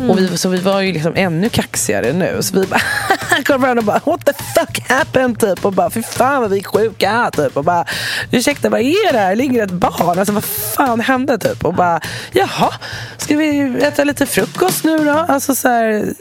Mm. 0.00 0.10
Och 0.10 0.18
vi, 0.18 0.38
så 0.38 0.48
vi 0.48 0.58
var 0.60 0.80
ju 0.80 0.92
liksom 0.92 1.12
ännu 1.16 1.48
kaxigare 1.48 2.12
nu. 2.12 2.42
Så 2.42 2.60
vi 2.60 2.66
bara 2.66 2.80
kom 3.44 3.60
fram 3.60 3.78
och 3.78 3.84
bara 3.84 4.00
what 4.04 4.26
the 4.26 4.32
fuck 4.32 4.80
happened? 4.88 5.40
Typ. 5.40 5.64
Och 5.64 5.72
bara 5.72 5.90
fy 5.90 6.02
fan 6.02 6.40
vad 6.40 6.50
vi 6.50 6.58
är 6.58 6.64
sjuka. 6.64 7.30
Typ. 7.32 7.56
Och 7.56 7.64
bara 7.64 7.84
ursäkta 8.30 8.68
vad 8.68 8.80
är 8.80 9.12
det 9.12 9.18
här? 9.18 9.36
Ligger 9.36 9.64
ett 9.64 9.70
barn? 9.70 10.18
Alltså 10.18 10.32
vad 10.32 10.44
fan 10.44 11.00
hände? 11.00 11.38
Typ. 11.38 11.64
Och 11.64 11.74
bara 11.74 12.00
jaha, 12.32 12.74
ska 13.16 13.36
vi 13.36 13.78
äta 13.82 14.04
lite 14.04 14.26
frukost 14.26 14.84
nu 14.84 14.98
då? 14.98 15.24
Alltså 15.28 15.54
så 15.54 15.68
här, 15.68 16.14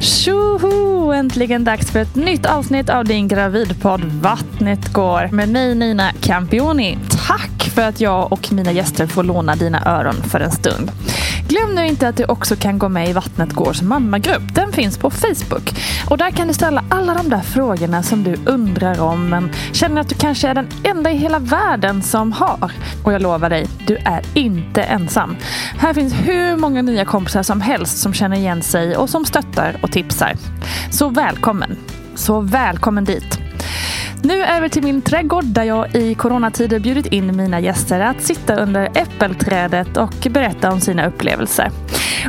Tjoho! 0.00 1.12
Äntligen 1.12 1.64
dags 1.64 1.90
för 1.90 1.98
ett 1.98 2.16
nytt 2.16 2.46
avsnitt 2.46 2.88
av 2.90 3.04
din 3.04 3.28
gravidpodd 3.28 4.04
Vattnet 4.04 4.92
går 4.92 5.28
med 5.32 5.48
mig 5.48 5.74
Nina 5.74 6.12
Campioni. 6.20 6.98
Tack 7.26 7.70
för 7.74 7.82
att 7.82 8.00
jag 8.00 8.32
och 8.32 8.52
mina 8.52 8.72
gäster 8.72 9.06
får 9.06 9.22
låna 9.22 9.56
dina 9.56 9.82
öron 9.86 10.22
för 10.22 10.40
en 10.40 10.50
stund. 10.50 10.90
Glöm 11.48 11.74
nu 11.74 11.86
inte 11.86 12.08
att 12.08 12.16
du 12.16 12.24
också 12.24 12.56
kan 12.56 12.78
gå 12.78 12.88
med 12.88 13.08
i 13.08 13.12
Vattnet 13.12 13.52
Gårs 13.52 13.82
mammagrupp. 13.82 14.54
Den 14.54 14.72
finns 14.72 14.98
på 14.98 15.10
Facebook. 15.10 15.74
Och 16.10 16.18
där 16.18 16.30
kan 16.30 16.48
du 16.48 16.54
ställa 16.54 16.84
alla 16.88 17.14
de 17.14 17.28
där 17.28 17.40
frågorna 17.40 18.02
som 18.02 18.24
du 18.24 18.36
undrar 18.46 19.00
om 19.00 19.28
men 19.28 19.50
känner 19.72 20.00
att 20.00 20.08
du 20.08 20.14
kanske 20.14 20.48
är 20.48 20.54
den 20.54 20.68
enda 20.84 21.10
i 21.10 21.16
hela 21.16 21.38
världen 21.38 22.02
som 22.02 22.32
har. 22.32 22.72
Och 23.04 23.12
jag 23.12 23.22
lovar 23.22 23.50
dig, 23.50 23.66
du 23.86 23.96
är 23.96 24.22
inte 24.34 24.82
ensam. 24.82 25.36
Här 25.78 25.94
finns 25.94 26.14
hur 26.14 26.56
många 26.56 26.82
nya 26.82 27.04
kompisar 27.04 27.42
som 27.42 27.60
helst 27.60 27.98
som 27.98 28.14
känner 28.14 28.36
igen 28.36 28.62
sig 28.62 28.96
och 28.96 29.10
som 29.10 29.24
stöttar 29.24 29.59
och 29.82 29.92
tipsar. 29.92 30.32
Så 30.90 31.08
välkommen! 31.08 31.76
Så 32.14 32.40
välkommen 32.40 33.04
dit! 33.04 33.38
Nu 34.22 34.44
över 34.44 34.68
till 34.68 34.82
min 34.82 35.02
trädgård 35.02 35.44
där 35.44 35.64
jag 35.64 35.94
i 35.94 36.14
coronatider 36.14 36.78
bjudit 36.78 37.06
in 37.06 37.36
mina 37.36 37.60
gäster 37.60 38.00
att 38.00 38.22
sitta 38.22 38.56
under 38.56 38.88
äppelträdet 38.94 39.96
och 39.96 40.26
berätta 40.30 40.72
om 40.72 40.80
sina 40.80 41.06
upplevelser. 41.06 41.70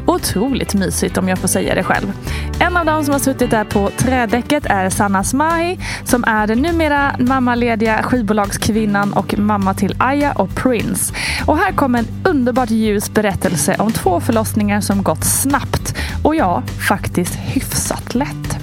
Otroligt 0.06 0.74
mysigt 0.74 1.18
om 1.18 1.30
jag 1.30 1.38
får 1.40 1.48
säga 1.48 1.76
det 1.76 1.84
själv. 1.84 2.14
En 2.60 2.78
av 2.78 2.86
dem 2.86 3.04
som 3.04 3.12
har 3.12 3.20
suttit 3.20 3.52
där 3.52 3.64
på 3.64 3.90
trädäcket 3.98 4.66
är 4.66 4.90
Sanna 4.90 5.24
Smahi 5.24 5.80
som 6.04 6.24
är 6.28 6.48
den 6.48 6.62
numera 6.62 7.16
mammalediga 7.20 8.04
skivbolagskvinnan 8.04 9.14
och 9.14 9.40
mamma 9.40 9.74
till 9.74 9.96
Aya 10.00 10.32
och 10.32 10.56
Prince. 10.56 11.14
Och 11.48 11.58
här 11.58 11.72
kommer 11.72 12.00
en 12.00 12.08
underbart 12.26 12.70
ljus 12.70 13.14
berättelse 13.14 13.76
om 13.80 13.92
två 13.92 14.20
förlossningar 14.20 14.82
som 14.82 15.04
gått 15.04 15.24
snabbt 15.24 15.96
och 16.24 16.36
ja, 16.36 16.64
faktiskt 16.88 17.36
hyfsat 17.36 18.16
lätt. 18.16 18.58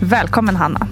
Välkommen 0.00 0.56
Hanna! 0.56 0.88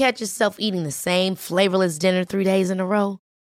Catch 0.00 0.22
yourself 0.22 0.56
eating 0.58 0.84
the 0.84 0.92
same 0.92 1.36
flavorless 1.36 1.98
dinner 1.98 2.24
three 2.24 2.44
days 2.44 2.70
in 2.70 2.80
a 2.80 2.86
row? 2.86 3.18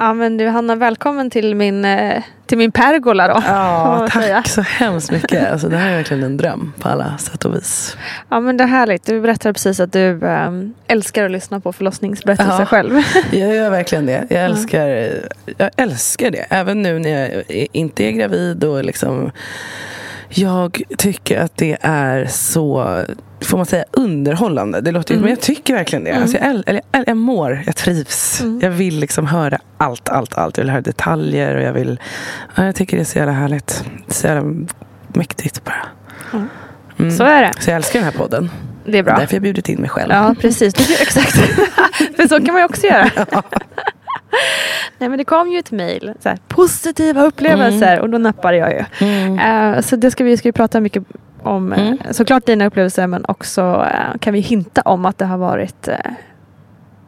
Ja 0.00 0.14
men 0.14 0.36
du 0.36 0.48
Hanna, 0.48 0.74
välkommen 0.76 1.30
till 1.30 1.54
min, 1.54 1.84
eh, 1.84 2.22
till 2.46 2.58
min 2.58 2.72
pergola 2.72 3.28
då. 3.28 3.42
Ja, 3.46 4.08
tack 4.10 4.22
säga. 4.22 4.42
så 4.42 4.60
hemskt 4.60 5.10
mycket. 5.10 5.52
Alltså, 5.52 5.68
det 5.68 5.76
här 5.76 5.90
är 5.90 5.96
verkligen 5.96 6.22
en 6.22 6.36
dröm 6.36 6.72
på 6.78 6.88
alla 6.88 7.18
sätt 7.18 7.44
och 7.44 7.54
vis. 7.54 7.96
Ja 8.28 8.40
men 8.40 8.56
det 8.56 8.64
är 8.64 8.68
härligt. 8.68 9.06
Du 9.06 9.20
berättade 9.20 9.52
precis 9.52 9.80
att 9.80 9.92
du 9.92 10.26
ähm, 10.26 10.74
älskar 10.86 11.24
att 11.24 11.30
lyssna 11.30 11.60
på 11.60 11.72
förlossningsberättelser 11.72 12.60
ja, 12.60 12.66
själv. 12.66 13.02
Jag 13.30 13.54
gör 13.54 13.70
verkligen 13.70 14.06
det. 14.06 14.26
Jag 14.30 14.44
älskar, 14.44 14.86
jag 15.56 15.70
älskar 15.76 16.30
det. 16.30 16.46
Även 16.50 16.82
nu 16.82 16.98
när 16.98 17.10
jag 17.10 17.66
inte 17.72 18.04
är 18.04 18.10
gravid 18.10 18.64
och 18.64 18.84
liksom 18.84 19.30
jag 20.30 20.82
tycker 20.98 21.40
att 21.40 21.56
det 21.56 21.76
är 21.80 22.26
så, 22.26 22.96
får 23.40 23.56
man 23.56 23.66
säga 23.66 23.84
underhållande? 23.90 24.80
Det 24.80 24.92
låter 24.92 25.14
mm. 25.14 25.22
men 25.22 25.30
jag 25.30 25.40
tycker 25.40 25.74
verkligen 25.74 26.04
det. 26.04 26.10
Mm. 26.10 26.22
Alltså 26.22 26.38
jag, 26.38 26.62
eller, 26.66 26.82
jag, 26.92 27.08
jag 27.08 27.16
mår, 27.16 27.62
jag 27.66 27.76
trivs. 27.76 28.40
Mm. 28.40 28.60
Jag 28.62 28.70
vill 28.70 28.98
liksom 28.98 29.26
höra 29.26 29.58
allt, 29.78 30.08
allt, 30.08 30.34
allt. 30.38 30.56
Jag 30.56 30.64
vill 30.64 30.70
höra 30.70 30.80
detaljer 30.80 31.56
och 31.56 31.62
jag 31.62 31.72
vill, 31.72 32.00
ja, 32.56 32.64
jag 32.64 32.74
tycker 32.74 32.96
det 32.96 33.02
är 33.02 33.04
så 33.04 33.18
jävla 33.18 33.32
härligt. 33.32 33.84
Så 34.08 34.26
jävla 34.26 34.66
mäktigt 35.08 35.64
bara. 35.64 35.86
Mm. 36.98 37.10
Så 37.10 37.24
är 37.24 37.42
det. 37.42 37.52
Så 37.60 37.70
jag 37.70 37.76
älskar 37.76 37.98
den 37.98 38.12
här 38.12 38.18
podden. 38.18 38.50
Det 38.84 38.98
är 38.98 39.02
bra. 39.02 39.12
Därför 39.12 39.26
har 39.26 39.36
jag 39.36 39.42
bjudit 39.42 39.68
in 39.68 39.80
mig 39.80 39.90
själv. 39.90 40.12
Ja, 40.12 40.34
precis. 40.40 41.00
Exakt. 41.00 41.32
För 42.16 42.28
så 42.28 42.44
kan 42.44 42.54
man 42.54 42.58
ju 42.58 42.64
också 42.64 42.86
göra. 42.86 43.10
Nej 44.98 45.08
men 45.08 45.18
det 45.18 45.24
kom 45.24 45.52
ju 45.52 45.58
ett 45.58 45.70
mejl. 45.70 46.12
Positiva 46.48 47.22
upplevelser 47.22 47.92
mm. 47.92 48.02
och 48.02 48.10
då 48.10 48.18
nappade 48.18 48.56
jag 48.56 48.72
ju. 48.72 48.84
Mm. 49.06 49.74
Uh, 49.74 49.80
så 49.80 49.96
det 49.96 50.10
ska 50.10 50.24
vi 50.24 50.36
ska 50.36 50.48
vi 50.48 50.52
prata 50.52 50.80
mycket 50.80 51.02
om. 51.42 51.72
Mm. 51.72 51.92
Uh, 51.92 51.98
såklart 52.10 52.46
dina 52.46 52.66
upplevelser 52.66 53.06
men 53.06 53.24
också 53.28 53.62
uh, 53.62 54.18
kan 54.20 54.34
vi 54.34 54.40
hinta 54.40 54.80
om 54.80 55.06
att 55.06 55.18
det 55.18 55.24
har 55.24 55.38
varit 55.38 55.88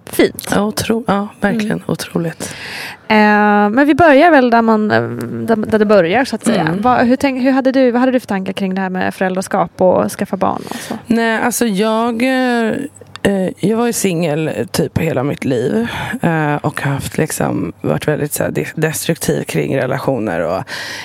fint. 0.06 0.48
Ja, 0.54 0.62
otro, 0.62 1.04
ja 1.06 1.28
verkligen 1.40 1.76
mm. 1.76 1.84
otroligt. 1.86 2.54
men 3.08 3.86
vi 3.86 3.94
börjar 3.94 4.30
väl 4.30 4.50
där, 4.50 4.62
man, 4.62 4.88
där, 4.88 5.56
där 5.56 5.78
det 5.78 5.84
börjar 5.84 6.24
så 6.24 6.36
att 6.36 6.44
säga. 6.44 6.60
Mm. 6.60 6.80
Va, 6.80 7.02
hur, 7.02 7.16
tänk, 7.16 7.42
hur 7.42 7.50
hade 7.50 7.72
du, 7.72 7.90
vad 7.90 8.00
hade 8.00 8.12
du 8.12 8.20
för 8.20 8.26
tankar 8.26 8.52
kring 8.52 8.74
det 8.74 8.80
här 8.80 8.90
med 8.90 9.14
föräldraskap 9.14 9.80
och 9.80 10.12
skaffa 10.12 10.36
barn? 10.36 10.62
Och 10.68 10.76
så? 10.76 10.94
Nej, 11.06 11.42
alltså 11.42 11.66
jag 11.66 12.22
Eh, 12.22 12.72
Eh, 13.24 13.48
jag 13.68 13.76
var 13.76 13.86
ju 13.86 13.92
singel 13.92 14.48
eh, 14.48 14.66
typ 14.66 14.98
hela 14.98 15.22
mitt 15.22 15.44
liv 15.44 15.86
eh, 16.22 16.54
och 16.54 16.80
haft 16.80 17.18
liksom 17.18 17.72
varit 17.80 18.08
väldigt 18.08 18.32
så 18.32 18.42
här, 18.42 18.72
destruktiv 18.74 19.42
kring 19.42 19.76
relationer 19.76 20.40
och 20.40 20.64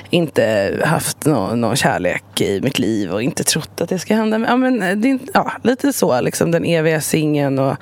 inte 0.09 0.77
haft 0.85 1.25
någon, 1.25 1.61
någon 1.61 1.75
kärlek 1.75 2.41
i 2.41 2.61
mitt 2.61 2.79
liv 2.79 3.13
och 3.13 3.23
inte 3.23 3.43
trott 3.43 3.81
att 3.81 3.89
det 3.89 3.99
ska 3.99 4.15
hända. 4.15 4.39
Ja, 4.47 4.55
men, 4.55 5.01
ja, 5.33 5.51
lite 5.63 5.93
så, 5.93 6.21
liksom 6.21 6.51
den 6.51 6.65
eviga 6.65 7.01
singeln 7.01 7.59
och 7.59 7.77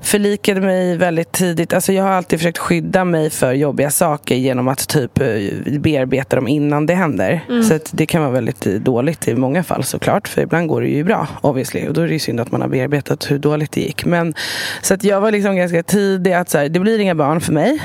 förlikade 0.00 0.60
mig 0.60 0.96
väldigt 0.96 1.32
tidigt. 1.32 1.72
Alltså 1.72 1.92
jag 1.92 2.04
har 2.04 2.10
alltid 2.10 2.38
försökt 2.38 2.58
skydda 2.58 3.04
mig 3.04 3.30
för 3.30 3.52
jobbiga 3.52 3.90
saker 3.90 4.34
genom 4.34 4.68
att 4.68 4.88
typ 4.88 5.20
eh, 5.20 5.78
bearbeta 5.80 6.36
dem 6.36 6.48
innan 6.48 6.86
det 6.86 6.94
händer. 6.94 7.44
Mm. 7.48 7.62
Så 7.62 7.78
det 7.90 8.06
kan 8.06 8.22
vara 8.22 8.32
väldigt 8.32 8.60
dåligt 8.60 9.28
i 9.28 9.34
många 9.34 9.62
fall 9.62 9.84
såklart. 9.84 10.28
För 10.28 10.42
ibland 10.42 10.68
går 10.68 10.80
det 10.80 10.88
ju 10.88 11.04
bra 11.04 11.28
obviously. 11.40 11.88
Och 11.88 11.94
då 11.94 12.00
är 12.00 12.06
det 12.06 12.12
ju 12.12 12.18
synd 12.18 12.40
att 12.40 12.52
man 12.52 12.60
har 12.60 12.68
bearbetat 12.68 13.30
hur 13.30 13.38
dåligt 13.38 13.72
det 13.72 13.80
gick. 13.80 14.04
Men, 14.04 14.34
så 14.82 14.94
att 14.94 15.04
jag 15.04 15.20
var 15.20 15.32
liksom 15.32 15.56
ganska 15.56 15.82
tidig 15.82 16.32
att 16.32 16.50
så 16.50 16.58
här, 16.58 16.68
det 16.68 16.80
blir 16.80 16.98
inga 16.98 17.14
barn 17.14 17.40
för 17.40 17.52
mig. 17.52 17.78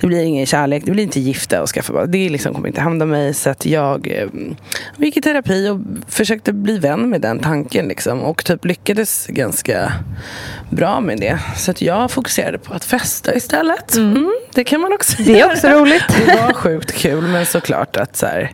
Det 0.00 0.06
blir 0.06 0.22
ingen 0.22 0.46
kärlek. 0.46 0.82
Det 0.84 0.90
blir 0.90 1.02
inte 1.02 1.20
gifta 1.20 1.62
och 1.62 1.68
skaffa 1.68 1.92
barn. 1.92 2.10
Det 2.10 2.28
liksom 2.28 2.54
kommer 2.54 2.68
inte 2.68 2.80
hända 2.80 3.06
mig. 3.06 3.34
Så 3.34 3.50
att 3.50 3.66
jag 3.66 4.08
eh, 4.08 4.28
gick 4.96 5.16
i 5.16 5.20
terapi 5.20 5.68
och 5.68 5.80
försökte 6.08 6.52
bli 6.52 6.78
vän 6.78 7.10
med 7.10 7.20
den 7.20 7.38
tanken. 7.38 7.88
Liksom. 7.88 8.20
Och 8.20 8.44
typ 8.44 8.64
lyckades 8.64 9.26
ganska 9.26 9.92
bra 10.70 11.00
med 11.00 11.20
det. 11.20 11.35
Så 11.56 11.70
att 11.70 11.82
jag 11.82 12.10
fokuserade 12.10 12.58
på 12.58 12.74
att 12.74 12.84
festa 12.84 13.34
istället. 13.34 13.96
Mm. 13.96 14.32
Det 14.54 14.64
kan 14.64 14.80
man 14.80 14.92
också 14.92 15.22
Det 15.22 15.40
är 15.40 15.46
också 15.52 15.68
roligt. 15.68 16.04
Det 16.26 16.34
var 16.34 16.52
sjukt 16.52 16.92
kul 16.92 17.24
men 17.24 17.46
såklart 17.46 17.96
att 17.96 18.16
så 18.16 18.26
här, 18.26 18.52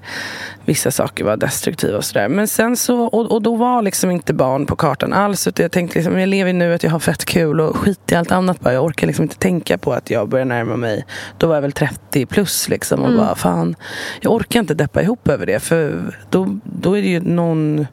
vissa 0.65 0.91
saker 0.91 1.25
var 1.25 1.37
destruktiva 1.37 1.97
och 1.97 2.05
sådär. 2.05 2.29
Men 2.29 2.49
sen 2.49 2.77
så, 2.77 3.01
och, 3.01 3.33
och, 3.33 3.43
då 3.43 3.57
var 3.57 3.83
liksom 3.83 4.11
inte 4.11 4.35
barn 4.35 4.67
på 4.67 4.77
kartan 4.77 5.13
alls. 5.13 5.47
Utan 5.47 5.63
jag 5.63 5.73
tänkte 5.73 5.99
liksom, 5.99 6.19
jag 6.19 6.29
lever 6.29 6.53
nu 6.53 6.75
att 6.75 6.83
jag 6.83 6.91
har 6.91 6.99
fett 6.99 7.25
kul 7.25 7.61
och 7.61 7.77
skit 7.77 8.13
i 8.13 8.15
allt 8.15 8.33
annat 8.33 8.61
bara. 8.61 8.75
Jag 8.75 8.85
orkar 8.85 9.07
liksom 9.07 9.23
inte 9.23 9.37
tänka 9.37 9.79
på 9.79 9.93
att 9.93 10.11
jag 10.11 10.29
börjar 10.29 10.45
närma 10.45 10.77
mig. 10.77 11.05
Då 11.39 11.47
var 11.47 11.55
jag 11.55 11.63
väl 11.63 11.73
30 11.73 12.27
plus 12.27 12.69
liksom 12.69 13.01
och 13.01 13.09
mm. 13.09 13.21
bara 13.21 13.35
fan. 13.35 13.77
Jag 14.21 14.33
orkar 14.33 14.61
inte 14.61 14.75
deppa 14.75 15.03
ihop 15.03 15.29
över 15.29 15.47
det 15.47 15.61
för 15.61 16.03
då, 16.31 16.59
då 16.65 16.99
är 16.99 17.03
det 17.03 17.09
ju 17.09 17.21
någon 17.21 17.87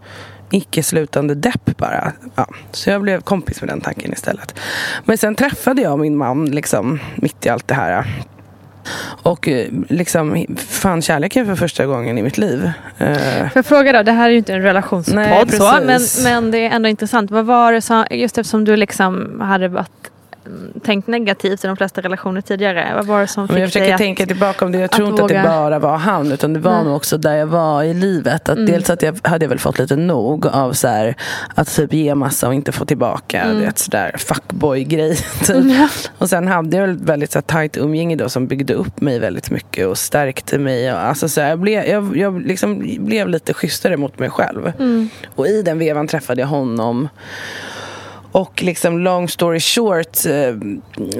icke-slutande 0.51 1.35
depp 1.35 1.77
bara. 1.77 2.13
Ja, 2.35 2.47
så 2.71 2.89
jag 2.89 3.01
blev 3.01 3.21
kompis 3.21 3.61
med 3.61 3.69
den 3.69 3.81
tanken 3.81 4.13
istället. 4.13 4.59
Men 5.05 5.17
sen 5.17 5.35
träffade 5.35 5.81
jag 5.81 5.99
min 5.99 6.17
man 6.17 6.45
liksom, 6.45 6.99
mitt 7.15 7.45
i 7.45 7.49
allt 7.49 7.67
det 7.67 7.75
här. 7.75 8.05
Och 9.23 9.47
eh, 9.47 9.67
liksom 9.89 10.45
fann 10.57 11.01
kärleken 11.01 11.45
för 11.45 11.55
första 11.55 11.85
gången 11.85 12.17
i 12.17 12.21
mitt 12.21 12.37
liv. 12.37 12.71
Eh, 12.97 13.13
för 13.15 13.51
jag 13.53 13.65
fråga 13.65 13.91
då, 13.91 14.03
det 14.03 14.11
här 14.11 14.25
är 14.27 14.31
ju 14.31 14.37
inte 14.37 14.53
en 14.53 14.61
relationspodd 14.61 15.15
Nej, 15.15 15.49
så, 15.49 15.79
men, 15.85 16.01
men 16.23 16.51
det 16.51 16.57
är 16.57 16.69
ändå 16.69 16.89
intressant. 16.89 17.31
Vad 17.31 17.45
var 17.45 17.73
det 17.73 17.81
som, 17.81 18.05
just 18.11 18.37
eftersom 18.37 18.65
du 18.65 18.75
liksom 18.75 19.41
hade 19.41 19.67
varit 19.67 20.11
tänkt 20.83 21.07
negativt 21.07 21.63
i 21.63 21.67
de 21.67 21.77
flesta 21.77 22.01
relationer 22.01 22.41
tidigare? 22.41 22.91
Vad 22.95 23.05
var 23.05 23.21
det 23.21 23.27
som 23.27 23.47
fick 23.47 23.57
jag 23.57 23.67
försöker 23.67 23.97
tänka 23.97 24.25
tillbaka 24.25 24.65
om 24.65 24.71
det. 24.71 24.77
Jag 24.77 24.91
tror 24.91 25.09
inte 25.09 25.21
våga... 25.21 25.39
att 25.39 25.45
det 25.45 25.49
bara 25.49 25.79
var 25.79 25.97
han. 25.97 26.31
Utan 26.31 26.53
det 26.53 26.59
var 26.59 26.75
Nej. 26.75 26.83
nog 26.83 26.95
också 26.95 27.17
där 27.17 27.35
jag 27.35 27.47
var 27.47 27.83
i 27.83 27.93
livet. 27.93 28.49
Att 28.49 28.57
mm. 28.57 28.65
Dels 28.71 28.89
att 28.89 29.01
jag 29.01 29.19
hade 29.23 29.47
väl 29.47 29.59
fått 29.59 29.79
lite 29.79 29.95
nog 29.95 30.47
av 30.47 30.73
så 30.73 30.87
här, 30.87 31.15
att 31.55 31.75
typ 31.75 31.93
ge 31.93 32.15
massa 32.15 32.47
och 32.47 32.53
inte 32.53 32.71
få 32.71 32.85
tillbaka. 32.85 33.41
Mm. 33.41 33.59
Det 33.61 33.79
sådär 33.79 34.15
fuckboy-grej. 34.17 35.15
Typ. 35.39 35.49
Mm. 35.55 35.87
Och 36.17 36.29
sen 36.29 36.47
hade 36.47 36.77
jag 36.77 36.89
ett 36.89 37.01
väldigt 37.01 37.31
så 37.31 37.37
här, 37.37 37.43
tajt 37.43 37.77
umgänge 37.77 38.15
då, 38.15 38.29
som 38.29 38.47
byggde 38.47 38.73
upp 38.73 39.01
mig 39.01 39.19
väldigt 39.19 39.51
mycket 39.51 39.87
och 39.87 39.97
stärkte 39.97 40.57
mig. 40.57 40.93
Och, 40.93 40.99
alltså, 40.99 41.29
så 41.29 41.41
här, 41.41 41.49
jag 41.49 41.59
blev, 41.59 41.85
jag, 41.85 42.17
jag 42.17 42.41
liksom 42.41 42.97
blev 42.99 43.27
lite 43.27 43.53
schysstare 43.53 43.97
mot 43.97 44.19
mig 44.19 44.29
själv. 44.29 44.71
Mm. 44.79 45.09
Och 45.35 45.47
i 45.47 45.61
den 45.61 45.79
vevan 45.79 46.07
träffade 46.07 46.41
jag 46.41 46.47
honom. 46.47 47.09
Och 48.31 48.63
liksom 48.63 48.99
long 48.99 49.27
story 49.27 49.59
short, 49.59 50.25
eh, 50.25 50.53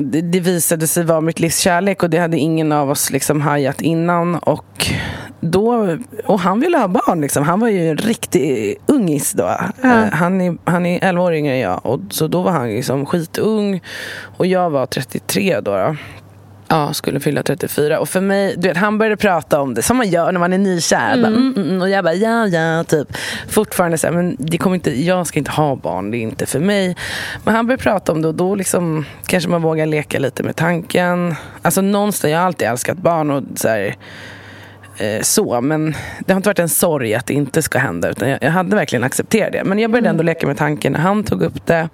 det, 0.02 0.40
visade 0.40 0.88
sig 0.88 1.04
vara 1.04 1.22
mitt 1.22 1.40
livs 1.40 1.60
kärlek 1.60 2.04
och 2.04 2.10
det 2.10 2.18
hade 2.18 2.38
ingen 2.38 2.72
av 2.72 2.90
oss 2.90 3.12
liksom 3.12 3.42
hajat 3.42 3.82
innan. 3.82 4.36
Och, 4.36 4.92
då, 5.42 5.98
och 6.26 6.40
han 6.40 6.60
ville 6.60 6.78
ha 6.78 6.88
barn. 6.88 7.22
Liksom. 7.22 7.44
Han 7.44 7.60
var 7.60 7.68
ju 7.68 7.90
en 7.90 7.98
riktig 7.98 8.78
ungis 8.86 9.32
då. 9.32 9.48
Eh, 9.84 10.04
han, 10.12 10.42
är, 10.42 10.58
han 10.64 10.86
är 10.86 11.04
11 11.04 11.24
år 11.24 11.34
yngre 11.34 11.54
än 11.54 11.60
jag. 11.60 11.86
Och, 11.86 12.00
så 12.10 12.28
då 12.28 12.42
var 12.42 12.52
han 12.52 12.70
liksom 12.70 13.06
skitung. 13.06 13.82
Och 14.38 14.46
jag 14.46 14.70
var 14.70 14.86
33 14.86 15.60
då. 15.60 15.72
då. 15.72 15.96
Ja, 16.72 16.94
skulle 16.94 17.20
fylla 17.20 17.44
34. 17.44 18.00
Och 18.00 18.10
för 18.10 18.22
mig, 18.22 18.56
du 18.58 18.68
vet, 18.68 18.78
han 18.78 18.98
började 18.98 19.18
prata 19.18 19.62
om 19.62 19.74
det 19.74 19.82
som 19.82 19.98
man 19.98 20.10
gör 20.10 20.32
när 20.32 20.40
man 20.40 20.54
är 20.54 20.58
nykär. 20.58 21.14
Mm. 21.14 21.22
Bara, 21.22 21.28
mm, 21.28 21.54
mm, 21.56 21.70
mm. 21.70 21.82
och 21.82 21.90
jag 21.90 22.04
bara, 22.04 22.14
ja, 22.14 22.48
ja, 22.48 22.84
typ. 22.84 23.08
Fortfarande 23.48 23.98
så 23.98 24.08
här, 24.08 24.14
men 24.14 24.36
det 24.40 24.58
kommer 24.58 24.76
inte, 24.76 25.06
jag 25.06 25.28
ska 25.28 25.40
inte 25.40 25.52
ha 25.52 25.76
barn, 25.76 26.12
det 26.12 26.18
är 26.18 26.20
inte 26.20 26.46
för 26.46 26.60
mig. 26.60 26.96
Men 27.44 27.56
han 27.56 27.68
började 27.68 27.84
prata 27.84 28.12
om 28.12 28.22
det 28.22 28.28
och 28.28 28.36
då 28.36 28.56
liksom, 28.56 29.06
kanske 29.26 29.50
man 29.50 29.62
vågar 29.62 29.86
leka 29.86 30.20
lite 30.20 30.44
med 30.44 30.56
tanken. 30.56 31.36
Alltså 31.62 31.82
någonstans, 31.82 32.32
jag 32.32 32.40
har 32.40 32.46
alltid 32.46 32.68
älskat 32.68 32.98
barn 32.98 33.32
och 33.32 33.44
så 33.56 33.68
här, 33.68 33.96
eh, 34.98 35.22
så, 35.22 35.62
men 35.62 35.96
det 36.26 36.34
har 36.34 36.38
inte 36.38 36.50
varit 36.50 36.60
en 36.60 36.70
sorg 36.70 37.16
att 37.16 37.26
det 37.26 37.34
inte 37.34 37.62
ska 37.62 37.80
hända. 37.80 38.10
Utan 38.10 38.30
jag, 38.30 38.44
jag 38.44 38.52
hade 38.52 38.76
verkligen 38.76 39.04
accepterat 39.04 39.52
det. 39.52 39.64
Men 39.64 39.80
jag 39.80 39.92
började 39.92 40.10
ändå 40.10 40.24
leka 40.24 40.48
med 40.48 40.58
tanken 40.58 40.94
när 40.94 41.00
han 41.00 41.24
tog 41.24 41.42
upp 41.42 41.66
det. 41.66 41.90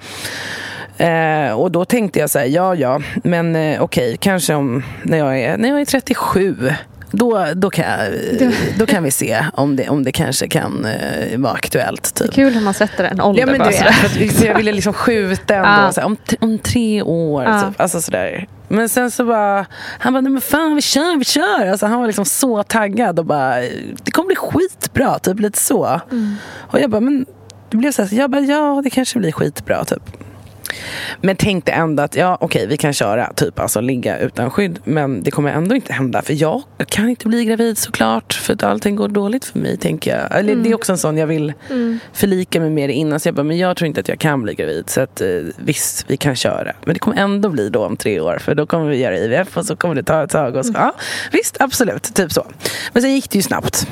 Eh, 0.97 1.51
och 1.51 1.71
då 1.71 1.85
tänkte 1.85 2.19
jag 2.19 2.29
så 2.29 2.39
här, 2.39 2.45
ja 2.45 2.75
ja, 2.75 3.01
men 3.23 3.55
eh, 3.55 3.81
okej, 3.81 4.05
okay, 4.05 4.17
kanske 4.17 4.53
om 4.53 4.83
när 5.03 5.17
jag 5.17 5.39
är, 5.39 5.57
när 5.57 5.69
jag 5.69 5.81
är 5.81 5.85
37 5.85 6.73
då, 7.11 7.47
då, 7.55 7.69
kan, 7.69 7.85
då 8.77 8.85
kan 8.85 9.03
vi 9.03 9.11
se 9.11 9.45
om 9.53 9.75
det, 9.75 9.89
om 9.89 10.03
det 10.03 10.11
kanske 10.11 10.47
kan 10.47 10.85
uh, 10.85 11.39
vara 11.39 11.53
aktuellt. 11.53 12.15
Typ. 12.15 12.27
Är 12.27 12.33
kul 12.33 12.53
hur 12.53 12.61
man 12.61 12.73
sätter 12.73 13.03
en 13.03 13.21
ålder. 13.21 13.41
Ja, 13.41 13.45
men 13.45 13.57
bara, 13.57 13.69
det, 14.19 14.29
för 14.29 14.45
jag 14.45 14.55
ville 14.55 14.71
liksom 14.71 14.93
skjuta 14.93 15.55
ändå, 15.55 15.69
ah. 15.69 15.91
såhär, 15.91 16.07
om, 16.07 16.17
om 16.39 16.59
tre 16.59 17.01
år. 17.01 17.45
Ah. 17.47 17.61
Typ. 17.61 17.81
Alltså, 17.81 18.01
sådär. 18.01 18.47
Men 18.67 18.89
sen 18.89 19.11
så 19.11 19.25
bara, 19.25 19.65
han 19.99 20.13
bara, 20.13 20.21
nej 20.21 20.31
men 20.31 20.41
fan 20.41 20.75
vi 20.75 20.81
kör, 20.81 21.17
vi 21.17 21.25
kör. 21.25 21.67
Alltså, 21.67 21.85
han 21.85 21.99
var 21.99 22.07
liksom 22.07 22.25
så 22.25 22.63
taggad 22.63 23.19
och 23.19 23.25
bara, 23.25 23.55
det 24.03 24.11
kommer 24.11 24.27
bli 24.27 24.35
skitbra. 24.35 25.19
Typ 25.19 25.39
lite 25.39 25.59
så. 25.59 26.01
Mm. 26.11 26.35
Och 26.57 26.79
jag 26.79 26.89
bara, 26.89 27.01
men 27.01 27.25
det 27.69 27.77
blev 27.77 27.91
så 27.91 28.03
här, 28.03 28.17
jag 28.17 28.29
bara, 28.29 28.41
ja 28.41 28.81
det 28.83 28.89
kanske 28.89 29.19
blir 29.19 29.31
skitbra. 29.31 29.85
Typ. 29.85 30.24
Men 31.21 31.35
tänkte 31.35 31.71
ändå 31.71 32.03
att 32.03 32.15
ja, 32.15 32.37
okej, 32.41 32.67
vi 32.67 32.77
kan 32.77 32.93
köra, 32.93 33.33
typ 33.33 33.59
alltså 33.59 33.81
ligga 33.81 34.19
utan 34.19 34.51
skydd. 34.51 34.79
Men 34.83 35.23
det 35.23 35.31
kommer 35.31 35.51
ändå 35.51 35.75
inte 35.75 35.93
hända. 35.93 36.21
För 36.21 36.33
jag 36.33 36.63
kan 36.87 37.09
inte 37.09 37.27
bli 37.27 37.45
gravid 37.45 37.77
såklart. 37.77 38.33
För 38.33 38.53
att 38.53 38.63
allting 38.63 38.95
går 38.95 39.07
dåligt 39.07 39.45
för 39.45 39.59
mig, 39.59 39.77
tänker 39.77 40.17
jag. 40.17 40.39
Eller, 40.39 40.53
mm. 40.53 40.63
Det 40.63 40.69
är 40.69 40.75
också 40.75 40.91
en 40.91 40.97
sån 40.97 41.17
jag 41.17 41.27
vill 41.27 41.53
mm. 41.69 41.99
förlika 42.13 42.59
mig 42.59 42.69
med 42.69 42.89
innan. 42.89 43.19
Så 43.19 43.27
jag 43.27 43.35
bara, 43.35 43.43
men 43.43 43.57
jag 43.57 43.77
tror 43.77 43.87
inte 43.87 43.99
att 43.99 44.07
jag 44.07 44.19
kan 44.19 44.43
bli 44.43 44.53
gravid. 44.53 44.89
Så 44.89 45.01
att, 45.01 45.21
eh, 45.21 45.27
visst, 45.57 46.05
vi 46.07 46.17
kan 46.17 46.35
köra. 46.35 46.73
Men 46.85 46.93
det 46.93 46.99
kommer 46.99 47.17
ändå 47.17 47.49
bli 47.49 47.69
då 47.69 47.85
om 47.85 47.97
tre 47.97 48.19
år. 48.19 48.37
För 48.37 48.55
då 48.55 48.65
kommer 48.65 48.89
vi 48.89 48.97
göra 48.97 49.17
IVF 49.17 49.57
och 49.57 49.65
så 49.65 49.75
kommer 49.75 49.95
det 49.95 50.03
ta 50.03 50.23
ett 50.23 50.29
tag. 50.29 50.55
Och 50.55 50.65
så, 50.65 50.71
mm. 50.71 50.81
ja, 50.81 50.93
visst, 51.31 51.57
absolut, 51.59 52.03
typ 52.03 52.31
så. 52.31 52.47
Men 52.93 53.01
sen 53.01 53.13
gick 53.13 53.29
det 53.29 53.37
ju 53.37 53.43
snabbt. 53.43 53.87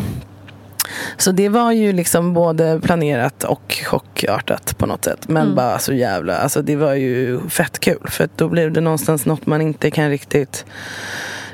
Så 1.18 1.32
det 1.32 1.50
var 1.50 1.72
ju 1.72 1.94
liksom 1.94 2.34
både 2.34 2.80
planerat 2.84 3.44
och 3.44 3.82
chockartat 3.86 4.78
på 4.78 4.86
något 4.86 5.06
sätt. 5.06 5.28
Men 5.28 5.44
mm. 5.44 5.56
bara 5.56 5.80
så 5.80 5.94
jävla, 5.94 6.38
alltså 6.38 6.62
det 6.62 6.76
var 6.76 6.94
ju 6.94 7.40
fett 7.50 7.80
kul. 7.80 8.08
För 8.10 8.30
då 8.36 8.50
blev 8.50 8.72
det 8.72 8.82
någonstans 8.82 9.26
något 9.26 9.46
man 9.46 9.62
inte 9.62 9.92
kan 9.92 10.10
riktigt 10.10 10.66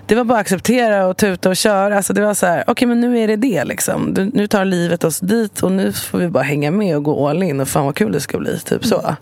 det 0.09 0.15
var 0.15 0.23
bara 0.23 0.39
att 0.39 0.41
acceptera 0.41 1.07
och 1.07 1.17
tuta 1.17 1.49
och 1.49 1.55
köra. 1.55 1.97
Alltså 1.97 2.13
det 2.13 2.21
var 2.21 2.33
så 2.33 2.45
här, 2.45 2.61
okej 2.61 2.71
okay, 2.71 2.87
men 2.87 3.01
nu 3.01 3.19
är 3.19 3.27
det 3.27 3.35
det 3.35 3.63
liksom. 3.63 4.29
Nu 4.33 4.47
tar 4.47 4.65
livet 4.65 5.03
oss 5.03 5.19
dit 5.19 5.63
och 5.63 5.71
nu 5.71 5.91
får 5.93 6.17
vi 6.17 6.27
bara 6.27 6.43
hänga 6.43 6.71
med 6.71 6.95
och 6.95 7.03
gå 7.03 7.27
all 7.27 7.43
in 7.43 7.59
och 7.59 7.67
fan 7.67 7.85
vad 7.85 7.95
kul 7.95 8.11
det 8.11 8.19
ska 8.19 8.37
bli. 8.37 8.59
Typ 8.59 8.85
så. 8.85 9.15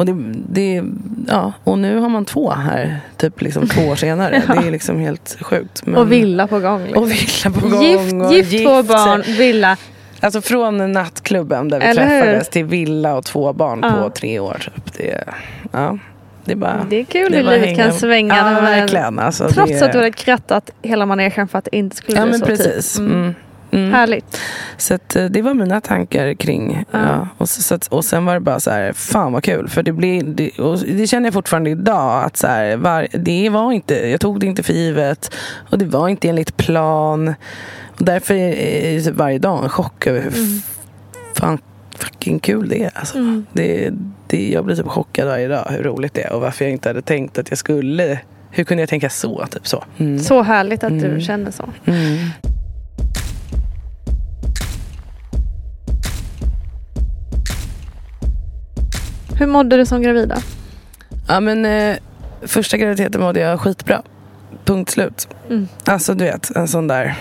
Och, 0.00 0.06
det, 0.06 0.14
det, 0.48 0.82
ja, 1.28 1.52
och 1.64 1.78
nu 1.78 1.98
har 1.98 2.08
man 2.08 2.24
två 2.24 2.50
här, 2.50 3.00
typ 3.16 3.40
liksom 3.40 3.68
två 3.68 3.82
år 3.82 3.96
senare. 3.96 4.42
ja. 4.48 4.54
Det 4.54 4.66
är 4.66 4.70
liksom 4.70 5.00
helt 5.00 5.36
sjukt. 5.40 5.86
Men... 5.86 5.96
Och 5.96 6.12
villa 6.12 6.46
på 6.46 6.60
gång. 6.60 6.84
Liksom. 6.84 7.02
Och 7.02 7.10
villa 7.10 7.60
på 7.60 7.68
gång. 7.68 7.82
Gift, 7.82 8.32
gift, 8.32 8.52
gift 8.52 8.64
två 8.64 8.82
barn, 8.82 9.22
villa. 9.26 9.76
Alltså 10.20 10.40
från 10.40 10.92
nattklubben 10.92 11.68
där 11.68 11.80
vi 11.80 11.86
Eller 11.86 12.06
träffades 12.06 12.46
hur? 12.46 12.52
till 12.52 12.64
villa 12.64 13.16
och 13.16 13.24
två 13.24 13.52
barn 13.52 13.80
ja. 13.82 13.90
på 13.90 14.10
tre 14.10 14.38
år. 14.38 14.70
Typ. 14.74 14.92
Det, 14.98 15.24
ja. 15.72 15.98
Det 16.44 16.52
är, 16.52 16.56
bara, 16.56 16.86
det 16.90 16.96
är 16.96 17.04
kul 17.04 17.34
hur 17.34 17.42
livet 17.42 17.76
kan 17.76 17.92
svänga. 17.92 18.36
Ja, 18.36 18.60
verkligen. 18.60 19.18
Alltså, 19.18 19.48
trots 19.48 19.72
det... 19.72 19.86
att 19.86 19.92
du 19.92 19.98
hade 19.98 20.12
krattat 20.12 20.70
hela 20.82 21.06
manegen 21.06 21.48
för 21.48 21.58
att 21.58 21.64
det 21.64 21.76
inte 21.76 21.96
skulle 21.96 22.18
ja, 22.18 22.26
bli 22.26 22.38
så. 22.38 22.46
Precis. 22.46 22.92
Typ. 22.92 23.00
Mm. 23.00 23.34
Mm. 23.72 23.92
Härligt. 23.92 24.40
Så 24.76 24.94
att, 24.94 25.16
eh, 25.16 25.24
det 25.24 25.42
var 25.42 25.54
mina 25.54 25.80
tankar 25.80 26.34
kring. 26.34 26.84
Ja. 26.90 26.98
ja. 26.98 27.28
Och, 27.38 27.48
så, 27.48 27.78
och 27.90 28.04
sen 28.04 28.24
var 28.24 28.34
det 28.34 28.40
bara 28.40 28.60
så 28.60 28.70
här, 28.70 28.92
fan 28.92 29.32
vad 29.32 29.44
kul. 29.44 29.68
För 29.68 29.82
det, 29.82 29.92
blir, 29.92 30.22
det, 30.22 30.50
det 30.96 31.06
känner 31.06 31.26
jag 31.26 31.34
fortfarande 31.34 31.70
idag. 31.70 32.24
Att 32.24 32.36
så 32.36 32.46
här, 32.46 32.76
var, 32.76 33.08
det 33.12 33.48
var 33.48 33.72
inte, 33.72 33.94
jag 33.94 34.20
tog 34.20 34.40
det 34.40 34.46
inte 34.46 34.62
för 34.62 34.72
givet. 34.72 35.34
Och 35.70 35.78
det 35.78 35.84
var 35.84 36.08
inte 36.08 36.28
enligt 36.28 36.56
plan. 36.56 37.34
Och 37.86 38.04
därför 38.04 38.34
är 38.34 39.04
det 39.04 39.10
varje 39.10 39.38
dag 39.38 39.62
en 39.64 39.68
chock 39.68 40.06
över 40.06 40.20
hur 40.20 40.34
mm. 40.36 40.60
fan 41.34 41.58
fucking 41.98 42.40
kul 42.40 42.68
det 42.68 42.82
är. 42.84 42.90
Alltså. 42.94 43.18
Mm. 43.18 43.46
Det, 43.52 43.90
det, 44.26 44.50
jag 44.50 44.64
blir 44.64 44.76
typ 44.76 44.86
chockad 44.86 45.28
varje 45.28 45.48
dag 45.48 45.66
hur 45.70 45.82
roligt 45.82 46.14
det 46.14 46.22
är. 46.22 46.32
Och 46.32 46.40
varför 46.40 46.64
jag 46.64 46.72
inte 46.72 46.88
hade 46.88 47.02
tänkt 47.02 47.38
att 47.38 47.48
jag 47.48 47.58
skulle. 47.58 48.18
Hur 48.52 48.64
kunde 48.64 48.82
jag 48.82 48.88
tänka 48.88 49.10
så? 49.10 49.46
Typ 49.50 49.66
så. 49.66 49.84
Mm. 49.98 50.18
så 50.18 50.42
härligt 50.42 50.84
att 50.84 51.00
du 51.00 51.06
mm. 51.06 51.20
känner 51.20 51.50
så. 51.50 51.68
Hur 59.40 59.46
mådde 59.46 59.76
du 59.76 59.86
som 59.86 60.02
gravid 60.02 60.28
då? 60.28 60.34
Ja 61.28 61.40
men 61.40 61.64
eh, 61.64 61.96
första 62.42 62.76
graviditeten 62.76 63.20
mådde 63.20 63.40
jag 63.40 63.60
skitbra. 63.60 64.02
Punkt 64.64 64.90
slut. 64.90 65.28
Mm. 65.48 65.68
Alltså 65.84 66.14
du 66.14 66.24
vet, 66.24 66.50
en 66.50 66.68
sån 66.68 66.88
där 66.88 67.14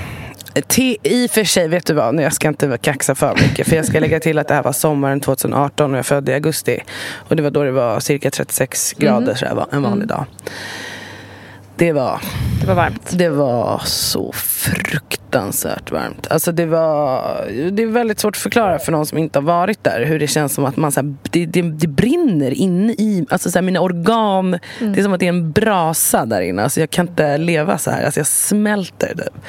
I 1.03 1.27
och 1.27 1.31
för 1.31 1.43
sig, 1.43 1.67
vet 1.67 1.85
du 1.85 1.93
vad, 1.93 2.15
nu 2.15 2.21
jag 2.21 2.33
ska 2.33 2.47
inte 2.47 2.77
kaxa 2.81 3.15
för 3.15 3.35
mycket 3.35 3.67
för 3.67 3.75
jag 3.75 3.85
ska 3.85 3.99
lägga 3.99 4.19
till 4.19 4.37
att 4.37 4.47
det 4.47 4.53
här 4.53 4.63
var 4.63 4.71
sommaren 4.71 5.19
2018 5.19 5.91
och 5.91 5.97
jag 5.97 6.05
födde 6.05 6.31
i 6.31 6.35
augusti. 6.35 6.79
Och 7.13 7.35
det 7.35 7.43
var 7.43 7.51
då 7.51 7.63
det 7.63 7.71
var 7.71 7.99
cirka 7.99 8.31
36 8.31 8.93
grader 8.93 9.35
så 9.35 9.45
här, 9.45 9.55
var 9.55 9.67
en 9.71 9.81
vanlig 9.81 10.07
dag. 10.07 10.25
Det 11.79 11.91
var, 11.91 12.21
Det 12.61 12.67
var 12.67 12.75
varmt. 12.75 13.11
det 13.17 13.29
var 13.29 13.81
så 13.85 14.31
fruktansvärt 14.31 15.91
varmt. 15.91 16.27
Alltså 16.29 16.51
det 16.51 16.65
var 16.65 17.21
Det 17.71 17.83
är 17.83 17.87
väldigt 17.87 18.19
svårt 18.19 18.35
att 18.35 18.41
förklara 18.41 18.79
för 18.79 18.91
någon 18.91 19.05
som 19.05 19.17
inte 19.17 19.39
har 19.39 19.43
varit 19.43 19.83
där 19.83 20.05
hur 20.05 20.19
det 20.19 20.27
känns 20.27 20.53
som 20.53 20.65
att 20.65 20.77
man 20.77 20.91
så 20.91 20.99
här, 21.01 21.15
det, 21.29 21.45
det, 21.45 21.61
det 21.61 21.87
brinner 21.87 22.51
inne 22.51 22.93
i 22.93 23.25
alltså 23.29 23.51
så 23.51 23.57
här, 23.57 23.63
mina 23.63 23.79
organ. 23.81 24.51
Det 24.79 24.99
är 24.99 25.03
som 25.03 25.13
att 25.13 25.19
det 25.19 25.25
är 25.25 25.29
en 25.29 25.51
brasa 25.51 26.25
där 26.25 26.41
inne. 26.41 26.63
Alltså 26.63 26.79
jag 26.79 26.89
kan 26.89 27.07
inte 27.07 27.37
leva 27.37 27.77
så 27.77 27.91
här. 27.91 28.03
Alltså 28.03 28.19
jag 28.19 28.27
smälter 28.27 29.07
typ. 29.15 29.43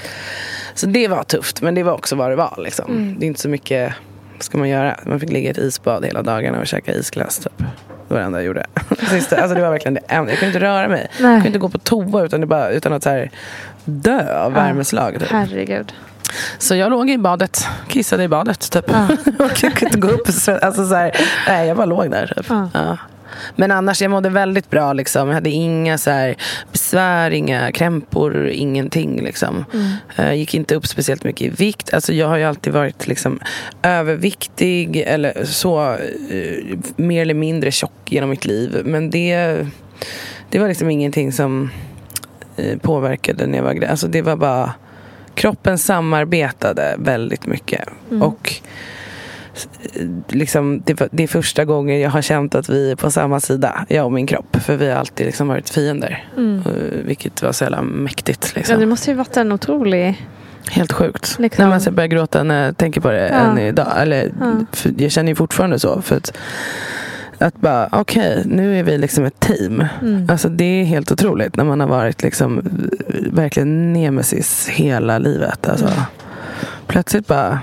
Så 0.75 0.87
det 0.87 1.09
var 1.09 1.23
tufft, 1.23 1.63
men 1.63 1.75
det 1.75 1.83
var 1.83 1.93
också 1.93 2.17
vad 2.17 2.31
det 2.31 2.37
var. 2.37 2.61
Liksom. 2.65 3.17
Det 3.19 3.27
är 3.27 3.29
inte 3.29 3.41
så 3.41 3.49
mycket 3.49 3.93
vad 4.35 4.43
ska 4.43 4.59
man 4.59 4.69
göra. 4.69 4.97
Man 5.07 5.21
fick 5.21 5.31
ligga 5.33 5.49
i 5.49 5.51
ett 5.51 5.59
isbad 5.59 6.05
hela 6.05 6.23
dagarna 6.23 6.61
och 6.61 6.67
käka 6.67 6.93
isglass. 6.95 7.39
Typ. 7.39 7.63
Det 8.11 8.15
var 8.15 8.21
det 8.21 8.27
enda 8.27 8.39
jag 8.39 8.47
gjorde. 8.47 8.67
Sista, 9.11 9.37
alltså 9.37 9.55
det 9.55 9.63
var 9.63 9.71
verkligen 9.71 9.95
det 9.95 10.01
enda. 10.09 10.33
Jag 10.33 10.39
kunde 10.39 10.57
inte 10.57 10.67
röra 10.67 10.89
mig. 10.89 11.09
Jag 11.19 11.23
Nej. 11.23 11.35
kunde 11.35 11.47
inte 11.47 11.59
gå 11.59 11.69
på 11.69 11.79
toa 11.79 12.23
utan, 12.23 12.41
det 12.41 12.47
bara, 12.47 12.71
utan 12.71 12.93
att 12.93 13.03
så 13.03 13.11
här, 13.11 13.31
dö 13.85 14.39
av 14.39 14.53
värmeslag. 14.53 15.19
Typ. 15.19 15.31
Herregud. 15.31 15.93
Så 16.59 16.75
jag 16.75 16.91
låg 16.91 17.11
i 17.11 17.19
badet, 17.19 17.67
kissade 17.89 18.23
i 18.23 18.29
badet 18.29 18.71
typ. 18.71 18.91
och 19.41 19.51
kunde 19.51 19.81
inte 19.81 19.99
gå 19.99 20.09
upp. 20.09 20.29
Alltså, 20.63 20.89
så 20.89 20.95
här, 20.95 21.17
nej, 21.49 21.69
jag 21.69 21.77
bara 21.77 21.87
låg 21.87 22.11
där. 22.11 22.33
Typ. 22.37 22.47
Ja. 22.75 22.97
Men 23.57 23.71
annars, 23.71 24.03
jag 24.03 24.11
mådde 24.11 24.29
väldigt 24.29 24.71
bra. 24.71 24.93
Liksom. 24.93 25.29
Jag 25.29 25.35
hade 25.35 25.51
inga 25.51 25.99
så 25.99 26.11
här, 26.11 26.37
besvär, 26.73 27.31
inga 27.31 27.73
krämpor, 27.73 28.49
ingenting. 28.49 29.23
Liksom. 29.23 29.65
Jag 30.17 30.37
gick 30.37 30.55
inte 30.55 30.75
upp 30.75 30.87
speciellt 30.87 31.25
mycket 31.25 31.47
i 31.47 31.49
vikt. 31.49 31.95
Alltså, 31.95 32.13
jag 32.13 32.29
har 32.29 32.37
ju 32.37 32.45
alltid 32.45 32.73
varit 32.73 33.07
liksom, 33.07 33.41
överviktig 33.83 34.97
eller 34.97 35.45
så, 35.45 35.93
eh, 36.31 36.79
mer 36.97 37.23
eller 37.23 37.35
mindre 37.35 37.71
tjock 37.71 37.93
genom 38.07 38.31
mitt 38.31 38.45
liv. 38.45 38.83
Men 38.85 39.11
det, 39.11 39.67
det 40.51 40.59
var 40.59 40.69
liksom 40.69 40.91
ingenting 40.91 41.33
som 41.33 41.71
eh, 42.57 42.79
påverkade 42.79 43.47
när 43.47 43.59
jag 43.59 43.65
var 43.65 43.73
gravid. 43.73 43.91
Alltså, 43.91 44.09
det 44.09 44.23
var 44.23 44.37
bara 44.37 44.75
kroppen 45.35 45.79
samarbetade 45.79 46.95
väldigt 46.99 47.47
mycket. 47.47 47.89
Och 48.21 48.53
eh, 48.55 48.69
liksom, 50.29 50.83
det, 50.87 51.09
det 51.13 51.23
är 51.23 51.27
första 51.29 51.65
gången 51.65 52.01
jag 52.01 52.11
har 52.11 52.23
känt 52.23 52.55
att 52.55 52.69
vi 52.69 52.91
är 52.91 52.97
på 52.97 53.11
samma 53.11 53.41
sida, 53.41 53.85
jag 53.89 54.05
och 54.07 54.13
min 54.13 54.27
kropp. 54.27 54.57
För 54.61 54.77
vi 54.77 54.89
har 54.91 54.97
alltid 54.97 55.27
liksom 55.27 55.49
varit 55.49 55.71
fiender. 55.71 56.25
Eh, 56.37 56.73
Vilket 57.05 57.43
var 57.43 57.53
så 57.53 57.65
jävla 57.65 57.83
mäktigt. 57.83 58.53
Ja, 58.55 58.59
Liksom. 58.59 58.81
det 58.81 58.87
måste 58.87 59.11
ju 59.11 59.17
varit 59.17 59.37
en 59.37 59.53
otrolig... 59.53 60.27
Helt 60.71 60.93
sjukt. 60.93 61.37
Liksom- 61.39 61.63
När 61.63 61.71
man 61.71 61.81
så 61.81 61.91
börjar 61.91 62.09
gråta 62.09 62.43
när 62.43 62.65
jag 62.67 62.77
tänker 62.77 63.01
på 63.01 63.11
det 63.11 63.29
Ja. 63.29 63.35
än 63.35 63.59
idag. 63.59 63.87
Eller, 63.97 64.33
Ja. 64.41 64.53
jag 64.99 65.11
känner 65.13 65.29
ju 65.33 65.35
fortfarande 65.37 65.79
så. 65.79 66.03
För 66.03 66.17
att, 66.17 66.33
att 67.39 67.57
bara, 67.61 67.89
okej, 67.93 68.43
nu 68.47 68.79
är 68.79 68.83
vi 68.83 68.99
liksom 68.99 69.25
ett 69.25 69.41
team. 69.41 69.85
Mm. 70.03 70.27
Alltså 70.31 70.49
det 70.49 70.65
är 70.65 70.85
helt 70.85 71.13
otroligt 71.13 71.57
när 71.57 71.65
man 71.65 71.81
har 71.81 71.87
varit 71.89 72.23
liksom 72.23 72.63
verkligen 73.33 73.93
nemesis 73.93 74.69
hela 74.69 75.19
livet. 75.19 75.69
Alltså, 75.69 75.87
Mm. 75.87 75.99
Plötsligt 76.87 77.27
bara 77.27 77.61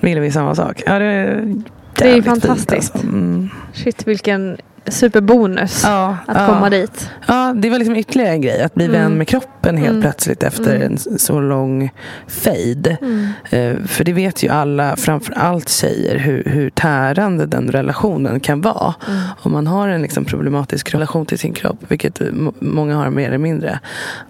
ville 0.00 0.20
vi 0.20 0.30
samma 0.30 0.54
sak. 0.54 0.82
Ja, 0.86 0.98
det, 0.98 1.04
är 1.04 1.54
Det 1.94 2.08
är 2.08 2.12
fint, 2.14 2.24
fantastiskt. 2.26 2.94
alltså. 2.94 3.06
Mm. 3.08 3.48
Shit 3.72 4.06
vilken 4.08 4.56
superbonus 4.86 5.82
Ja, 5.86 6.16
att 6.26 6.36
ja. 6.40 6.46
komma 6.46 6.70
dit. 6.70 7.10
Ja, 7.26 7.52
det 7.56 7.70
var 7.70 7.78
liksom 7.78 7.96
ytterligare 7.96 8.30
en 8.32 8.40
grej. 8.40 8.62
Att 8.62 8.74
bli 8.74 8.84
Mm. 8.84 9.00
vän 9.00 9.18
med 9.18 9.28
kroppen 9.28 9.76
helt 9.76 9.90
Mm. 9.90 10.02
plötsligt 10.02 10.42
efter 10.42 10.74
Mm. 10.76 10.82
en 10.82 11.18
så 11.18 11.40
lång 11.40 11.90
fade. 12.28 12.96
Mm. 13.02 13.28
Eh, 13.50 13.86
för 13.86 14.04
det 14.04 14.12
vet 14.12 14.42
ju 14.42 14.48
alla, 14.48 14.96
framför 14.96 15.32
allt 15.34 15.68
tjejer, 15.68 16.18
hur, 16.18 16.42
hur 16.46 16.70
tärande 16.70 17.46
den 17.46 17.68
relationen 17.70 18.40
kan 18.40 18.60
vara. 18.60 18.94
Mm. 19.08 19.20
Om 19.42 19.52
man 19.52 19.66
har 19.66 19.88
en 19.88 20.02
liksom 20.02 20.24
problematisk 20.24 20.94
relation 20.94 21.26
till 21.26 21.38
sin 21.38 21.52
kropp, 21.52 21.78
vilket 21.88 22.20
många 22.60 22.96
har 22.96 23.10
mer 23.10 23.26
eller 23.28 23.38
mindre. 23.38 23.80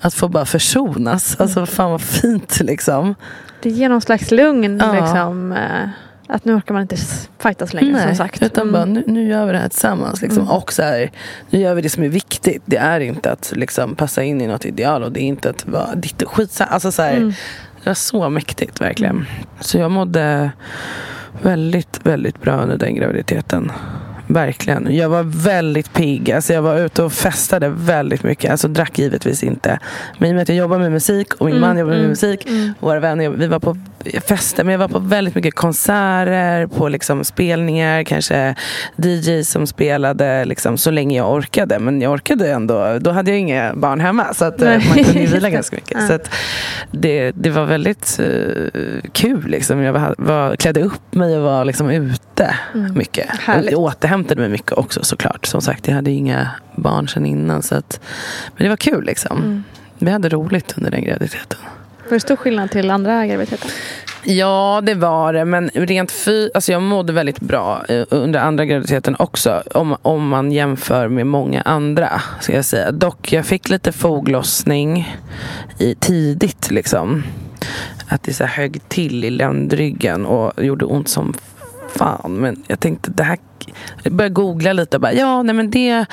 Att 0.00 0.14
få 0.14 0.28
bara 0.28 0.44
försonas. 0.46 1.34
Mm. 1.34 1.42
Alltså 1.44 1.66
fan 1.66 1.90
vad 1.90 2.00
fint 2.02 2.60
liksom. 2.60 3.14
Det 3.62 3.70
ger 3.70 3.88
någon 3.88 4.00
slags 4.00 4.30
lugn. 4.30 4.78
Ja. 4.80 4.92
Liksom, 4.92 5.52
eh, 5.52 5.88
att 6.28 6.44
nu 6.44 6.54
orkar 6.54 6.72
man 6.74 6.82
inte 6.82 6.96
fightas 7.38 7.74
längre 7.74 8.02
som 8.02 8.14
sagt. 8.14 8.42
utan 8.42 8.62
Mm. 8.68 8.72
bara 8.72 8.84
nu, 8.84 9.04
nu 9.06 9.28
gör 9.28 9.46
vi 9.46 9.52
det 9.52 9.58
här 9.58 9.68
tillsammans. 9.68 10.22
Liksom. 10.22 10.42
Mm. 10.42 10.54
Och 10.54 10.72
så 10.72 10.82
här, 10.82 11.10
nu 11.50 11.58
gör 11.58 11.74
vi 11.74 11.82
det 11.82 11.88
som 11.88 12.02
är 12.02 12.08
viktigt. 12.08 12.62
Det 12.64 12.76
är 12.76 13.00
inte 13.00 13.32
att 13.32 13.52
liksom, 13.56 13.94
passa 13.94 14.22
in 14.22 14.40
i 14.40 14.46
något 14.46 14.64
ideal 14.64 15.02
och 15.02 15.12
det 15.12 15.20
är 15.20 15.24
inte 15.24 15.50
att 15.50 15.66
vara 15.66 15.94
ditt 15.94 16.22
och 16.22 16.30
skit. 16.36 16.60
Alltså, 16.68 16.92
så 16.92 17.02
här, 17.02 17.16
Mm. 17.16 17.32
Det 17.82 17.90
var 17.90 17.94
så 17.94 18.28
mäktigt 18.28 18.80
verkligen. 18.80 19.26
Så 19.60 19.78
jag 19.78 19.90
mådde 19.90 20.50
väldigt, 21.42 22.00
väldigt 22.02 22.40
bra 22.42 22.52
under 22.62 22.76
den 22.76 22.94
graviditeten. 22.94 23.72
Verkligen. 24.28 24.96
Jag 24.96 25.08
var 25.08 25.22
väldigt 25.22 25.92
pigg. 25.92 26.30
Alltså 26.32 26.52
jag 26.52 26.62
var 26.62 26.78
ute 26.78 27.02
och 27.02 27.12
festade 27.12 27.68
väldigt 27.68 28.22
mycket. 28.22 28.50
Alltså 28.50 28.68
drack 28.68 28.98
givetvis 28.98 29.42
inte. 29.42 29.78
Men 30.18 30.28
i 30.28 30.32
och 30.32 30.34
med 30.34 30.42
att 30.42 30.48
jag 30.48 30.58
jobbar 30.58 30.78
med 30.78 30.92
musik 30.92 31.34
och 31.34 31.46
min 31.46 31.56
Mm, 31.56 31.68
man 31.68 31.78
jobbar 31.78 31.90
med 31.90 31.98
mm, 31.98 32.10
musik. 32.10 32.46
mm. 32.46 32.72
Våra 32.80 33.00
vänner, 33.00 33.28
vi 33.30 33.46
var 33.46 33.58
på 33.58 33.76
fester. 34.04 34.64
Men 34.64 34.72
jag 34.72 34.78
var 34.78 34.88
på 34.88 34.98
väldigt 34.98 35.34
mycket 35.34 35.54
konserter, 35.54 36.66
på 36.66 36.88
liksom 36.88 37.24
spelningar. 37.24 38.02
Kanske 38.02 38.54
DJ 38.96 39.42
som 39.42 39.66
spelade 39.66 40.44
liksom, 40.44 40.78
så 40.78 40.90
länge 40.90 41.16
jag 41.16 41.32
orkade. 41.32 41.78
Men 41.78 42.00
jag 42.00 42.12
orkade 42.12 42.50
ändå. 42.50 42.98
Då 42.98 43.10
hade 43.10 43.30
jag 43.30 43.40
inga 43.40 43.74
barn 43.74 44.00
hemma. 44.00 44.34
Så 44.34 44.44
att, 44.44 44.62
eh, 44.62 44.68
Nej. 44.68 44.88
man 44.88 45.04
kunde 45.04 45.26
vila 45.26 45.50
ganska 45.50 45.76
mycket. 45.76 45.88
Ja. 45.98 46.06
Så 46.06 46.12
att, 46.12 46.30
det, 46.90 47.32
det 47.32 47.50
var 47.50 47.64
väldigt 47.64 48.20
eh, 48.20 49.10
kul. 49.12 49.46
Liksom. 49.46 49.80
Jag 49.82 49.92
var, 49.92 50.14
var, 50.18 50.56
klädde 50.56 50.82
upp 50.82 51.14
mig 51.14 51.36
och 51.36 51.42
var 51.42 51.64
liksom 51.64 51.90
ute 51.90 52.54
mycket. 52.94 53.24
Mm. 53.24 53.38
Härligt. 53.40 53.70
Jag 53.70 53.80
återhämtade 53.80 54.40
mig 54.40 54.50
mycket 54.50 54.72
också 54.72 55.04
såklart. 55.04 55.46
Som 55.46 55.60
sagt, 55.60 55.88
jag 55.88 55.94
hade 55.94 56.10
inga 56.10 56.50
barn 56.76 57.08
sedan 57.08 57.26
innan. 57.26 57.62
Så 57.62 57.74
att, 57.74 58.00
men 58.56 58.64
det 58.64 58.68
var 58.68 58.76
kul 58.76 59.04
liksom. 59.04 59.38
Mm. 59.38 59.64
Vi 59.98 60.10
hade 60.10 60.28
roligt 60.28 60.74
under 60.76 60.90
den 60.90 61.04
graviditeten. 61.04 61.58
Var 62.10 62.14
det 62.16 62.20
stor 62.20 62.36
skillnad 62.36 62.70
till 62.70 62.90
andra 62.90 63.26
graviditeter? 63.26 63.70
Ja, 64.24 64.80
det 64.84 64.94
var 64.94 65.32
det. 65.32 65.44
Men 65.44 65.70
rent 65.74 66.12
fy, 66.12 66.50
alltså 66.54 66.72
jag 66.72 66.82
mådde 66.82 67.12
väldigt 67.12 67.40
bra 67.40 67.84
eh, 67.88 68.04
under 68.10 68.40
andra 68.40 68.64
graviditeten 68.64 69.16
också. 69.18 69.62
Om, 69.74 69.96
om 70.02 70.28
man 70.28 70.52
jämför 70.52 71.08
med 71.08 71.26
många 71.26 71.62
andra. 71.62 72.22
Ska 72.40 72.54
jag 72.54 72.64
säga. 72.64 72.92
Dock, 72.92 73.32
jag 73.32 73.46
fick 73.46 73.68
lite 73.68 73.92
foglossning 73.92 75.16
i, 75.78 75.94
tidigt. 75.94 76.70
Liksom. 76.70 77.22
Att 78.08 78.22
det 78.22 78.32
så 78.32 78.44
högg 78.44 78.80
till 78.88 79.24
i 79.24 79.30
ländryggen 79.30 80.26
och 80.26 80.64
gjorde 80.64 80.84
ont 80.84 81.08
som 81.08 81.34
fan. 81.88 82.32
Men 82.32 82.62
jag 82.66 82.80
tänkte 82.80 83.10
det 83.10 83.22
här 83.22 83.38
jag 84.02 84.12
började 84.12 84.34
googla 84.34 84.72
lite 84.72 84.96
och 84.96 85.00
bara, 85.00 85.12
ja 85.12 85.42
nej 85.42 85.54
men 85.54 85.70
det, 85.70 86.06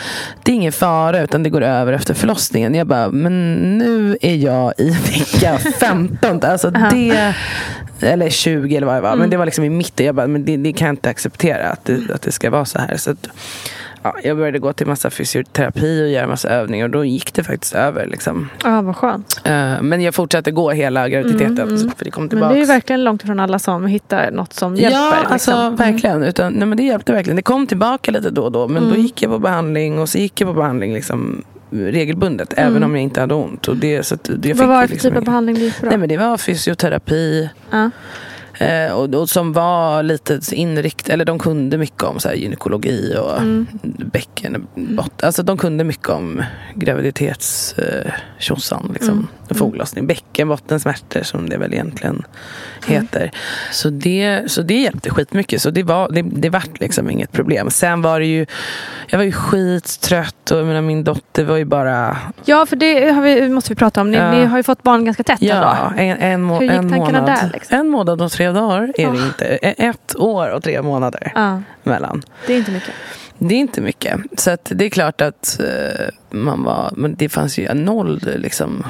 det 0.43 0.51
är 0.51 0.55
ingen 0.55 0.71
fara 0.71 1.21
utan 1.21 1.43
det 1.43 1.49
går 1.49 1.61
över 1.61 1.93
efter 1.93 2.13
förlossningen. 2.13 2.75
Jag 2.75 2.87
bara, 2.87 3.09
men 3.09 3.53
nu 3.77 4.17
är 4.21 4.35
jag 4.35 4.73
i 4.77 4.89
vecka 4.89 5.57
15. 5.79 6.39
Alltså 6.43 6.69
det, 6.69 7.33
eller 7.99 8.29
20 8.29 8.75
eller 8.75 8.87
vad 8.87 8.95
det 8.95 9.01
var. 9.01 9.15
Men 9.15 9.29
det 9.29 9.37
var 9.37 9.45
liksom 9.45 9.63
i 9.63 9.69
mitten. 9.69 10.05
Jag 10.05 10.15
bara, 10.15 10.27
men 10.27 10.45
det, 10.45 10.57
det 10.57 10.73
kan 10.73 10.85
jag 10.85 10.93
inte 10.93 11.09
acceptera 11.09 11.69
att 11.69 11.85
det, 11.85 12.11
att 12.13 12.21
det 12.21 12.31
ska 12.31 12.49
vara 12.49 12.65
så 12.65 12.79
här. 12.79 12.97
Så 12.97 13.11
att, 13.11 13.27
ja, 14.05 14.15
jag 14.23 14.37
började 14.37 14.59
gå 14.59 14.73
till 14.73 14.87
massa 14.87 15.09
fysioterapi 15.09 16.03
och 16.03 16.09
göra 16.09 16.27
massa 16.27 16.49
övningar 16.49 16.85
och 16.85 16.91
då 16.91 17.05
gick 17.05 17.33
det 17.33 17.43
faktiskt 17.43 17.75
över. 17.75 18.05
Liksom. 18.07 18.49
Ja, 18.63 18.81
vad 18.81 18.95
skönt. 18.95 19.41
Eh, 19.43 19.81
men 19.81 20.01
jag 20.01 20.15
fortsatte 20.15 20.51
gå 20.51 20.71
hela 20.71 21.09
graviditeten. 21.09 21.79
så- 21.79 21.89
För 21.97 22.05
det 22.05 22.11
kom 22.11 22.23
Men 22.23 22.29
tillbaks. 22.29 22.53
det 22.53 22.61
är 22.61 22.65
verkligen 22.65 23.03
långt 23.03 23.23
ifrån 23.23 23.39
alla 23.39 23.59
som 23.59 23.85
hittar 23.85 24.31
något 24.31 24.53
som 24.53 24.75
hjälper. 24.75 24.99
Ja, 24.99 25.11
liksom. 25.19 25.33
alltså 25.33 25.51
Mm. 25.51 25.75
verkligen. 25.75 26.23
Utan, 26.23 26.53
nej, 26.53 26.67
men 26.67 26.77
det 26.77 26.83
hjälpte 26.83 27.11
verkligen. 27.13 27.35
Det 27.35 27.41
kom 27.41 27.67
tillbaka 27.67 28.11
lite 28.11 28.29
då 28.29 28.43
och 28.43 28.51
då. 28.51 28.67
Men 28.67 28.83
då 28.83 28.89
Mm. 28.89 29.01
gick 29.01 29.21
jag 29.23 29.31
på 29.31 29.39
behandling 29.39 29.99
och 29.99 30.09
så 30.09 30.17
gick 30.17 30.41
jag 30.41 30.47
på 30.47 30.53
behandling 30.53 30.93
liksom, 30.93 31.43
regelbundet. 31.71 32.53
Även 32.57 32.83
om 32.83 32.95
jag 32.95 33.03
inte 33.03 33.21
hade 33.21 33.33
ont. 33.33 33.67
Och 33.67 33.77
det, 33.77 34.03
så 34.03 34.15
Mm. 34.29 34.57
Vad 34.57 34.67
var 34.67 34.81
det 34.81 34.87
för 34.87 34.93
liksom 34.93 35.11
typ 35.11 35.17
av 35.17 35.23
behandling 35.25 35.55
du 35.55 35.61
gick 35.61 35.79
på 35.79 35.85
då? 35.85 35.89
Nej, 35.89 35.97
men 35.97 36.09
det 36.09 36.17
var 36.17 36.37
fysioterapi. 36.37 37.49
ja. 37.71 37.89
Eh, 38.59 38.91
och, 38.91 39.13
och 39.15 39.29
som 39.29 39.53
var 39.53 40.03
lite 40.03 40.39
inrikt, 40.51 41.09
eller 41.09 41.25
de 41.25 41.39
kunde 41.39 41.77
mycket 41.77 42.03
om 42.03 42.19
så 42.19 42.27
här, 42.27 42.35
gynekologi 42.35 43.15
och 43.21 43.37
Mm. 43.37 43.67
bäcken, 44.11 44.67
bot, 44.75 45.23
alltså 45.23 45.43
de 45.43 45.57
kunde 45.57 45.83
mycket 45.83 46.09
om 46.09 46.43
graviditets 46.75 47.73
eh, 47.77 48.11
liksom. 48.93 49.13
Mm. 49.13 49.27
Foglossning, 49.49 50.07
bäckenbottensmärtor 50.07 51.23
som 51.23 51.49
det 51.49 51.57
väl 51.57 51.73
egentligen 51.73 52.23
heter. 52.87 53.31
Så, 53.71 53.89
det, 53.89 54.51
så 54.51 54.61
det 54.61 54.81
hjälpte 54.81 55.09
skitmycket. 55.09 55.61
Så 55.61 55.69
det, 55.69 55.83
var, 55.83 56.09
det, 56.11 56.21
det 56.21 56.49
vart 56.49 56.79
liksom 56.79 57.09
inget 57.09 57.31
problem. 57.31 57.69
Sen 57.69 58.01
var 58.01 58.19
det 58.19 58.25
ju, 58.25 58.45
jag 59.07 59.17
var 59.17 59.25
ju 59.25 59.31
skittrött 59.31 60.51
och 60.51 60.65
menar, 60.65 60.81
min 60.81 61.03
dotter 61.03 61.43
var 61.43 61.57
ju 61.57 61.65
bara 61.65 62.17
ja, 62.45 62.65
för 62.65 62.75
det 62.75 63.11
vi, 63.11 63.49
måste 63.49 63.71
vi 63.71 63.75
prata 63.75 64.01
om. 64.01 64.11
Ni, 64.11 64.17
Ja. 64.17 64.31
ni 64.31 64.45
har 64.45 64.57
ju 64.57 64.63
fått 64.63 64.83
barn 64.83 65.05
ganska 65.05 65.23
tätt 65.23 65.41
Ja, 65.41 65.77
ändå. 65.97 66.01
en, 66.01 66.17
en, 66.31 66.41
må- 66.43 66.55
Hur 66.55 66.61
gick 66.61 66.71
en 66.71 66.89
tankarna 66.89 67.19
månad. 67.21 67.25
där, 67.43 67.49
liksom? 67.53 67.77
En 67.79 67.87
månad 67.89 68.21
och 68.21 68.31
tre 68.31 68.44
dagar 68.53 68.93
är 68.97 69.11
det 69.11 69.25
inte. 69.25 69.45
Ett 69.61 70.15
år 70.15 70.49
och 70.49 70.63
tre 70.63 70.81
månader 70.81 71.31
Ja, 71.35 71.61
mellan. 71.83 72.23
det 72.47 72.53
är 72.53 72.57
inte 72.57 72.71
mycket. 72.71 72.93
Det 73.37 73.55
är 73.55 73.59
inte 73.59 73.81
mycket. 73.81 74.19
Så 74.37 74.57
det 74.63 74.85
är 74.85 74.89
klart 74.89 75.21
att 75.21 75.59
eh, 75.59 76.05
man 76.29 76.63
var, 76.63 76.93
men 76.95 77.15
det 77.15 77.29
fanns 77.29 77.57
ju 77.57 77.73
noll 77.73 78.21
liksom, 78.35 78.85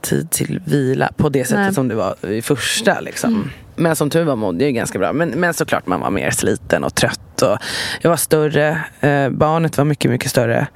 tid 0.00 0.30
till 0.30 0.60
vila 0.64 1.12
på 1.16 1.28
det 1.28 1.44
sättet 1.44 1.64
Nej. 1.64 1.74
som 1.74 1.88
det 1.88 1.94
var 1.94 2.26
i 2.30 2.42
första. 2.42 3.00
Liksom. 3.00 3.50
Men 3.76 3.96
som 3.96 4.10
tur 4.10 4.24
var 4.24 4.36
mådde 4.36 4.64
jag 4.64 4.74
ganska 4.74 4.98
bra. 4.98 5.12
Men, 5.12 5.28
men 5.28 5.54
såklart 5.54 5.86
man 5.86 6.00
var 6.00 6.10
mer 6.10 6.30
sliten 6.30 6.84
och 6.84 6.94
trött. 6.94 7.42
Och 7.42 7.58
jag 8.00 8.10
var 8.10 8.16
större. 8.16 8.84
Eh, 9.00 9.30
barnet 9.30 9.78
var 9.78 9.84
mycket, 9.84 10.10
mycket 10.10 10.30
större. 10.30 10.66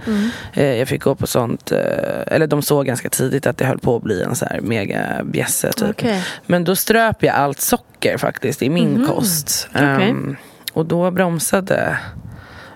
Eh, 0.52 0.64
jag 0.78 0.88
fick 0.88 1.02
gå 1.02 1.14
på 1.14 1.26
sånt. 1.26 1.72
Eh, 1.72 1.78
eller 2.26 2.46
de 2.46 2.62
såg 2.62 2.86
ganska 2.86 3.08
tidigt 3.08 3.46
att 3.46 3.58
det 3.58 3.64
höll 3.64 3.78
på 3.78 3.96
att 3.96 4.02
bli 4.02 4.22
en 4.22 4.36
så 4.36 4.44
här 4.44 4.60
mega 4.60 5.24
bjässe. 5.24 5.72
Typ. 5.72 5.90
Okej. 5.90 6.24
Men 6.46 6.64
då 6.64 6.76
ströp 6.76 7.22
jag 7.22 7.34
allt 7.34 7.60
socker 7.60 8.16
faktiskt 8.18 8.62
i 8.62 8.70
min 8.70 9.06
kost. 9.06 9.68
Okej. 9.74 9.84
Ehm, 9.84 10.36
och 10.72 10.86
då 10.86 11.10
bromsade 11.10 11.98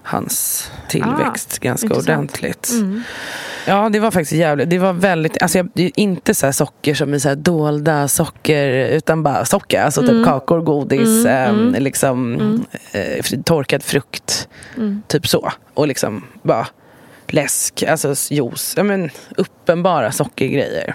hans 0.04 0.70
tillväxt 0.88 1.58
ganska 1.58 1.86
intressant. 1.86 2.08
ordentligt. 2.08 2.72
Ja, 3.66 3.88
det 3.88 4.00
var 4.00 4.10
faktiskt 4.10 4.32
jävligt. 4.32 4.70
Det 4.70 4.78
var 4.78 4.92
väldigt, 4.92 5.42
alltså 5.42 5.58
jag, 5.58 5.90
inte 5.96 6.34
så 6.34 6.52
socker 6.52 6.94
som 6.94 7.14
är 7.14 7.18
så 7.18 7.34
dolda 7.34 8.08
socker, 8.08 8.88
utan 8.88 9.22
bara 9.22 9.44
socker. 9.44 9.82
Alltså 9.82 10.00
typ 10.00 10.24
kakor, 10.24 10.60
godis, 10.60 11.26
ehm, 11.26 11.76
liksom 11.78 12.38
eh, 12.92 13.24
torkad 13.44 13.82
frukt. 13.82 14.48
Typ 15.06 15.26
så. 15.26 15.52
Och 15.74 15.88
liksom 15.88 16.24
bara 16.42 16.66
läsk, 17.26 17.82
alltså 17.82 18.14
juice. 18.34 18.74
Ja, 18.76 18.82
men 18.82 19.10
uppenbara 19.36 20.12
sockergrejer. 20.12 20.94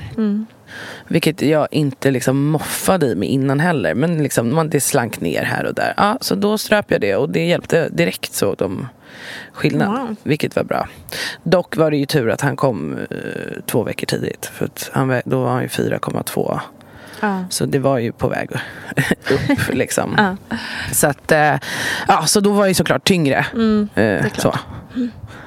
Vilket 1.07 1.41
jag 1.41 1.67
inte 1.71 2.11
liksom 2.11 2.45
moffade 2.45 3.05
i 3.05 3.15
mig 3.15 3.29
innan 3.29 3.59
heller. 3.59 3.93
Men 3.93 4.23
liksom, 4.23 4.55
man, 4.55 4.69
det 4.69 4.81
slank 4.81 5.21
ner 5.21 5.43
här 5.43 5.65
och 5.65 5.73
där. 5.73 5.93
Ja, 5.97 6.17
så 6.21 6.35
då 6.35 6.57
ströp 6.57 6.91
jag 6.91 7.01
det 7.01 7.15
och 7.15 7.29
det 7.29 7.45
hjälpte 7.45 7.89
direkt 7.89 8.33
såg 8.33 8.57
de 8.57 8.87
skillnad. 9.53 9.99
Wow. 9.99 10.15
Vilket 10.23 10.55
var 10.55 10.63
bra. 10.63 10.87
Dock 11.43 11.77
var 11.77 11.91
det 11.91 11.97
ju 11.97 12.05
tur 12.05 12.29
att 12.29 12.41
han 12.41 12.55
kom 12.55 12.97
eh, 12.97 13.07
två 13.65 13.83
veckor 13.83 14.05
tidigt. 14.05 14.45
För 14.45 14.69
han, 14.91 15.21
då 15.25 15.43
var 15.43 15.49
han 15.49 15.61
ju 15.61 15.67
4,2. 15.67 16.59
Ja. 17.21 17.43
Så 17.49 17.65
det 17.65 17.79
var 17.79 17.97
ju 17.97 18.11
på 18.11 18.27
väg 18.27 18.51
upp 18.51 18.59
liksom. 19.73 20.15
Ja. 20.17 20.55
Så 20.91 21.07
att, 21.07 21.31
eh, 21.31 21.55
ja 22.07 22.25
så 22.25 22.39
då 22.39 22.51
var 22.51 22.59
jag 22.59 22.67
ju 22.67 22.73
såklart 22.73 23.03
tyngre. 23.03 23.45
Mm, 23.53 23.89
eh, 23.95 24.25
så. 24.37 24.55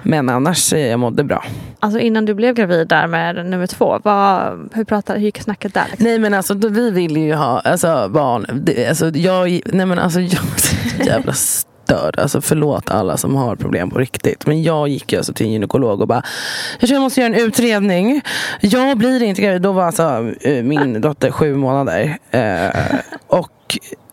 Men 0.03 0.29
annars, 0.29 0.73
eh, 0.73 0.87
jag 0.87 1.01
mådde 1.01 1.25
bra. 1.25 1.45
Alltså 1.81 1.99
innan 1.99 2.25
du 2.25 2.35
blev 2.35 2.55
gravid 2.55 2.89
där 2.89 3.07
med 3.07 3.47
nummer 3.47 3.67
två, 3.67 4.01
vad, 4.05 4.71
hur, 4.73 4.85
pratade, 4.85 5.19
hur 5.19 5.27
gick 5.27 5.43
snacket 5.43 5.75
där? 5.75 5.85
Liksom? 5.91 6.05
Nej 6.05 6.19
men 6.19 6.35
alltså 6.35 6.55
då, 6.55 6.69
vi 6.69 6.91
ville 6.91 7.21
ju 7.21 7.35
ha 7.35 7.61
alltså, 7.61 8.09
barn. 8.09 8.47
Det, 8.63 8.89
alltså, 8.89 9.09
jag, 9.09 9.61
nej 9.67 9.87
men 9.87 9.99
alltså 9.99 10.21
jag 10.21 10.43
jävla 11.07 11.33
störd. 11.85 12.19
Alltså 12.19 12.41
förlåt 12.41 12.91
alla 12.91 13.17
som 13.17 13.37
har 13.37 13.57
problem 13.57 13.91
på 13.91 13.99
riktigt. 13.99 14.47
Men 14.47 14.63
jag 14.63 14.89
gick 14.89 15.13
ju 15.13 15.19
alltså 15.19 15.33
till 15.33 15.47
en 15.47 15.53
gynekolog 15.53 16.01
och 16.01 16.09
bara 16.09 16.23
Jag 16.81 16.89
tror 16.89 16.95
jag 16.97 17.03
måste 17.03 17.21
göra 17.21 17.35
en 17.35 17.41
utredning. 17.47 18.21
Jag 18.61 18.99
blir 18.99 19.23
inte 19.23 19.43
gravid. 19.43 19.63
Då 19.63 19.73
var 19.73 19.85
alltså 19.85 20.33
eh, 20.41 20.63
min 20.65 21.01
dotter 21.01 21.31
sju 21.31 21.55
månader. 21.55 22.19
Eh, 22.31 22.71
och 23.27 23.49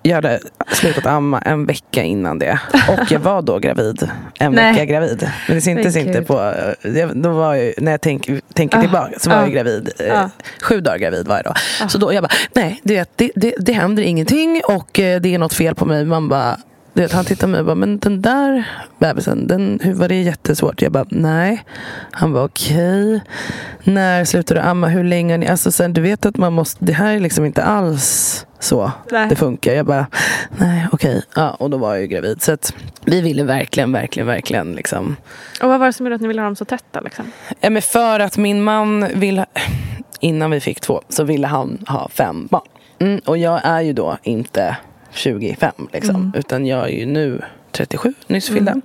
jag 0.03 0.15
hade 0.15 0.39
slutat 0.71 1.05
amma 1.05 1.39
en 1.39 1.65
vecka 1.65 2.03
innan 2.03 2.39
det. 2.39 2.59
Och 2.89 3.11
jag 3.11 3.19
var 3.19 3.41
då 3.41 3.59
gravid. 3.59 4.09
En 4.39 4.51
Nej. 4.51 4.71
vecka 4.71 4.85
gravid. 4.85 5.29
Men 5.47 5.55
det 5.55 5.61
syntes 5.61 5.95
inte 5.95 6.21
på... 6.21 6.53
eh, 6.83 7.07
Då 7.13 7.29
var 7.29 7.55
jag, 7.55 7.73
när 7.77 7.91
jag 7.91 8.01
tänk, 8.01 8.29
tänker 8.53 8.77
Ah, 8.77 8.81
tillbaka 8.81 9.19
så 9.19 9.29
var 9.29 9.37
ah, 9.37 9.41
jag 9.41 9.51
gravid. 9.51 9.89
eh, 9.99 10.21
ah. 10.23 10.29
Sju 10.61 10.79
dagar 10.81 10.97
gravid 10.97 11.27
var 11.27 11.35
jag 11.35 11.45
då. 11.45 11.53
Så 11.89 11.97
då 11.97 12.13
jag 12.13 12.23
bara, 12.23 12.31
nej 12.53 12.79
du 12.83 12.93
vet, 12.93 13.09
det, 13.15 13.31
det, 13.35 13.53
det 13.59 13.73
händer 13.73 14.03
ingenting 14.03 14.61
och 14.67 14.99
eh, 14.99 15.21
det 15.21 15.33
är 15.35 15.39
något 15.39 15.53
fel 15.53 15.75
på 15.75 15.85
mig. 15.85 16.05
Man 16.05 16.29
bara, 16.29 16.57
vet, 17.03 17.11
han 17.11 17.25
tittar 17.25 17.47
på 17.47 17.51
mig 17.51 17.59
och 17.59 17.65
bara, 17.65 17.75
men 17.75 17.99
den 17.99 18.21
där 18.21 18.63
bebisen, 18.99 19.47
den, 19.47 19.79
hur 19.83 19.93
var 19.93 20.07
det 20.07 20.21
jättesvårt? 20.21 20.81
Jag 20.81 20.91
bara, 20.91 21.05
nej. 21.09 21.63
Han 22.11 22.31
var 22.31 22.43
okej. 22.43 23.21
När 23.83 24.25
slutade 24.25 24.59
du 24.59 24.63
amma? 24.63 24.87
Hur 24.87 25.03
länge? 25.03 25.37
ni-" 25.37 25.47
Alltså 25.47 25.71
sen, 25.71 25.93
du 25.93 26.01
vet 26.01 26.25
att 26.25 26.37
man 26.37 26.53
måste, 26.53 26.85
det 26.85 26.93
här 26.93 27.15
är 27.15 27.19
liksom 27.19 27.45
inte 27.45 27.63
alls 27.63 28.45
så 28.59 28.91
Nej. 29.11 29.29
det 29.29 29.35
funkar. 29.35 29.73
Jag 29.73 29.85
bara, 29.85 30.07
nej 30.57 30.87
okej. 30.91 31.23
Ja, 31.35 31.49
och 31.49 31.69
då 31.69 31.77
var 31.77 31.93
jag 31.93 32.01
ju 32.01 32.07
gravid. 32.07 32.41
Så 32.41 32.51
att 32.51 32.73
vi 33.05 33.21
ville 33.21 33.43
verkligen, 33.43 33.91
verkligen, 33.91 34.27
verkligen 34.27 34.73
liksom 34.73 35.15
Och 35.61 35.69
vad 35.69 35.79
var 35.79 35.85
det 35.85 35.93
som 35.93 36.05
gjorde 36.05 36.15
att 36.15 36.21
ni 36.21 36.27
ville 36.27 36.41
ha 36.41 36.45
dem 36.45 36.55
så 36.55 36.65
tätta? 36.65 37.01
Liksom? 37.01 37.31
Ja, 37.59 37.69
men 37.69 37.81
för 37.81 38.19
att 38.19 38.37
min 38.37 38.63
man 38.63 39.07
vill, 39.15 39.43
innan 40.19 40.51
vi 40.51 40.59
fick 40.59 40.79
två, 40.79 41.01
så 41.09 41.23
ville 41.23 41.47
han 41.47 41.85
ha 41.87 42.09
fem 42.09 42.47
barn. 42.51 42.67
Mm, 42.99 43.21
och 43.25 43.37
jag 43.37 43.61
är 43.63 43.81
ju 43.81 43.93
då 43.93 44.17
inte 44.23 44.77
25 45.11 45.71
liksom, 45.93 46.31
utan 46.35 46.65
jag 46.65 46.83
är 46.83 46.87
ju 46.93 47.05
nu 47.05 47.41
37, 47.71 48.13
nyss 48.27 48.49
fyllda. 48.49 48.75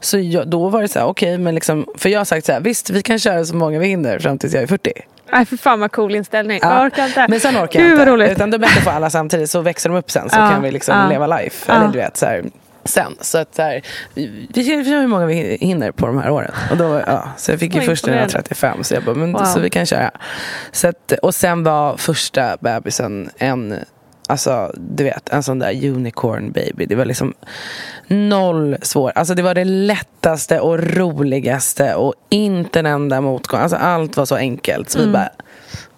Så 0.00 0.18
jag, 0.18 0.48
då 0.48 0.68
var 0.68 0.82
det 0.82 0.88
så 0.88 0.98
här, 0.98 1.06
okej, 1.06 1.38
men 1.38 1.54
liksom, 1.54 1.86
för 1.98 2.08
jag 2.08 2.20
har 2.20 2.24
sagt 2.24 2.46
så 2.46 2.52
här, 2.52 2.60
visst 2.60 2.90
vi 2.90 3.02
kan 3.02 3.18
köra 3.18 3.44
så 3.44 3.56
många 3.56 3.78
vi 3.78 3.86
hinner 3.86 4.18
fram 4.18 4.38
tills 4.38 4.54
jag 4.54 4.62
är 4.62 4.66
40. 4.66 4.92
Nej 5.32 5.44
för 5.44 5.56
fan 5.56 5.80
vad 5.80 5.92
cool 5.92 6.14
inställning. 6.14 6.58
Ja, 6.62 6.76
Jag 6.76 6.86
orkar 6.86 7.06
inte. 7.06 7.26
Men 7.28 7.40
sen 7.40 7.56
orkar 7.56 7.80
jag 7.80 7.88
Gud 7.90 7.98
inte. 8.00 8.10
roligt. 8.12 8.30
Utan 8.32 8.50
då 8.50 8.54
är 8.54 8.58
det 8.58 8.66
bättre 8.66 8.80
för 8.80 8.90
alla 8.90 9.10
samtidigt 9.10 9.50
så 9.50 9.60
växer 9.60 9.90
de 9.90 9.96
upp 9.98 10.10
sen 10.10 10.30
så 10.30 10.36
Ja, 10.38 10.50
kan 10.50 10.62
vi 10.62 10.70
liksom 10.70 10.96
ja. 10.98 11.08
leva 11.08 11.26
life. 11.26 11.72
Eller 11.72 11.88
du 11.88 11.98
vet 11.98 12.16
så 12.16 12.26
här, 12.26 12.44
sen. 12.84 13.16
Så 13.20 13.38
att 13.38 13.54
så 13.54 13.62
här, 13.62 13.82
vi, 14.14 14.48
ser 14.54 14.84
hur 15.00 15.06
många 15.06 15.26
vi 15.26 15.56
hinner 15.60 15.90
på 15.92 16.06
de 16.06 16.18
här 16.18 16.30
åren. 16.30 16.52
Och 16.70 16.76
då, 16.76 17.02
ja, 17.06 17.28
så 17.36 17.50
jag 17.52 17.60
fick 17.60 17.74
ju 17.74 17.80
först 17.80 18.06
när 18.06 18.12
jag 18.12 18.18
var 18.20 18.24
imponerande. 18.24 18.48
35 18.48 18.84
så 18.84 18.94
jag 18.94 19.02
bara, 19.04 19.14
men, 19.14 19.32
Wow. 19.32 19.44
så 19.44 19.60
vi 19.60 19.70
kan 19.70 19.86
köra. 19.86 20.10
Så 20.72 20.88
att, 20.88 21.12
och 21.22 21.34
sen 21.34 21.62
var 21.64 21.96
första 21.96 22.56
bebisen 22.60 23.30
en 23.36 23.74
Alltså 24.28 24.72
du 24.76 25.04
vet, 25.04 25.28
en 25.28 25.42
sån 25.42 25.58
där 25.58 25.88
unicorn 25.88 26.52
baby. 26.52 26.86
Det 26.86 26.94
var 26.94 27.04
liksom 27.04 27.34
noll 28.06 28.76
svår. 28.82 29.12
Alltså 29.14 29.34
det 29.34 29.42
var 29.42 29.54
det 29.54 29.64
lättaste 29.64 30.60
och 30.60 30.78
roligaste 30.96 31.94
och 31.94 32.14
inte 32.28 32.78
en 32.78 32.86
enda 32.86 33.20
motgång. 33.20 33.60
Alltså 33.60 33.76
allt 33.76 34.16
var 34.16 34.26
så 34.26 34.36
enkelt. 34.36 34.90
Så 34.90 34.98
vi 34.98 35.06
bara 35.06 35.28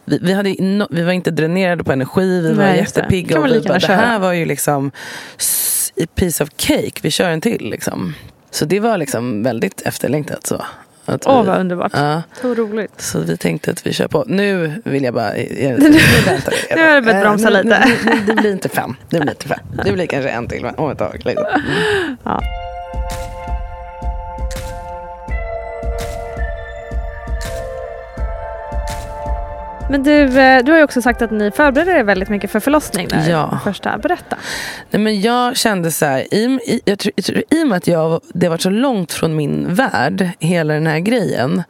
vi, 0.05 0.19
vi, 0.23 0.33
hade, 0.33 0.55
no, 0.59 0.87
vi 0.91 1.03
var 1.03 1.13
inte 1.13 1.31
dränerade 1.31 1.85
på 1.85 1.93
energi, 1.93 2.41
vi 2.41 2.53
var 2.53 2.65
Nej, 2.65 2.73
det. 2.73 2.79
jättepigga. 2.79 3.41
Och 3.41 3.47
vi 3.47 3.61
bara, 3.61 3.79
det 3.79 3.87
här 3.87 4.19
var 4.19 4.33
ju 4.33 4.45
liksom 4.45 4.91
piece 6.15 6.45
of 6.45 6.51
cake, 6.57 7.01
vi 7.03 7.11
kör 7.11 7.31
en 7.31 7.41
till. 7.41 7.71
Liksom. 7.71 8.15
Så 8.51 8.65
det 8.65 8.81
var 8.81 8.99
liksom 8.99 9.43
väldigt 9.43 9.83
efterlängtat. 9.83 10.47
Så, 10.47 10.65
att 11.13 11.27
Åh 11.27 11.43
vi, 11.43 11.49
vad 11.49 11.61
underbart. 11.61 11.93
Ja, 11.95 12.23
Så 12.41 12.55
roligt. 12.55 13.01
så 13.01 13.19
vi 13.21 13.37
tänkte 13.37 13.71
att 13.71 13.87
vi 13.87 13.93
kör 13.93 14.09
på. 14.09 14.25
Nu 14.27 14.73
vill 14.85 15.05
jag 15.05 15.15
bara... 15.15 15.37
Jag, 15.39 15.47
nu 15.81 15.99
väntar 16.27 16.53
vi. 16.69 16.75
Nu 16.77 16.89
har 16.89 16.95
det 16.95 17.03
börjat 17.03 17.23
bromsa 17.23 17.49
Eh, 17.49 17.53
nu- 17.55 17.63
lite. 17.63 17.85
nu- 17.87 18.11
nu- 18.17 18.23
Det 18.27 18.35
blir 18.35 18.53
inte 18.53 18.69
fem. 18.69 18.95
Det 19.11 19.21
blir 19.21 19.31
inte 19.31 19.49
fem. 19.49 19.59
Det 19.85 19.93
blir 19.93 20.07
kanske 20.07 20.31
en 20.31 20.49
till 20.49 20.67
om 20.77 20.91
ett 20.91 20.99
tag. 20.99 21.21
Liksom. 21.25 21.45
Mm. 22.27 22.41
Men 29.91 30.03
du, 30.03 30.41
eh, 30.41 30.65
du 30.65 30.73
har 30.73 30.79
ju 30.79 30.85
också 30.85 31.03
sagt 31.03 31.23
att 31.23 31.31
ni 31.31 31.51
förbereder 31.51 31.97
er 31.97 32.05
väldigt 32.05 32.29
mycket 32.29 32.51
för 32.51 32.61
förlossning. 32.61 33.09
Där. 33.09 33.31
Ja. 33.31 33.59
Första. 33.65 33.99
Berätta. 33.99 34.37
Nej, 34.91 35.03
men 35.03 35.21
jag 35.21 35.57
kände 35.57 35.91
så 35.91 36.07
här, 36.07 36.35
i, 36.35 36.59
i, 36.67 36.81
jag 36.85 36.99
tror, 36.99 37.13
jag 37.17 37.25
tror, 37.25 37.43
i 37.51 37.63
och 37.63 37.69
med 37.69 37.77
att 37.77 37.87
jag, 37.87 38.21
det 38.35 38.49
varit 38.49 38.61
så 38.61 38.71
långt 38.71 39.13
från 39.13 39.37
min 39.37 39.75
värld, 39.75 40.29
hela 40.39 40.75
den 40.75 40.87
här 40.87 40.99
grejen, 40.99 41.63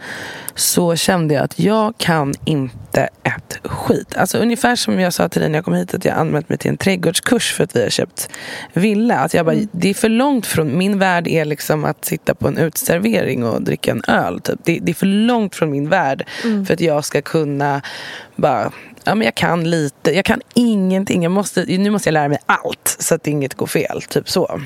så 0.54 0.96
kände 0.96 1.34
jag 1.34 1.44
att 1.44 1.58
jag 1.58 1.94
kan 1.98 2.34
inte 2.44 2.85
ett 3.02 3.58
skit. 3.64 4.16
Alltså 4.16 4.38
ungefär 4.38 4.76
som 4.76 5.00
jag 5.00 5.12
sa 5.12 5.28
till 5.28 5.40
dig 5.40 5.50
när 5.50 5.58
jag 5.58 5.64
kom 5.64 5.74
hit, 5.74 5.94
att 5.94 6.04
jag 6.04 6.16
anmält 6.16 6.48
mig 6.48 6.58
till 6.58 6.70
en 6.70 6.76
trädgårdskurs 6.76 7.52
för 7.52 7.64
att 7.64 7.76
vi 7.76 7.82
har 7.82 7.90
köpt 7.90 8.28
villa. 8.72 9.18
Att 9.18 9.34
jag 9.34 9.46
bara, 9.46 9.56
Det 9.72 9.90
är 9.90 9.94
för 9.94 10.08
långt 10.08 10.46
från, 10.46 10.78
min 10.78 10.98
värld 10.98 11.28
är 11.28 11.44
liksom 11.44 11.84
att 11.84 12.04
sitta 12.04 12.34
på 12.34 12.48
en 12.48 12.58
utservering 12.58 13.44
och 13.44 13.62
dricka 13.62 13.90
en 13.90 14.02
öl. 14.08 14.40
Typ. 14.40 14.60
Det, 14.64 14.78
det 14.82 14.92
är 14.92 14.94
för 14.94 15.06
långt 15.06 15.54
från 15.54 15.70
min 15.70 15.88
värld 15.88 16.24
för 16.66 16.74
att 16.74 16.80
jag 16.80 17.04
ska 17.04 17.22
kunna 17.22 17.82
bara 18.36 18.72
Ja, 19.08 19.14
men 19.14 19.24
jag 19.24 19.34
kan 19.34 19.70
lite, 19.70 20.10
jag 20.16 20.24
kan 20.24 20.40
ingenting. 20.54 21.22
Jag 21.22 21.32
måste, 21.32 21.64
nu 21.64 21.90
måste 21.90 22.08
jag 22.08 22.12
lära 22.12 22.28
mig 22.28 22.38
allt 22.46 22.96
så 22.98 23.14
att 23.14 23.26
inget 23.26 23.54
går 23.54 23.66
fel. 23.66 24.02
Typ 24.02 24.28
så. 24.28 24.60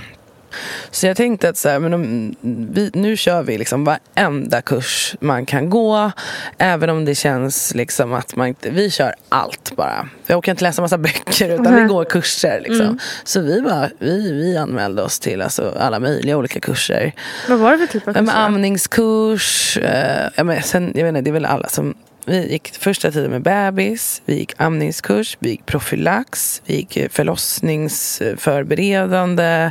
Så 0.90 1.06
jag 1.06 1.16
tänkte 1.16 1.48
att 1.48 1.56
så 1.56 1.68
här, 1.68 1.78
men 1.78 1.94
om, 1.94 2.34
vi, 2.72 2.90
nu 2.94 3.16
kör 3.16 3.42
vi 3.42 3.58
liksom 3.58 3.84
varenda 3.84 4.62
kurs 4.62 5.14
man 5.20 5.46
kan 5.46 5.70
gå. 5.70 6.12
Även 6.58 6.90
om 6.90 7.04
det 7.04 7.14
känns 7.14 7.74
liksom 7.74 8.12
att 8.12 8.36
man 8.36 8.48
inte, 8.48 8.70
vi 8.70 8.90
kör 8.90 9.14
allt 9.28 9.76
bara. 9.76 10.08
Jag 10.26 10.38
orkar 10.38 10.52
inte 10.52 10.64
läsa 10.64 10.82
massa 10.82 10.98
böcker 10.98 11.48
utan 11.48 11.74
vi 11.74 11.80
Nej. 11.80 11.88
går 11.88 12.04
kurser. 12.04 12.60
Liksom. 12.68 12.98
Så 13.24 13.40
vi, 13.40 13.60
bara, 13.60 13.88
vi, 13.98 14.32
vi 14.32 14.56
anmälde 14.56 15.02
oss 15.02 15.20
till 15.20 15.42
alltså, 15.42 15.74
alla 15.78 16.00
möjliga 16.00 16.36
olika 16.36 16.60
kurser. 16.60 17.12
Vad 17.48 17.58
var 17.58 17.72
det 17.72 17.78
för 17.78 17.86
typ 17.86 18.08
av 18.08 18.14
kurser? 18.14 18.36
amningskurs. 18.36 19.76
Eh, 19.76 20.28
ja, 20.34 20.44
men 20.44 20.62
sen, 20.62 20.92
jag 20.94 21.04
vet 21.04 21.08
inte, 21.08 21.20
det 21.20 21.30
är 21.30 21.32
väl 21.32 21.46
alla 21.46 21.68
som... 21.68 21.94
Vi 22.31 22.53
gick 22.53 22.75
första 22.75 23.11
tiden 23.11 23.31
med 23.31 23.43
bebis, 23.43 24.23
vi 24.25 24.35
gick 24.35 24.53
amningskurs, 24.57 25.37
vi 25.40 25.51
gick 25.51 25.66
profylax, 25.66 26.62
vi 26.66 26.77
gick 26.77 26.97
eh, 26.97 27.09
förlossningsförberedande. 27.09 29.71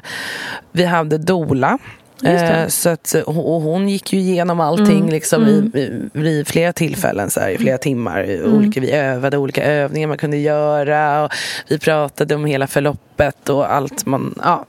Vi 0.71 0.83
hade 0.83 1.17
dola. 1.17 1.77
Eh, 2.23 2.67
så 2.67 2.89
att, 2.89 3.15
och 3.25 3.55
och 3.55 3.61
hon 3.61 3.89
gick 3.89 4.13
ju 4.13 4.19
igenom 4.19 4.59
allting 4.59 5.09
liksom, 5.09 5.47
I, 5.47 5.71
i, 5.79 6.09
i 6.27 6.43
flera 6.45 6.73
tillfällen, 6.73 7.29
så 7.29 7.39
här, 7.39 7.49
i 7.49 7.57
flera 7.57 7.77
timmar. 7.77 8.45
Olika, 8.45 8.81
vi 8.81 8.91
övade 8.91 9.37
olika 9.37 9.63
övningar 9.63 10.07
man 10.07 10.17
kunde 10.17 10.37
göra. 10.37 11.23
Och 11.23 11.31
vi 11.67 11.79
pratade 11.79 12.35
om 12.35 12.45
hela 12.45 12.67
förloppet 12.67 13.49
och 13.49 13.73
allt 13.73 14.05
man... 14.05 14.39
Ja. 14.43 14.65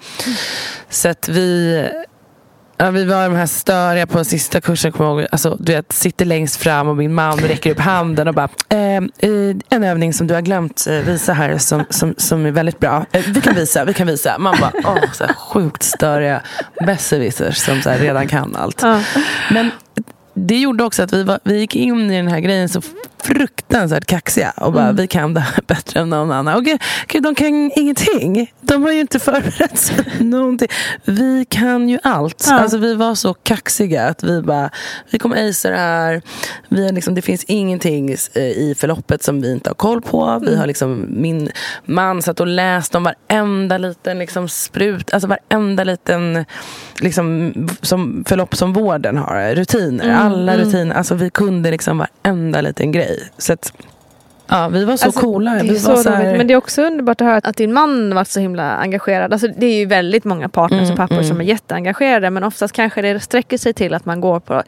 Så 0.88 1.08
att 1.08 1.28
vi 1.28 1.84
Ja, 2.80 2.90
vi 2.90 3.04
var 3.04 3.22
de 3.28 3.34
här 3.34 3.46
störiga 3.46 4.06
på 4.06 4.16
den 4.16 4.24
sista 4.24 4.60
kursen, 4.60 4.92
kommer 4.92 5.10
jag 5.10 5.20
ihåg. 5.20 5.28
Alltså, 5.32 5.56
du 5.60 5.72
vet, 5.72 5.92
sitter 5.92 6.24
längst 6.24 6.56
fram 6.56 6.88
och 6.88 6.96
min 6.96 7.14
man 7.14 7.38
räcker 7.38 7.70
upp 7.70 7.80
handen 7.80 8.28
och 8.28 8.34
bara 8.34 8.48
eh, 8.68 8.96
eh, 8.96 9.56
En 9.70 9.84
övning 9.84 10.12
som 10.12 10.26
du 10.26 10.34
har 10.34 10.40
glömt 10.40 10.86
eh, 10.86 10.94
visa 10.94 11.32
här 11.32 11.58
som, 11.58 11.84
som, 11.90 12.14
som 12.16 12.46
är 12.46 12.50
väldigt 12.50 12.78
bra. 12.78 13.06
Eh, 13.12 13.24
vi 13.26 13.40
kan 13.40 13.54
visa, 13.54 13.84
vi 13.84 13.94
kan 13.94 14.06
visa. 14.06 14.38
Man 14.38 14.56
bara, 14.60 14.72
åh, 14.84 15.12
så 15.12 15.24
här, 15.24 15.34
sjukt 15.34 15.82
störiga 15.82 16.42
besserwissers 16.86 17.56
som 17.56 17.82
så 17.82 17.90
här, 17.90 17.98
redan 17.98 18.28
kan 18.28 18.56
allt. 18.56 18.82
Ja. 18.82 19.00
Men 19.50 19.70
det 20.46 20.58
gjorde 20.58 20.84
också 20.84 21.02
att 21.02 21.12
vi, 21.12 21.22
var, 21.22 21.40
vi 21.44 21.58
gick 21.58 21.76
in 21.76 22.10
i 22.10 22.16
den 22.16 22.28
här 22.28 22.40
grejen 22.40 22.68
så 22.68 22.82
fruktansvärt 23.22 24.06
kaxiga 24.06 24.52
och 24.56 24.72
bara, 24.72 24.92
vi 24.92 25.06
kan 25.06 25.34
det 25.34 25.40
här 25.40 25.62
bättre 25.66 26.00
än 26.00 26.10
någon 26.10 26.32
annan. 26.32 26.56
Och 26.56 26.64
gud, 26.64 26.80
gud, 27.06 27.22
de 27.22 27.34
kan 27.34 27.70
ingenting. 27.76 28.52
De 28.60 28.82
har 28.82 28.92
ju 28.92 29.00
inte 29.00 29.18
förberett 29.18 29.78
sig 29.78 30.04
någonting. 30.20 30.68
Vi 31.04 31.46
kan 31.48 31.88
ju 31.88 31.98
allt. 32.02 32.46
Ja. 32.48 32.60
Alltså, 32.60 32.78
vi 32.78 32.94
var 32.94 33.14
så 33.14 33.34
kaxiga 33.34 34.06
att 34.06 34.22
vi 34.22 34.42
bara, 34.42 34.70
vi 35.10 35.18
kommer 35.18 35.48
acea 35.48 35.70
det 35.70 35.76
här. 35.76 36.22
Vi 36.68 36.86
har 36.86 36.92
liksom, 36.92 37.14
det 37.14 37.22
finns 37.22 37.44
ingenting 37.44 38.10
eh, 38.10 38.42
i 38.42 38.74
förloppet 38.78 39.22
som 39.22 39.40
vi 39.40 39.52
inte 39.52 39.70
har 39.70 39.74
koll 39.74 40.02
på. 40.02 40.38
Vi 40.42 40.56
har 40.56 40.66
liksom, 40.66 41.06
min 41.08 41.50
man 41.84 42.22
satt 42.22 42.40
och 42.40 42.46
läste 42.46 42.96
om 42.96 43.04
varenda 43.04 43.78
liten 43.78 44.18
liksom, 44.18 44.48
sprut, 44.48 45.14
alltså 45.14 45.28
varenda 45.28 45.84
liten 45.84 46.44
liksom, 47.00 47.52
som 47.82 48.24
förlopp 48.28 48.56
som 48.56 48.72
vården 48.72 49.16
har. 49.16 49.54
Rutiner, 49.54 50.08
alla 50.32 50.56
rutiner. 50.56 50.94
Alltså, 50.94 51.14
vi 51.14 51.30
kunde 51.30 51.70
liksom 51.70 51.98
varenda 51.98 52.60
liten 52.60 52.92
grej. 52.92 53.30
Så 53.38 53.52
att, 53.52 53.72
ja, 54.48 54.68
vi 54.68 54.84
var 54.84 54.96
så 54.96 55.06
Alltså, 55.06 55.20
coola. 55.20 55.54
Det 55.54 55.62
Vi 55.62 55.78
så 55.78 55.96
så 55.96 56.10
här. 56.10 56.36
Men 56.36 56.46
det 56.46 56.54
är 56.54 56.58
också 56.58 56.82
underbart 56.82 57.20
att 57.20 57.26
höra 57.26 57.40
att 57.44 57.56
din 57.56 57.72
man 57.72 58.14
varit 58.14 58.28
så 58.28 58.40
himla 58.40 58.76
engagerad. 58.76 59.32
Alltså, 59.32 59.48
det 59.56 59.66
är 59.66 59.74
ju 59.78 59.86
väldigt 59.86 60.24
många 60.24 60.48
partners 60.48 60.80
Mm, 60.80 60.90
och 60.92 60.96
pappor 60.96 61.14
mm. 61.14 61.28
som 61.28 61.40
är 61.40 61.44
jätteengagerade. 61.44 62.30
Men 62.30 62.44
oftast 62.44 62.74
kanske 62.74 63.02
det 63.02 63.20
sträcker 63.20 63.58
sig 63.58 63.72
till 63.72 63.94
att 63.94 64.04
man 64.04 64.20
går 64.20 64.40
på 64.40 64.62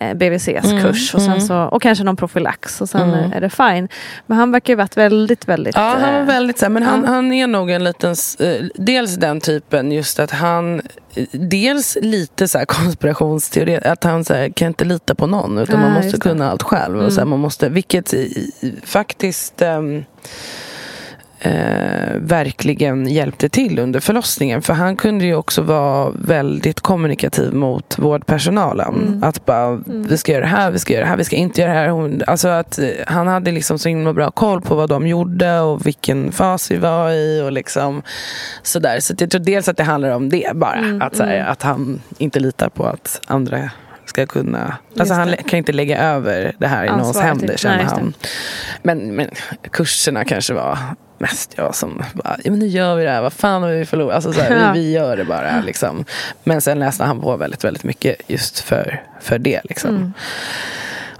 eh, 0.00 0.14
BVCs 0.14 0.48
Mm, 0.64 0.82
kurs 0.82 1.14
och, 1.14 1.20
sen 1.20 1.30
mm. 1.30 1.40
så, 1.40 1.62
och 1.62 1.82
kanske 1.82 2.04
någon 2.04 2.16
profylax 2.16 2.80
och 2.80 2.88
sen 2.88 3.00
Mm. 3.00 3.32
är 3.32 3.40
det 3.40 3.50
fine. 3.50 3.88
Men 4.26 4.38
han 4.38 4.52
verkar 4.52 4.72
ju 4.72 4.76
varit 4.76 4.96
väldigt, 4.96 5.48
väldigt... 5.48 5.74
Ja, 5.74 5.96
han 6.00 6.14
var 6.14 6.20
eh, 6.20 6.26
väldigt 6.26 6.58
så 6.58 6.64
här, 6.64 6.70
men 6.70 6.82
han, 6.82 7.02
ja. 7.06 7.10
han 7.10 7.32
är 7.32 7.46
nog 7.46 7.70
en 7.70 7.84
liten, 7.84 8.14
eh, 8.38 8.66
dels 8.74 9.14
den 9.16 9.40
typen 9.40 9.92
just 9.92 10.20
att 10.20 10.30
han, 10.30 10.82
dels 11.32 11.98
lite 12.00 12.48
så 12.48 12.58
här 12.58 12.64
konspirationsteori, 12.64 13.76
att 13.76 14.04
han 14.04 14.24
så 14.24 14.34
här, 14.34 14.48
kan 14.48 14.68
inte 14.68 14.84
lita 14.84 15.14
på 15.14 15.26
någon 15.26 15.58
utan 15.58 15.80
Ja, 15.80 15.86
man 15.86 15.92
måste 15.92 16.16
det. 16.16 16.20
kunna 16.20 16.50
allt 16.50 16.62
själv. 16.62 16.98
Och 16.98 17.12
så 17.12 17.20
här, 17.20 17.26
man 17.26 17.38
måste, 17.38 17.68
vilket 17.68 18.14
faktiskt 18.84 19.62
ehm, 19.62 20.04
eh, 21.40 22.16
verkligen 22.16 23.08
hjälpte 23.08 23.48
till 23.48 23.78
under 23.78 24.00
förlossningen. 24.00 24.62
För 24.62 24.74
han 24.74 24.96
kunde 24.96 25.24
ju 25.24 25.34
också 25.34 25.62
vara 25.62 26.10
väldigt 26.10 26.80
kommunikativ 26.80 27.54
mot 27.54 27.98
vårdpersonalen. 27.98 29.20
Att 29.24 29.46
bara, 29.46 29.80
vi 29.86 30.18
ska 30.18 30.32
göra 30.32 30.42
det 30.42 30.48
här, 30.48 30.70
vi 30.70 30.78
ska 30.78 30.92
göra 30.92 31.04
det 31.04 31.08
här, 31.08 31.16
vi 31.16 31.24
ska 31.24 31.36
inte 31.36 31.60
göra 31.60 31.72
det 31.72 31.78
här. 31.78 31.88
Hon, 31.88 32.22
alltså 32.26 32.48
att 32.48 32.78
eh, 32.78 32.88
han 33.06 33.26
hade 33.26 33.52
liksom 33.52 33.78
så 33.78 33.88
himla 33.88 34.12
bra 34.12 34.30
koll 34.30 34.60
på 34.60 34.74
vad 34.74 34.88
de 34.88 35.06
gjorde 35.06 35.60
och 35.60 35.86
vilken 35.86 36.32
fas 36.32 36.70
vi 36.70 36.76
var 36.76 37.10
i 37.10 37.42
och 37.42 37.52
liksom 37.52 38.02
sådär. 38.62 39.00
Så 39.00 39.12
att 39.12 39.20
jag 39.20 39.30
tror 39.30 39.40
dels 39.40 39.68
att 39.68 39.76
det 39.76 39.84
handlar 39.84 40.10
om 40.10 40.28
det 40.28 40.50
bara. 40.54 40.98
att, 41.00 41.16
så 41.16 41.24
här, 41.24 41.38
att 41.44 41.62
han 41.62 42.00
inte 42.18 42.40
litar 42.40 42.68
på 42.68 42.84
att 42.86 43.20
andra 43.26 43.70
ska 44.04 44.26
kunna... 44.26 44.76
Alltså 44.98 45.14
han 45.14 45.28
det. 45.28 45.36
kan 45.36 45.58
inte 45.58 45.72
lägga 45.72 45.98
över 45.98 46.52
det 46.58 46.66
här 46.66 46.84
i 46.84 46.90
någons 46.90 47.20
händer 47.20 47.56
känner 47.56 47.84
han. 47.84 48.14
Men, 48.82 49.14
men 49.14 49.30
kurserna 49.70 50.24
kanske 50.24 50.54
var 50.54 50.78
mest 51.20 51.54
jag 51.56 51.74
som 51.74 52.02
bara, 52.12 52.36
ja, 52.44 52.50
men 52.50 52.58
nu 52.58 52.66
gör 52.66 52.96
vi 52.96 53.04
det 53.04 53.10
här, 53.10 53.22
vad 53.22 53.32
fan 53.32 53.62
har 53.62 53.70
vi 53.70 53.84
förlorat? 53.84 54.14
Alltså, 54.14 54.32
så 54.32 54.40
här, 54.40 54.74
vi, 54.74 54.80
vi 54.80 54.92
gör 54.92 55.16
det 55.16 55.24
bara. 55.24 55.60
Liksom. 55.60 56.04
Men 56.44 56.60
sen 56.60 56.78
läste 56.78 57.04
han 57.04 57.20
på 57.20 57.36
väldigt, 57.36 57.64
väldigt 57.64 57.84
mycket 57.84 58.16
just 58.26 58.60
för, 58.60 59.02
för 59.20 59.38
det. 59.38 59.60
Liksom. 59.64 59.90
Mm. 59.96 60.12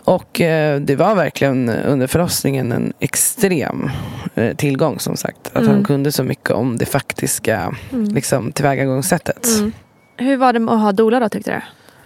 Och 0.04 0.40
eh, 0.40 0.80
det 0.80 0.96
var 0.96 1.14
verkligen 1.14 1.68
under 1.68 2.06
förlossningen 2.06 2.72
en 2.72 2.92
extrem 3.00 3.90
eh, 4.34 4.56
tillgång 4.56 4.98
som 4.98 5.16
sagt. 5.16 5.50
Att 5.52 5.66
han 5.66 5.84
kunde 5.84 6.12
så 6.12 6.24
mycket 6.24 6.50
om 6.50 6.78
det 6.78 6.86
faktiska 6.86 7.74
liksom, 7.90 8.52
tillvägagångssättet. 8.52 9.46
Mm. 9.58 9.72
Hur 10.16 10.36
var 10.36 10.52
det 10.52 10.72
att 10.72 10.80
ha 10.80 10.92
doula 10.92 11.20
då 11.20 11.28
tyckte 11.28 11.50
du? 11.50 11.60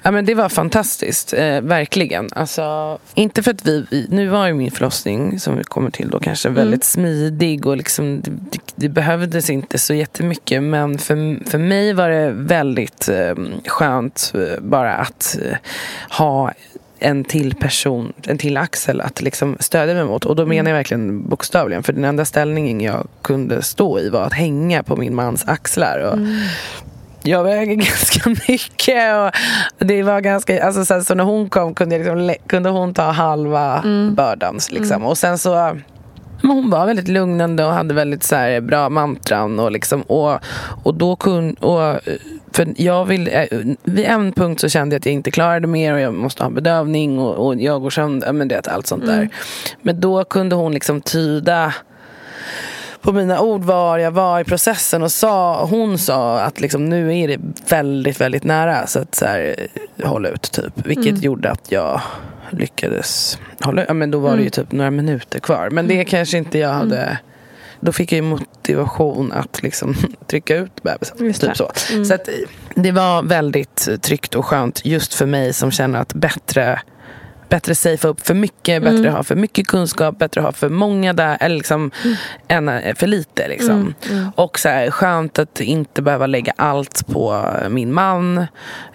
Ja, 0.07 0.11
men 0.11 0.25
det 0.25 0.35
var 0.35 0.49
fantastiskt, 0.49 1.33
eh, 1.33 1.61
verkligen. 1.61 2.29
Alltså, 2.33 2.99
inte 3.14 3.43
för 3.43 3.51
att 3.51 3.67
vi, 3.67 3.87
vi, 3.90 4.07
nu 4.11 4.29
var 4.29 4.47
ju 4.47 4.55
min 4.55 4.71
förlossning, 4.71 5.40
som 5.40 5.57
vi 5.57 5.64
kommer 5.64 5.90
till 5.90 6.11
då, 6.11 6.21
kanske 6.21 6.49
väldigt 6.49 6.85
smidig 6.85 7.67
och 7.67 7.77
liksom, 7.77 8.21
det, 8.23 8.61
det, 8.75 8.88
behövdes 8.88 9.51
inte 9.51 9.79
så 9.79 9.95
jättemycket. 9.95 10.62
Men 10.62 10.99
för, 10.99 11.51
för 11.51 11.59
mig 11.59 11.93
var 11.93 12.11
det 12.11 12.31
väldigt 12.31 13.09
eh, 13.09 13.35
skönt 13.67 14.33
bara 14.61 14.95
att 14.95 15.38
eh, 15.43 15.57
ha 16.19 16.53
en 16.99 17.25
till 17.25 17.55
person, 17.55 18.12
en 18.23 18.38
till 18.38 18.57
axel 18.57 19.01
att 19.01 19.23
liksom 19.23 19.57
stödja 19.61 19.95
mig 19.95 20.05
mot. 20.05 20.25
Och 20.25 20.37
då 20.37 20.47
menar 20.47 20.71
jag 20.71 20.77
verkligen 20.77 21.29
bokstavligen. 21.29 21.83
För 21.83 21.93
den 21.93 22.05
enda 22.05 22.25
ställningen 22.25 22.81
jag 22.81 23.09
kunde 23.23 23.62
stå 23.62 23.99
i 23.99 24.09
var 24.09 24.23
att 24.23 24.33
hänga 24.33 24.83
på 24.83 24.97
min 24.97 25.14
mans 25.14 25.45
axlar. 25.47 25.99
Och 25.99 26.19
jag 27.25 27.45
väger 27.45 27.75
ganska 27.75 28.31
mycket. 28.49 29.33
Och 29.79 29.87
det 29.87 30.03
var 30.03 30.21
ganska, 30.21 30.65
alltså 30.65 30.85
sen, 30.85 31.05
så 31.05 31.15
när 31.15 31.25
hon 31.25 31.51
kom 31.51 31.75
kunde, 31.75 31.99
liksom, 31.99 32.35
kunde 32.47 32.69
hon 32.69 32.95
ta 32.95 33.11
halva 33.11 33.83
bördan. 34.11 34.59
Liksom. 34.71 35.05
Och 35.05 35.19
sen 35.19 35.39
så 35.39 35.77
hon 36.43 36.71
var 36.71 36.87
väldigt 36.87 37.09
lugnande 37.09 37.65
och 37.65 37.73
hade 37.73 37.95
väldigt 37.95 38.23
så 38.23 38.37
här, 38.37 38.61
bra 38.61 38.89
mantran. 38.89 39.59
Och, 39.59 39.73
liksom, 39.73 40.03
och, 40.03 40.39
och 40.83 40.95
då 40.95 41.17
kunde... 41.17 41.67
Och, 41.67 42.01
för 42.53 42.75
jag 42.77 43.05
vill, 43.05 43.29
eh, 43.33 43.45
vid 43.83 44.05
en 44.05 44.33
punkt 44.33 44.61
så 44.61 44.69
kände 44.69 44.95
jag 44.95 45.01
att 45.01 45.07
jag 45.07 45.13
inte 45.13 45.31
klarade 45.31 45.67
mer 45.67 45.95
och 45.95 46.01
jag 46.01 46.15
måste 46.15 46.43
ha 46.43 46.51
bedövning 46.51 47.19
och, 47.19 47.47
och 47.47 47.55
jag 47.61 47.83
går 47.83 47.91
sönder. 47.91 48.33
Men 48.33 48.49
det, 48.49 48.69
allt 48.69 48.87
sånt 48.87 49.07
där. 49.07 49.29
Men 49.83 50.01
då 50.01 50.25
kunde 50.25 50.57
hon 50.57 50.73
liksom 50.73 51.01
tyda 51.01 51.75
på 53.05 53.12
mina 53.12 53.40
ord 53.40 53.64
var 53.64 53.99
jag 53.99 54.11
var 54.11 54.40
i 54.40 54.45
processen 54.45 55.03
och 55.03 55.12
sa, 55.12 55.64
hon 55.64 55.99
sa 55.99 56.40
att 56.40 56.61
liksom, 56.61 56.85
nu 56.85 57.19
är 57.19 57.29
det 57.29 57.38
väldigt, 57.69 58.21
väldigt 58.21 58.45
nära. 58.45 58.87
Så 58.87 58.99
att 58.99 59.14
så 59.14 59.27
här, 59.27 59.57
håll 60.05 60.27
ut 60.27 60.43
typ. 60.53 60.73
Vilket 60.87 61.23
gjorde 61.23 61.51
att 61.51 61.73
jag 61.73 62.01
lyckades 62.51 63.38
hålla. 63.61 63.85
Ja, 63.88 63.95
men 63.95 64.11
då 64.11 64.19
var 64.19 64.37
det 64.37 64.43
ju 64.43 64.51
typ 64.51 64.73
några 64.73 64.90
minuter 64.90 65.38
kvar. 65.38 65.71
Men 65.71 65.88
det 65.88 66.05
kanske 66.05 66.38
inte 66.38 66.59
jag 66.59 66.73
hade... 66.73 67.19
Då 67.81 67.93
fick 67.93 68.12
jag 68.12 68.17
ju 68.17 68.23
motivation 68.23 69.33
att 69.33 69.62
liksom 69.62 69.95
trycka 70.27 70.57
ut 70.57 70.83
bebisen. 70.83 71.33
Typ 71.35 71.57
så. 71.57 71.71
så 72.05 72.14
att, 72.14 72.29
det 72.75 72.93
var 72.93 73.23
väldigt 73.23 73.88
tryggt 74.03 74.35
och 74.35 74.47
skönt 74.47 74.85
just 74.85 75.14
för 75.14 75.27
mig 75.27 75.53
som 75.53 75.71
känner 75.71 76.01
att 76.01 76.14
bättre 76.14 76.81
Bättre 77.49 77.75
safea 77.75 78.11
upp 78.11 78.27
för 78.27 78.35
mycket, 78.35 78.83
bättre 78.83 79.11
ha 79.11 79.23
för 79.23 79.37
mycket 79.37 79.67
kunskap, 79.67 80.19
bättre 80.19 80.41
ha 80.41 80.53
för 80.53 80.69
många 80.69 81.13
där, 81.13 81.37
eller 81.41 81.57
liksom 81.57 81.91
än 82.49 82.69
eh, 82.69 82.95
för 82.95 83.07
lite. 83.07 83.49
Liksom. 83.49 83.95
Och 84.35 84.59
så 84.59 84.69
här, 84.69 84.91
skönt 84.91 85.39
att 85.39 85.61
inte 85.61 86.03
behöva 86.03 86.27
lägga 86.27 86.53
allt 86.57 87.07
på 87.07 87.47
min 87.71 87.93
man, 87.93 88.47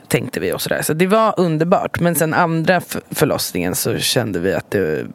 tänkte 0.08 0.40
vi. 0.40 0.54
och 0.54 0.62
Så, 0.62 0.70
där. 0.70 0.82
så 0.82 0.94
det 0.94 1.08
var 1.08 1.34
underbart. 1.38 2.00
Men 2.00 2.16
sen 2.16 2.34
andra 2.34 2.82
förlossningen 3.12 3.76
så 3.76 3.98
kände 3.98 4.40
vi 4.40 4.54
att 4.54 4.72
det 4.72 5.06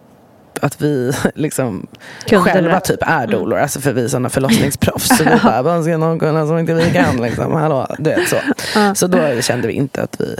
att 0.64 0.83
vi 0.83 1.12
liksom 1.35 1.87
Kunde 2.29 2.50
själva 2.50 2.81
typ 2.81 3.03
är 3.03 3.27
doulor. 3.27 3.59
Alltså 3.59 3.81
för 3.81 3.92
vi 3.92 4.05
är 4.05 4.09
sådana 4.09 4.29
förlossningsproffs. 4.38 5.09
Så 5.09 5.24
vi 5.24 5.31
bara, 5.42 5.62
vad 5.62 5.85
ska 5.85 5.96
någon 5.96 6.18
kunna 6.18 6.46
som 6.46 6.59
inte 6.59 6.74
vi 6.74 6.90
kan? 6.90 7.22
Liksom. 7.22 7.53
Hallå, 7.53 7.87
du 7.98 8.11
vet, 8.11 8.29
så. 8.29 8.37
så 8.94 9.07
då 9.07 9.40
kände 9.40 9.68
vi 9.68 9.72
inte 9.72 10.03
att 10.03 10.20
vi 10.20 10.37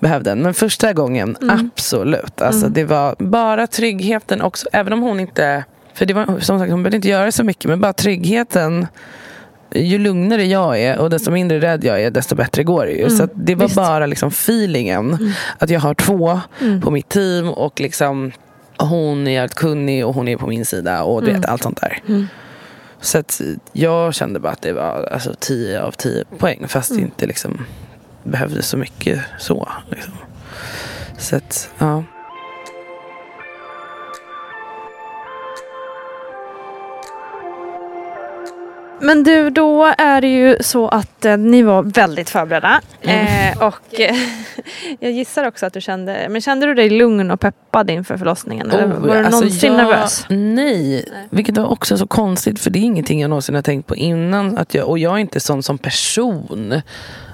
behövde 0.00 0.30
den. 0.30 0.42
Men 0.42 0.54
första 0.54 0.92
gången, 0.92 1.36
absolut. 1.50 2.40
Alltså, 2.40 2.68
Det 2.68 2.84
var 2.84 3.14
bara 3.18 3.66
tryggheten 3.66 4.42
också. 4.42 4.68
Även 4.72 4.92
om 4.92 5.02
hon 5.02 5.20
inte... 5.20 5.64
För 5.94 6.06
det 6.06 6.14
var, 6.14 6.40
som 6.40 6.58
sagt, 6.58 6.70
hon 6.70 6.82
behövde 6.82 6.96
inte 6.96 7.08
göra 7.08 7.32
så 7.32 7.44
mycket. 7.44 7.64
Men 7.64 7.80
bara 7.80 7.92
tryggheten. 7.92 8.86
Ju 9.74 9.98
lugnare 9.98 10.44
jag 10.44 10.80
är 10.80 10.98
och 10.98 11.10
desto 11.10 11.30
mindre 11.30 11.60
rädd 11.60 11.84
jag 11.84 12.02
är, 12.02 12.10
desto 12.10 12.34
bättre 12.34 12.62
går 12.62 12.86
det 12.86 12.92
ju. 12.92 13.10
så 13.10 13.22
att 13.22 13.30
det 13.34 13.54
var 13.54 13.74
bara 13.74 14.06
liksom 14.06 14.28
feelingen. 14.28 15.34
Att 15.58 15.70
jag 15.70 15.80
har 15.80 15.94
två 15.94 16.40
på 16.82 16.90
mitt 16.90 17.08
team 17.08 17.48
och 17.48 17.80
liksom 17.80 18.32
hon 18.78 19.26
är 19.26 19.30
jävligt 19.30 19.54
kunnig 19.54 20.06
och 20.06 20.14
hon 20.14 20.28
är 20.28 20.36
på 20.36 20.46
min 20.46 20.64
sida 20.64 21.02
och 21.02 21.22
du 21.24 21.32
vet, 21.32 21.46
allt 21.46 21.62
sånt 21.62 21.80
där. 21.80 21.98
Så 23.00 23.18
att 23.18 23.40
jag 23.72 24.14
kände 24.14 24.40
bara 24.40 24.52
att 24.52 24.62
det 24.62 24.72
var 24.72 25.08
alltså, 25.12 25.34
10 25.38 25.82
av 25.82 25.90
10 25.92 26.24
poäng 26.38 26.68
fast 26.68 26.94
det 26.94 27.00
inte 27.00 27.26
liksom 27.26 27.66
behövdes 28.22 28.68
så 28.68 28.76
mycket 28.76 29.20
så. 29.38 29.68
Liksom. 29.90 30.12
Så 31.18 31.36
att, 31.36 31.70
ja. 31.78 32.04
Men 39.04 39.22
du, 39.24 39.50
då 39.50 39.94
är 39.98 40.20
det 40.20 40.28
ju 40.28 40.56
så 40.60 40.88
att 40.88 41.24
eh, 41.24 41.36
ni 41.36 41.62
var 41.62 41.82
väldigt 41.82 42.30
förberedda. 42.30 42.80
Eh, 43.00 43.62
och 43.62 44.00
eh, 44.00 44.16
jag 45.00 45.12
gissar 45.12 45.46
också 45.48 45.66
att 45.66 45.72
du 45.72 45.80
kände, 45.80 46.26
men 46.30 46.40
kände 46.40 46.66
du 46.66 46.74
dig 46.74 46.90
lugn 46.90 47.30
och 47.30 47.40
peppad 47.40 47.90
inför 47.90 48.16
förlossningen? 48.16 48.70
Eller 48.70 48.86
Oh, 48.86 48.90
var 48.90 49.14
du 49.14 49.24
alltså 49.24 49.30
någonsin 49.40 49.72
jag- 49.72 49.76
nervös? 49.76 50.26
Nej, 50.28 51.08
vilket 51.30 51.56
var 51.56 51.66
också 51.66 51.98
så 51.98 52.06
konstigt 52.06 52.60
för 52.60 52.70
det 52.70 52.78
är 52.78 52.80
ingenting 52.82 53.20
jag 53.20 53.28
någonsin 53.28 53.54
har 53.54 53.62
tänkt 53.62 53.86
på 53.86 53.96
innan. 53.96 54.58
Att 54.58 54.74
jag, 54.74 54.88
och 54.88 54.98
jag 54.98 55.14
är 55.14 55.18
inte 55.18 55.40
sån 55.40 55.62
som 55.62 55.78
person. 55.78 56.80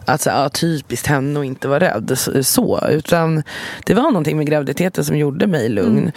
Att 0.04 0.20
så, 0.20 0.30
ja, 0.30 0.48
typiskt 0.48 1.06
henne 1.06 1.38
och 1.38 1.44
inte 1.44 1.68
vara 1.68 1.80
rädd. 1.80 2.18
Så, 2.42 2.80
utan 2.90 3.42
det 3.86 3.94
var 3.94 4.02
någonting 4.02 4.36
med 4.36 4.46
graviditeten 4.46 5.04
som 5.04 5.16
gjorde 5.16 5.46
mig 5.46 5.68
lugn. 5.68 6.12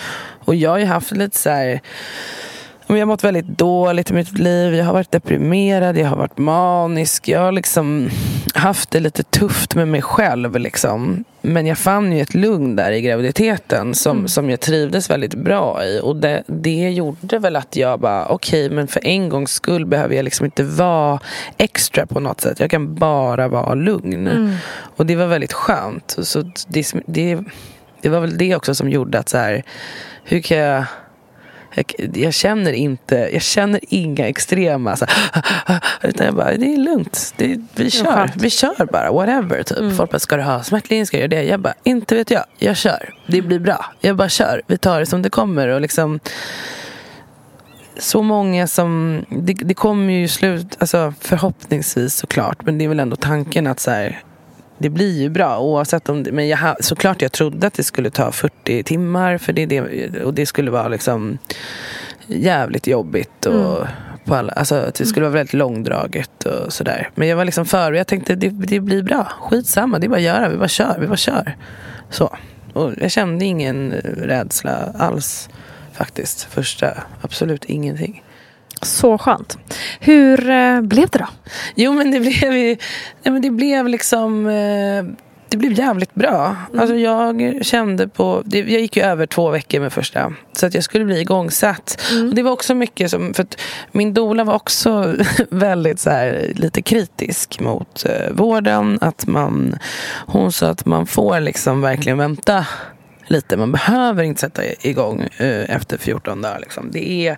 Och 0.45 0.55
jag 0.55 0.69
har 0.69 0.77
ju 0.77 0.85
haft 0.85 1.11
lite 1.11 1.37
så 1.37 1.49
här 1.49 1.81
jag 2.87 2.97
har 2.97 3.05
mått 3.05 3.23
väldigt 3.23 3.47
dåligt 3.47 4.11
i 4.11 4.13
mitt 4.13 4.39
liv. 4.39 4.75
Jag 4.75 4.85
har 4.85 4.93
varit 4.93 5.11
deprimerad, 5.11 5.97
jag 5.97 6.07
har 6.07 6.17
varit 6.17 6.37
manisk. 6.37 7.27
Jag 7.27 7.39
har 7.39 7.51
liksom 7.51 8.09
haft 8.53 8.91
det 8.91 8.99
lite 8.99 9.23
tufft 9.23 9.75
med 9.75 9.87
mig 9.87 10.01
själv. 10.01 10.59
Liksom. 10.59 11.23
Men 11.41 11.65
jag 11.65 11.77
fann 11.77 12.13
ju 12.13 12.21
ett 12.21 12.33
lugn 12.33 12.75
där 12.75 12.91
i 12.91 13.01
graviditeten 13.01 13.95
som, 13.95 14.27
som 14.27 14.49
jag 14.49 14.59
trivdes 14.59 15.09
väldigt 15.09 15.33
bra 15.33 15.85
i. 15.85 15.99
Och 16.03 16.15
det, 16.15 16.43
det 16.47 16.89
gjorde 16.89 17.39
väl 17.39 17.55
att 17.55 17.75
jag 17.75 17.99
bara, 17.99 18.27
okej, 18.27 18.69
men 18.69 18.87
för 18.87 19.07
en 19.07 19.29
gångs 19.29 19.51
skull 19.51 19.85
behöver 19.85 20.15
jag 20.15 20.23
liksom 20.23 20.45
inte 20.45 20.63
vara 20.63 21.19
extra 21.57 22.05
på 22.05 22.19
något 22.19 22.41
sätt. 22.41 22.59
Jag 22.59 22.71
kan 22.71 22.95
bara 22.95 23.47
vara 23.47 23.73
lugn. 23.73 24.57
Och 24.97 25.05
det 25.05 25.15
var 25.15 25.27
väldigt 25.27 25.53
skönt. 25.53 26.15
Så 26.21 26.41
det, 26.67 26.93
det, 27.05 27.39
det 28.01 28.09
var 28.09 28.19
väl 28.19 28.37
det 28.37 28.55
också 28.55 28.75
som 28.75 28.89
gjorde 28.89 29.19
att 29.19 29.29
så 29.29 29.37
här, 29.37 29.63
hur 30.23 30.39
kan 30.39 30.57
jag 30.57 30.85
jag, 31.75 31.93
jag 32.13 32.33
känner 32.33 32.73
inte, 32.73 33.29
jag 33.33 33.41
känner 33.41 33.79
inga 33.89 34.27
extrema 34.27 34.95
så 34.95 35.05
här, 35.05 35.83
utan 36.01 36.25
jag 36.25 36.35
bara, 36.35 36.53
det 36.57 36.73
är 36.73 36.77
lugnt. 36.77 37.33
Det, 37.37 37.59
vi 37.75 37.91
kör, 37.91 38.31
vi 38.35 38.49
kör 38.49 38.91
bara, 38.91 39.11
whatever. 39.11 39.63
Typ. 39.63 39.97
Folk 39.97 40.11
bara, 40.11 40.19
ska 40.19 40.37
du 40.37 40.43
ha 40.43 40.63
smärtlindring? 40.63 41.05
Ska 41.05 41.17
jag 41.17 41.33
göra 41.33 41.41
det? 41.41 41.49
Jag 41.49 41.59
bara, 41.59 41.73
inte 41.83 42.15
vet 42.15 42.31
jag. 42.31 42.43
Jag 42.57 42.77
kör. 42.77 43.13
Det 43.27 43.41
blir 43.41 43.59
bra. 43.59 43.85
Jag 43.99 44.15
bara 44.15 44.29
kör. 44.29 44.61
Vi 44.67 44.77
tar 44.77 44.99
det 44.99 45.05
som 45.05 45.21
det 45.21 45.29
kommer. 45.29 45.67
Och 45.67 45.81
liksom, 45.81 46.19
så 47.97 48.21
många 48.21 48.67
som, 48.67 49.25
det, 49.29 49.53
det 49.53 49.73
kommer 49.73 50.13
ju 50.13 50.27
slut, 50.27 50.77
alltså 50.79 51.13
förhoppningsvis 51.19 52.15
såklart, 52.15 52.65
men 52.65 52.77
det 52.77 52.85
är 52.85 52.89
väl 52.89 52.99
ändå 52.99 53.15
tanken 53.15 53.67
att 53.67 53.79
så 53.79 53.91
här, 53.91 54.23
det 54.83 54.89
blir 54.89 55.21
ju 55.21 55.29
bra 55.29 55.59
oavsett 55.59 56.09
om 56.09 56.25
men 56.31 56.47
jag, 56.47 56.85
såklart 56.85 57.21
jag 57.21 57.31
trodde 57.31 57.67
att 57.67 57.73
det 57.73 57.83
skulle 57.83 58.09
ta 58.09 58.31
40 58.31 58.83
timmar 58.83 59.37
för 59.37 59.53
det, 59.53 59.65
det, 59.65 59.81
och 60.23 60.33
det 60.33 60.45
skulle 60.45 60.71
vara 60.71 60.87
liksom 60.87 61.37
jävligt 62.27 62.87
jobbigt 62.87 63.45
och 63.45 63.87
på 64.25 64.35
alla, 64.35 64.53
alltså 64.53 64.75
att 64.75 64.95
det 64.95 65.05
skulle 65.05 65.25
vara 65.25 65.33
väldigt 65.33 65.53
långdraget 65.53 66.45
och 66.45 66.73
sådär. 66.73 67.09
Men 67.15 67.27
jag 67.27 67.37
var 67.37 67.45
liksom 67.45 67.65
före, 67.65 67.97
jag 67.97 68.07
tänkte 68.07 68.35
det, 68.35 68.49
det 68.49 68.79
blir 68.79 69.03
bra, 69.03 69.31
skitsamma, 69.41 69.99
det 69.99 70.07
är 70.07 70.09
bara 70.09 70.15
att 70.15 70.21
göra, 70.21 70.49
vi 70.49 70.57
bara 70.57 70.67
kör, 70.67 70.97
vi 70.99 71.07
bara 71.07 71.17
kör. 71.17 71.57
Så. 72.09 72.37
Och 72.73 72.91
jag 72.97 73.11
kände 73.11 73.45
ingen 73.45 73.91
rädsla 74.17 74.93
alls 74.97 75.49
faktiskt, 75.93 76.43
första, 76.43 77.03
absolut 77.21 77.65
ingenting. 77.65 78.23
Så 78.83 79.17
skönt. 79.17 79.57
Hur 79.99 80.49
eh, 80.49 80.81
blev 80.81 81.09
det 81.09 81.19
då? 81.19 81.27
Jo 81.75 81.93
men 81.93 82.11
det 82.11 82.19
blev 82.19 82.53
ju, 82.53 82.77
nej, 83.23 83.33
men 83.33 83.41
det 83.41 83.49
blev 83.49 83.87
liksom 83.87 84.47
eh, 84.47 85.03
det 85.53 85.57
blev 85.57 85.79
jävligt 85.79 86.15
bra. 86.15 86.55
Alltså 86.77 86.95
jag 86.95 87.59
kände 87.65 88.07
på, 88.07 88.41
det, 88.45 88.57
jag 88.57 88.81
gick 88.81 88.97
ju 88.97 89.03
över 89.03 89.25
två 89.25 89.49
veckor 89.49 89.79
med 89.79 89.93
första. 89.93 90.33
Så 90.53 90.65
att 90.65 90.73
jag 90.73 90.83
skulle 90.83 91.05
bli 91.05 91.19
igångsatt. 91.19 92.01
Och 92.29 92.35
det 92.35 92.43
var 92.43 92.51
också 92.51 92.75
mycket 92.75 93.11
som, 93.11 93.33
för 93.33 93.45
min 93.91 94.13
doula 94.13 94.43
var 94.43 94.53
också 94.53 95.15
väldigt 95.49 95.99
så 95.99 96.09
här, 96.09 96.51
lite 96.55 96.81
kritisk 96.81 97.59
mot 97.59 98.05
eh, 98.05 98.31
vården. 98.31 98.97
Att 99.01 99.27
man, 99.27 99.75
hon 100.27 100.51
sa 100.51 100.67
att 100.67 100.85
man 100.85 101.07
får 101.07 101.39
liksom 101.39 101.81
verkligen 101.81 102.17
vänta 102.17 102.65
lite. 103.27 103.57
Man 103.57 103.71
behöver 103.71 104.23
inte 104.23 104.41
sätta 104.41 104.61
igång 104.81 105.21
eh, 105.37 105.75
efter 105.75 105.97
14 105.97 106.41
dagar. 106.41 106.59
Liksom. 106.59 106.89
Det 106.91 107.27
är 107.27 107.37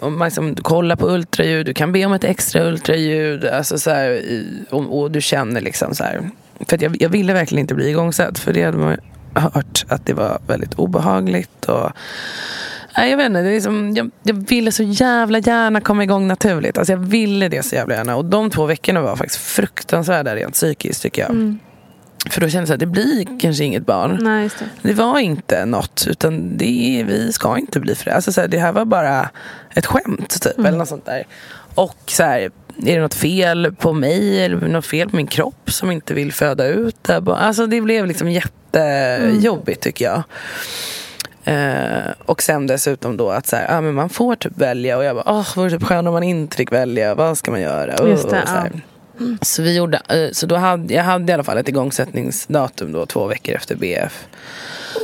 om 0.00 0.18
man 0.18 0.26
liksom 0.26 0.54
kollar 0.54 0.96
på 0.96 1.10
ultraljud, 1.10 1.66
du 1.66 1.74
kan 1.74 1.92
be 1.92 2.06
om 2.06 2.12
ett 2.12 2.24
extra 2.24 2.62
ultraljud 2.62 3.44
alltså 3.44 3.78
så 3.78 3.90
här, 3.90 4.22
och, 4.70 5.00
och 5.00 5.10
du 5.10 5.20
känner 5.20 5.60
liksom 5.60 5.94
så 5.94 6.04
här. 6.04 6.30
För 6.68 6.76
att 6.76 6.82
jag, 6.82 7.02
jag 7.02 7.08
ville 7.08 7.32
verkligen 7.32 7.60
inte 7.60 7.74
bli 7.74 7.88
igångsatt 7.88 8.38
för 8.38 8.52
det 8.52 8.62
hade 8.62 8.78
man 8.78 8.90
ju 8.90 8.96
hört 9.40 9.84
att 9.88 10.06
det 10.06 10.12
var 10.12 10.38
väldigt 10.46 10.74
obehagligt. 10.74 11.64
Och, 11.64 11.90
nej, 12.96 13.10
jag 13.10 13.16
vet 13.16 13.26
inte, 13.26 13.40
det 13.40 13.48
är 13.48 13.54
liksom, 13.54 13.94
jag, 13.94 14.10
jag 14.22 14.48
ville 14.48 14.72
så 14.72 14.82
jävla 14.82 15.38
gärna 15.38 15.80
komma 15.80 16.04
igång 16.04 16.26
naturligt. 16.26 16.78
Alltså 16.78 16.92
jag 16.92 16.98
ville 16.98 17.48
det 17.48 17.62
så 17.62 17.74
jävla 17.74 17.94
gärna. 17.94 18.16
Och 18.16 18.24
de 18.24 18.50
två 18.50 18.66
veckorna 18.66 19.00
var 19.00 19.16
faktiskt 19.16 19.40
fruktansvärda 19.40 20.36
rent 20.36 20.54
psykiskt 20.54 21.02
tycker 21.02 21.22
jag. 21.22 21.30
Mm. 21.30 21.58
För 22.30 22.40
då 22.40 22.48
kändes 22.48 22.68
det 22.68 22.74
att 22.74 22.80
det 22.80 22.86
blir 22.86 23.38
kanske 23.40 23.64
inget 23.64 23.86
barn. 23.86 24.18
Nej, 24.22 24.50
det. 24.58 24.88
Det 24.88 24.94
var 24.94 25.18
inte 25.18 25.64
något, 25.64 26.06
utan 26.10 26.56
det 26.56 27.04
vi 27.08 27.32
ska 27.32 27.58
inte 27.58 27.80
bli 27.80 27.94
föräldrar. 27.94 28.14
Alltså, 28.16 28.32
så 28.32 28.40
här, 28.40 28.48
det 28.48 28.58
här 28.58 28.72
var 28.72 28.84
bara 28.84 29.28
ett 29.74 29.86
skämt, 29.86 30.42
typ, 30.42 30.58
eller 30.58 30.78
något 30.78 30.88
sånt 30.88 31.06
där. 31.06 31.26
Och 31.74 31.96
så 32.06 32.22
här, 32.22 32.40
är 32.86 32.94
det 32.96 33.00
något 33.00 33.14
fel 33.14 33.74
på 33.78 33.92
mig 33.92 34.44
eller 34.44 34.56
något 34.68 34.86
fel 34.86 35.10
på 35.10 35.16
min 35.16 35.26
kropp 35.26 35.70
som 35.72 35.90
inte 35.90 36.14
vill 36.14 36.32
föda 36.32 36.66
ut 36.66 36.96
det? 37.04 37.20
Bara- 37.20 37.36
Alltså 37.36 37.66
det 37.66 37.80
blev 37.80 38.06
liksom 38.06 38.30
jättejobbigt 38.30 39.80
tycker 39.82 40.04
jag. 40.04 40.22
Eh, 41.44 42.12
och 42.26 42.42
sen 42.42 42.66
dessutom 42.66 43.16
då 43.16 43.30
att 43.30 43.46
så 43.46 43.56
här, 43.56 43.66
ah, 43.78 43.80
men 43.80 43.94
man 43.94 44.08
får 44.08 44.34
typ 44.36 44.58
välja 44.58 44.96
och 44.98 45.04
jag 45.04 45.16
bara, 45.16 45.30
åh, 45.38 45.46
vore 45.56 45.70
typ 45.70 45.82
skönt 45.84 46.08
om 46.08 46.14
man 46.14 46.22
inte 46.22 46.56
fick 46.56 46.72
välja, 46.72 47.14
vad 47.14 47.38
ska 47.38 47.50
man 47.50 47.60
göra? 47.60 48.08
Just 48.08 48.30
det, 48.30 48.42
Och 48.42 48.48
så, 48.48 48.54
här 48.54 48.70
så 49.42 49.62
vi 49.62 49.76
gjorde, 49.76 50.02
eh, 50.08 50.30
så 50.32 50.46
då 50.46 50.56
hade 50.56 50.94
jag 50.94 51.04
hade 51.04 51.32
i 51.32 51.34
alla 51.34 51.44
fall 51.44 51.58
ett 51.58 51.68
igångsättningsdatum 51.68 52.92
då 52.92 53.06
två 53.06 53.26
veckor 53.26 53.54
efter 53.54 53.76
BF. 53.76 54.26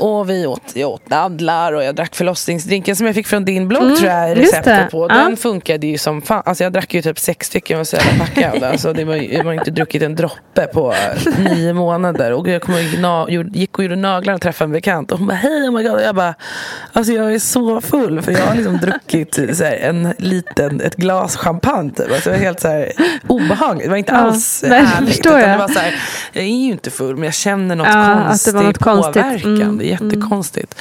Och 0.00 0.30
vi 0.30 0.46
åt, 0.46 0.62
jag 0.74 0.90
åt 0.90 1.06
dadlar 1.10 1.72
och 1.72 1.84
jag 1.84 1.94
drack 1.94 2.14
förlossningsdrinken 2.14 2.96
som 2.96 3.06
jag 3.06 3.14
fick 3.14 3.26
från 3.26 3.44
din 3.44 3.68
blogg 3.68 3.96
tror 3.96 4.10
jag 4.10 4.26
Mm, 4.28 4.38
just 4.38 4.52
det. 4.52 4.58
receptet 4.58 4.90
på. 4.90 5.06
Ja. 5.10 5.14
Den 5.14 5.36
funkade 5.36 5.86
ju 5.86 5.98
som 5.98 6.22
fan. 6.22 6.42
Alltså 6.46 6.64
jag 6.64 6.72
drack 6.72 6.94
ju 6.94 7.02
typ 7.02 7.18
sex 7.18 7.46
stycken 7.46 7.80
och 7.80 7.86
så 7.88 7.96
jävla 7.96 8.24
packad. 8.24 8.62
Alltså 8.62 8.92
det 8.92 9.04
var, 9.04 9.14
jag 9.16 9.44
har 9.44 9.52
inte 9.52 9.70
druckit 9.70 10.02
en 10.02 10.14
droppe 10.16 10.66
på 10.72 10.94
nio 11.38 11.72
månader. 11.72 12.32
Och 12.32 12.48
jag 12.48 12.62
na- 12.62 13.30
gjorde- 13.30 13.58
gick 13.58 13.78
och 13.78 13.84
gjorde 13.84 13.96
naglar 13.96 14.34
och 14.34 14.40
träffade 14.40 14.66
en 14.68 14.72
bekant. 14.72 15.12
Och 15.12 15.18
hon 15.18 15.26
bara 15.28 15.34
hej 15.34 15.68
oh 15.68 15.72
my 15.72 15.82
god. 15.82 15.92
Och 15.92 16.02
jag 16.02 16.14
bara 16.14 16.34
alltså 16.92 17.12
jag 17.12 17.34
är 17.34 17.38
så 17.38 17.80
full. 17.80 18.22
För 18.22 18.32
jag 18.32 18.46
har 18.46 18.54
liksom 18.54 18.76
druckit 18.78 19.34
så 19.56 19.64
här, 19.64 19.76
en 19.76 20.14
liten, 20.18 20.80
ett 20.80 20.96
glas 20.96 21.36
champagne 21.36 21.90
typ. 21.90 22.12
Alltså 22.12 22.30
det 22.30 22.36
var 22.36 22.44
helt 22.44 22.60
så 22.60 22.68
här 22.68 22.92
obehagligt. 23.26 23.84
Det 23.84 23.90
var 23.90 23.96
inte 23.96 24.12
Ja, 24.12 24.18
alls 24.18 24.64
nej, 24.68 24.86
förstår 25.06 25.30
Utan 25.32 25.40
jag. 25.40 25.50
det 25.50 25.58
var 25.58 25.68
så 25.68 25.78
här, 25.78 25.94
jag 26.32 26.44
är 26.44 26.48
ju 26.48 26.54
inte 26.72 26.90
full 26.90 27.14
men 27.16 27.24
jag 27.24 27.34
känner 27.34 27.76
något 27.76 27.86
Ja, 27.86 27.92
att 28.00 28.18
det 28.18 28.24
konstigt 28.28 28.54
var 28.54 28.62
något 28.62 28.78
konstigt. 28.78 29.14
påverkan. 29.22 29.62
Mm, 29.62 29.77
Det 29.78 29.84
är 29.84 29.90
jättekonstigt. 30.02 30.74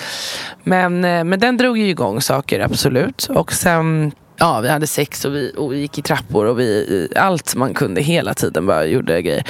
Men, 0.63 1.05
eh, 1.05 1.23
men 1.23 1.39
den 1.39 1.57
drog 1.57 1.77
ju 1.77 1.89
igång 1.89 2.21
saker, 2.21 2.60
absolut. 2.60 3.27
Och 3.29 3.53
sen, 3.53 4.12
ja, 4.38 4.60
vi 4.60 4.69
hade 4.69 4.88
sex 4.88 5.25
och 5.25 5.36
vi, 5.36 5.53
och 5.57 5.73
vi 5.73 5.77
gick 5.79 5.97
i 5.97 6.01
trappor 6.01 6.45
och 6.45 6.60
vi, 6.60 7.07
allt 7.15 7.55
man 7.55 7.73
kunde 7.73 8.01
hela 8.01 8.33
tiden 8.33 8.65
bara 8.65 8.86
gjorde 8.86 9.21
grejer. 9.21 9.43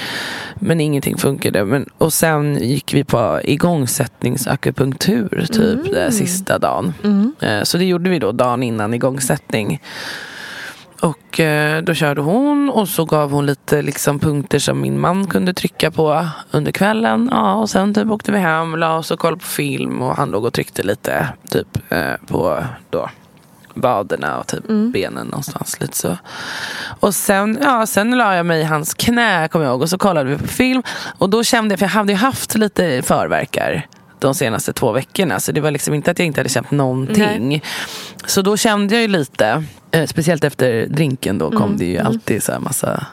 Men 0.56 0.82
ingenting 0.82 1.18
funkade. 1.18 1.66
Men, 1.66 1.90
och 1.98 2.14
sen 2.14 2.58
gick 2.62 2.94
vi 2.94 3.04
på 3.04 3.42
igångsättningsakupunktur 3.44 5.46
typ 5.52 5.94
den 5.94 6.12
sista 6.12 6.60
dagen. 6.60 6.94
Eh, 7.40 7.64
Så 7.64 7.78
det 7.78 7.86
gjorde 7.86 8.10
vi 8.10 8.20
då 8.20 8.32
dagen 8.32 8.64
innan 8.64 8.94
igångsättning. 8.94 9.82
Och 11.02 11.40
eh, 11.40 11.82
då 11.82 11.94
körde 11.94 12.22
hon 12.22 12.70
och 12.70 12.90
så 12.90 13.06
gav 13.06 13.32
hon 13.32 13.46
lite 13.46 13.82
liksom, 13.82 14.20
punkter 14.20 14.60
som 14.60 14.82
min 14.82 15.00
man 15.00 15.28
kunde 15.28 15.54
trycka 15.54 15.92
på 15.92 16.28
under 16.52 16.72
kvällen. 16.72 17.30
Ja, 17.32 17.54
och 17.54 17.70
sen 17.70 17.94
typ 17.94 18.08
åkte 18.08 18.32
vi 18.32 18.38
hem, 18.38 18.76
la 18.76 18.98
oss 18.98 19.12
och 19.12 19.20
kollade 19.20 19.42
på 19.42 19.48
film 19.48 20.02
och 20.02 20.16
han 20.16 20.32
låg 20.32 20.46
och 20.46 20.54
tryckte 20.54 20.84
lite 20.84 21.28
typ 21.50 21.92
eh, 21.92 22.14
på 22.28 22.64
då 22.90 23.10
vaderna 23.74 24.40
och 24.40 24.48
typ 24.48 24.64
benen 24.94 25.28
någonstans. 25.28 25.82
Lite 25.82 25.98
så. 25.98 26.18
Och 27.00 27.16
sen, 27.16 27.58
ja, 27.62 27.86
sen 27.86 28.18
la 28.18 28.36
jag 28.36 28.46
mig 28.46 28.62
i 28.62 28.64
hans 28.64 28.94
knä 28.94 29.48
kommer 29.48 29.66
jag 29.66 29.72
ihåg 29.72 29.82
och 29.82 29.90
så 29.90 29.98
kollade 29.98 30.30
vi 30.30 30.38
på 30.38 30.48
film. 30.48 30.84
Och 31.18 31.30
då 31.30 31.44
kände 31.44 31.72
jag, 31.74 31.80
för 31.80 31.86
jag 31.86 31.92
hade 31.92 32.12
ju 32.12 32.18
haft 32.18 32.56
lite 32.56 33.02
förverkar 33.02 33.88
de 34.20 34.36
senaste 34.36 34.74
två 34.74 34.92
veckorna. 34.92 35.40
Så 35.40 35.52
det 35.52 35.62
var 35.62 35.72
liksom 35.72 35.94
inte 35.94 36.12
att 36.12 36.20
jag 36.20 36.26
inte 36.26 36.40
hade 36.40 36.50
känt 36.50 36.72
någonting. 36.72 37.64
Så 38.26 38.42
då 38.42 38.58
kände 38.58 38.96
jag 38.96 39.02
ju 39.02 39.08
lite, 39.08 39.64
eh, 39.92 40.06
speciellt 40.06 40.44
efter 40.44 40.88
drinken 40.88 41.38
då 41.38 41.52
kom 41.52 41.78
det 41.78 41.86
ju 41.86 41.98
alltid 41.98 42.44
så 42.44 42.52
här 42.52 42.60
massa 42.60 43.06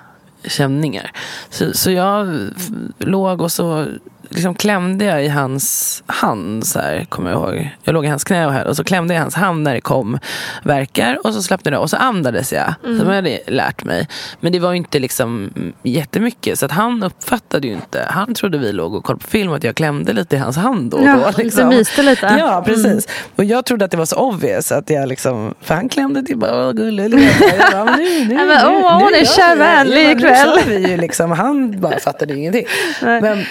känningar. 0.45 1.11
Så, 1.51 1.73
så 1.73 1.91
jag 1.91 2.51
låg 2.99 3.41
och 3.41 3.53
så 3.53 3.87
liksom 4.29 4.55
klämde 4.55 5.05
jag 5.05 5.25
i 5.25 5.29
hans 5.29 6.03
hand, 6.07 6.67
så 6.67 6.79
här, 6.79 7.05
kommer 7.09 7.31
jag 7.31 7.39
ihåg. 7.41 7.71
Jag 7.83 7.93
låg 7.93 8.05
i 8.05 8.09
hans 8.09 8.25
knä 8.25 8.47
och, 8.47 8.53
här, 8.53 8.67
och 8.67 8.77
så 8.77 8.85
klämde 8.85 9.15
jag 9.15 9.21
i 9.21 9.23
hans 9.23 9.35
hand 9.35 9.63
när 9.63 9.75
det 9.75 9.81
kom 9.81 10.19
verkar 10.63 11.27
och 11.27 11.35
så 11.35 11.43
släppte 11.43 11.71
det 11.71 11.79
och 11.79 11.91
så 11.91 11.97
andades 11.97 12.53
jag. 12.53 12.75
Mm. 12.85 12.99
Som 12.99 13.09
jag 13.09 13.15
hade 13.15 13.41
lärt 13.47 13.85
mig. 13.85 14.09
Men 14.41 14.53
det 14.53 14.59
var 14.59 14.71
ju 14.71 14.77
inte 14.77 14.99
liksom 14.99 15.51
jättemycket 15.83 16.59
så 16.59 16.67
att 16.67 16.73
han 16.73 17.03
uppfattade 17.03 17.67
ju 17.67 17.73
inte. 17.73 18.07
Han 18.11 18.35
trodde 18.35 18.59
vi 18.59 18.73
låg 18.73 18.95
och 18.95 19.05
kollade 19.05 19.25
på 19.25 19.31
film 19.31 19.51
och 19.51 19.57
att 19.57 19.65
jag 19.65 19.75
klämde 19.75 20.13
lite 20.13 20.37
i 20.37 20.39
hans 20.39 20.57
hand 20.57 20.91
då 20.91 20.97
och 20.97 21.05
Ja, 21.05 21.33
då. 21.37 21.43
Liksom. 21.43 21.71
du 21.71 21.77
myste 21.77 22.03
lite. 22.03 22.37
Ja, 22.39 22.63
precis. 22.67 23.09
Och 23.37 23.45
jag 23.45 23.65
trodde 23.65 23.85
att 23.85 23.91
det 23.91 23.97
var 23.97 24.05
så 24.07 24.17
obvious 24.17 24.73
att 24.73 24.91
jag 24.91 25.09
liksom, 25.09 25.55
för 25.61 25.75
han 25.75 25.89
klämde 25.89 26.23
till 26.23 26.37
bara, 26.39 26.67
åh 26.67 26.73
gullig. 26.73 27.05
Jag 27.59 27.73
bara, 27.73 27.85
men 27.85 27.99
nu, 27.99 28.25
nu, 28.25 28.35
Ja, 28.35 28.45
men, 28.45 28.67
åh, 28.67 28.95
hon 28.95 29.15
är 29.15 29.39
Ja, 29.39 29.55
men 29.57 29.93
ikväll. 29.93 30.89
Ju 30.91 30.97
liksom. 30.97 31.31
Han 31.31 31.81
bara 31.81 31.99
fattade 31.99 32.35
ingenting. 32.35 32.67
Nej. 33.03 33.21
Men 33.21 33.45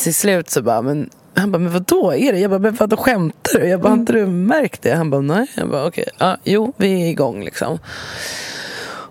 till 0.00 0.14
slut 0.14 0.50
så 0.50 0.62
bara, 0.62 0.82
men 0.82 1.10
han 1.34 1.52
bara, 1.52 1.58
men 1.58 1.72
vadå 1.72 2.14
är 2.14 2.32
det? 2.32 2.38
Jag 2.38 2.50
bara, 2.50 2.60
men 2.60 2.74
vadå 2.74 2.96
skämtar 2.96 3.58
du? 3.58 3.68
Jag 3.68 3.80
bara, 3.80 3.88
har 3.88 3.96
inte 3.96 4.12
du 4.12 4.26
märkt 4.26 4.82
det? 4.82 4.94
Han 4.94 5.10
bara, 5.10 5.20
nej. 5.20 5.46
Jag 5.54 5.68
bara, 5.68 5.86
okej, 5.86 6.04
ja, 6.18 6.36
jo, 6.44 6.72
vi 6.76 7.02
är 7.02 7.10
igång 7.10 7.44
liksom. 7.44 7.78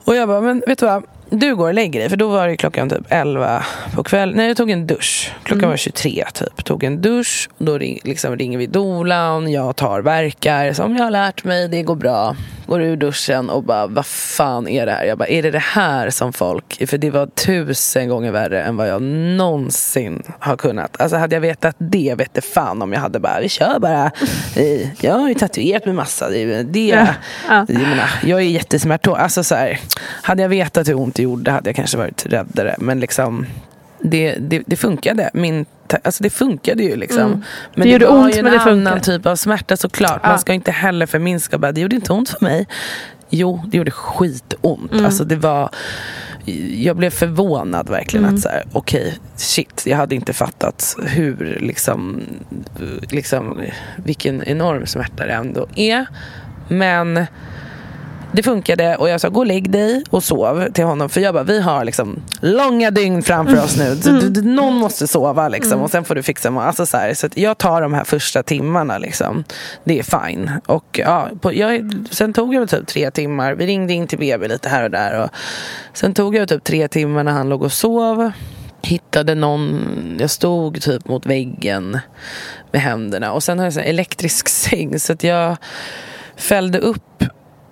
Och 0.06 0.16
jag 0.16 0.28
bara, 0.28 0.42
men 0.42 0.64
vet 0.68 0.80
du 0.80 0.86
vad? 0.86 1.04
Du 1.30 1.56
går 1.56 1.68
och 1.68 1.74
lägger 1.74 2.00
dig, 2.00 2.10
för 2.10 2.18
då 2.18 2.28
var 2.28 2.48
det 2.48 2.58
klockan 2.58 2.90
typ 2.90 3.06
11 3.10 3.64
på 3.96 4.04
kvällen. 4.04 4.36
Nej, 4.38 4.48
jag 4.48 4.58
tog 4.58 4.70
en 4.70 4.88
dusch. 4.88 5.34
Klockan 5.44 5.70
var 5.70 5.78
23 5.78 6.26
typ. 6.34 6.66
Tog 6.66 6.84
en 6.84 7.02
dusch, 7.02 7.50
då 7.58 7.78
ring, 7.78 8.00
liksom 8.04 8.38
ringer 8.38 8.58
vi 8.58 8.68
dolan, 8.68 9.52
jag 9.52 9.76
tar 9.76 10.02
verkar 10.02 10.74
som 10.74 10.96
jag 10.96 11.04
har 11.04 11.12
lärt 11.12 11.44
mig, 11.44 11.68
det 11.68 11.84
går 11.84 11.96
bra. 11.96 12.36
Går 12.70 12.82
ur 12.82 12.96
duschen 12.96 13.50
och 13.50 13.64
bara, 13.64 13.88
vad 13.88 14.06
fan 14.06 14.68
är 14.68 14.86
det 14.86 14.92
här? 14.92 15.06
Jag 15.06 15.18
bara, 15.18 15.28
är 15.28 15.44
det 15.44 15.52
det 15.52 15.60
här 15.60 16.10
som 16.10 16.34
folk... 16.34 16.90
För 16.90 16.98
det 16.98 17.12
var 17.12 17.26
tusen 17.28 18.10
gånger 18.10 18.32
värre 18.32 18.64
än 18.64 18.76
vad 18.78 18.90
jag 18.90 19.02
någonsin 19.02 20.24
har 20.40 20.58
kunnat. 20.58 21.02
Alltså 21.02 21.18
hade 21.18 21.36
jag 21.36 21.42
vetat 21.42 21.76
det, 21.78 22.16
vet 22.18 22.34
det 22.34 22.42
fan 22.42 22.82
om 22.82 22.94
jag 22.94 23.00
hade 23.00 23.20
bara, 23.20 23.40
vi 23.40 23.50
kör 23.50 23.80
bara. 23.80 24.12
Jag 25.02 25.14
har 25.14 25.30
ju 25.30 25.36
tatuerat 25.36 25.86
mig 25.86 25.94
massa. 25.94 26.30
Det, 26.30 26.64
det, 26.64 26.88
Ja, 26.88 27.08
ja. 27.50 27.66
jag, 27.68 27.82
menar, 27.82 28.10
jag 28.24 28.40
är 28.40 28.44
jättesmärtårig. 28.44 29.22
Alltså 29.22 29.44
så 29.44 29.56
här, 29.56 29.80
hade 30.24 30.42
jag 30.42 30.50
vetat 30.50 30.88
hur 30.88 30.98
ont 30.98 31.16
det 31.16 31.24
gjorde 31.24 31.52
hade 31.52 31.70
jag 31.70 31.76
kanske 31.76 31.98
varit 31.98 32.26
räddare. 32.26 32.76
Men 32.80 33.00
liksom, 33.00 33.46
det, 34.00 34.36
det, 34.40 34.64
det 34.66 34.76
funkade. 34.76 35.30
Min, 35.34 35.66
alltså 36.04 36.24
det 36.24 36.30
funkade 36.30 36.84
ju 36.84 36.96
liksom. 36.96 37.22
Men 37.22 37.30
Mm. 37.30 37.44
Det 37.74 37.90
gjorde 37.90 38.08
var 38.08 38.18
ont, 38.18 38.36
ju 38.36 38.40
en 38.40 38.46
men 38.46 38.54
det 38.54 38.60
annan 38.60 39.02
typ 39.02 39.26
av 39.26 39.36
smärta 39.36 39.78
såklart. 39.78 40.20
Ja. 40.24 40.30
Man 40.30 40.40
ska 40.40 40.54
inte 40.54 40.72
heller 40.72 41.06
förminska. 41.06 41.58
Bara, 41.58 41.72
det 41.72 41.82
gjorde 41.82 41.96
inte 41.96 42.14
ont 42.14 42.30
för 42.30 42.46
mig. 42.46 42.68
Jo, 43.30 43.64
det 43.68 43.78
gjorde 43.78 43.92
skitont. 43.92 44.92
Mm. 44.92 45.06
Alltså 45.06 45.24
det 45.24 45.36
var... 45.36 45.70
Jag 46.72 46.96
blev 46.98 47.10
förvånad 47.10 47.90
verkligen. 47.90 48.24
Mm. 48.24 48.36
att 48.36 48.42
så 48.42 48.50
här, 48.50 48.64
Okej, 48.74 49.20
shit. 49.36 49.84
Jag 49.86 49.98
hade 49.98 50.16
inte 50.16 50.34
fattat 50.34 50.96
hur 51.04 51.58
liksom, 51.62 52.22
liksom... 53.10 53.62
Vilken 53.96 54.44
enorm 54.44 54.86
smärta 54.86 55.26
det 55.26 55.34
ändå 55.34 55.68
är. 55.76 56.06
Men 56.68 57.26
det 58.32 58.44
funkade 58.44 58.96
och 58.96 59.10
jag 59.10 59.22
sa 59.22 59.30
gå 59.30 59.40
och 59.40 59.46
lägg 59.46 59.72
dig 59.72 60.04
och 60.10 60.24
sov 60.24 60.72
till 60.74 60.84
honom. 60.84 61.10
För 61.10 61.22
jag 61.22 61.34
bara, 61.34 61.44
vi 61.44 61.62
har 61.62 61.86
liksom 61.86 62.22
långa 62.42 62.92
dygn 62.92 63.24
framför 63.24 63.64
oss 63.64 63.78
nu. 63.78 63.96
Så 63.96 64.10
du, 64.10 64.30
du, 64.30 64.42
någon 64.42 64.74
måste 64.74 65.08
sova 65.08 65.48
liksom 65.48 65.82
och 65.82 65.92
sen 65.92 66.04
får 66.04 66.16
du 66.16 66.24
fixa 66.24 66.52
mat. 66.52 66.68
Alltså 66.68 66.86
så 66.86 66.98
här, 66.98 67.14
så 67.14 67.26
att 67.26 67.38
jag 67.38 67.58
tar 67.58 67.82
de 67.82 67.94
här 67.94 68.04
första 68.04 68.44
timmarna 68.44 68.98
liksom. 68.98 69.44
Det 69.84 70.00
är 70.00 70.28
fine. 70.28 70.52
Och 70.66 71.00
ja, 71.04 71.30
på, 71.42 71.54
jag, 71.54 71.92
sen 72.12 72.34
tog 72.34 72.54
jag 72.54 72.60
väl 72.60 72.70
typ 72.70 72.88
tre 72.88 73.12
timmar. 73.12 73.54
Vi 73.54 73.66
ringde 73.66 73.94
in 73.94 74.08
till 74.08 74.20
BB 74.20 74.48
lite 74.48 74.70
här 74.70 74.84
och 74.84 74.92
där. 74.92 75.24
Och 75.24 75.30
sen 75.94 76.14
tog 76.14 76.36
jag 76.36 76.50
typ 76.50 76.64
tre 76.64 76.88
timmar 76.88 77.24
när 77.24 77.32
han 77.32 77.50
låg 77.50 77.64
och 77.64 77.72
sov. 77.72 78.32
Hittade 78.82 79.36
någon, 79.36 80.18
jag 80.20 80.30
stod 80.30 80.82
typ 80.82 81.08
mot 81.08 81.26
väggen 81.26 82.00
med 82.72 82.82
händerna. 82.82 83.34
Och 83.34 83.44
sen 83.44 83.60
har 83.60 83.66
jag 83.66 83.74
en 83.74 83.84
elektrisk 83.84 84.50
säng 84.50 85.00
så 85.00 85.14
att 85.14 85.24
jag 85.24 85.58
fällde 86.36 86.80
upp 86.80 87.24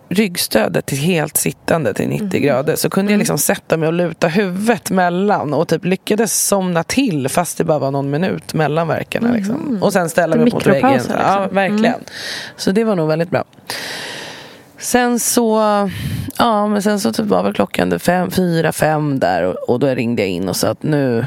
ryggstödet 0.09 0.85
till 0.85 0.97
helt 0.97 1.37
sittande 1.37 1.93
till 1.93 2.07
90 2.09 2.39
grader 2.41 2.75
så 2.75 2.89
kunde 2.89 3.11
jag 3.11 3.19
liksom 3.19 3.37
sätta 3.37 3.77
mig 3.77 3.87
och 3.87 3.93
luta 3.93 4.27
huvudet 4.27 4.91
mellan 4.91 5.53
och 5.53 5.67
typ 5.67 5.85
lyckades 5.85 6.47
somna 6.47 6.83
till 6.83 7.29
fast 7.29 7.57
det 7.57 7.63
bara 7.63 7.79
var 7.79 7.91
någon 7.91 8.09
minut 8.09 8.53
mellan 8.53 8.87
verkarna. 8.87 9.31
Liksom. 9.33 9.79
Och 9.81 9.93
sen 9.93 10.09
ställa 10.09 10.35
mig 10.35 10.51
mot 10.51 10.67
väggen. 10.67 10.91
mikropauser, 10.91 11.19
Ja, 11.23 11.39
liksom. 11.41 11.55
verkligen. 11.55 11.99
Så 12.55 12.71
det 12.71 12.83
var 12.83 12.95
nog 12.95 13.07
väldigt 13.07 13.29
bra. 13.29 13.43
Sen 14.79 15.19
så, 15.19 15.59
ja 16.37 16.67
men 16.67 16.81
sen 16.81 16.99
så 16.99 17.13
typ 17.13 17.25
var 17.25 17.43
väl 17.43 17.53
klockan 17.53 17.99
fem, 17.99 18.31
fyra, 18.31 18.71
fem 18.71 19.19
där 19.19 19.43
och, 19.43 19.55
och 19.69 19.79
då 19.79 19.87
ringde 19.87 20.21
jag 20.21 20.29
in 20.29 20.49
och 20.49 20.55
sa 20.55 20.67
att 20.69 20.83
nu, 20.83 21.25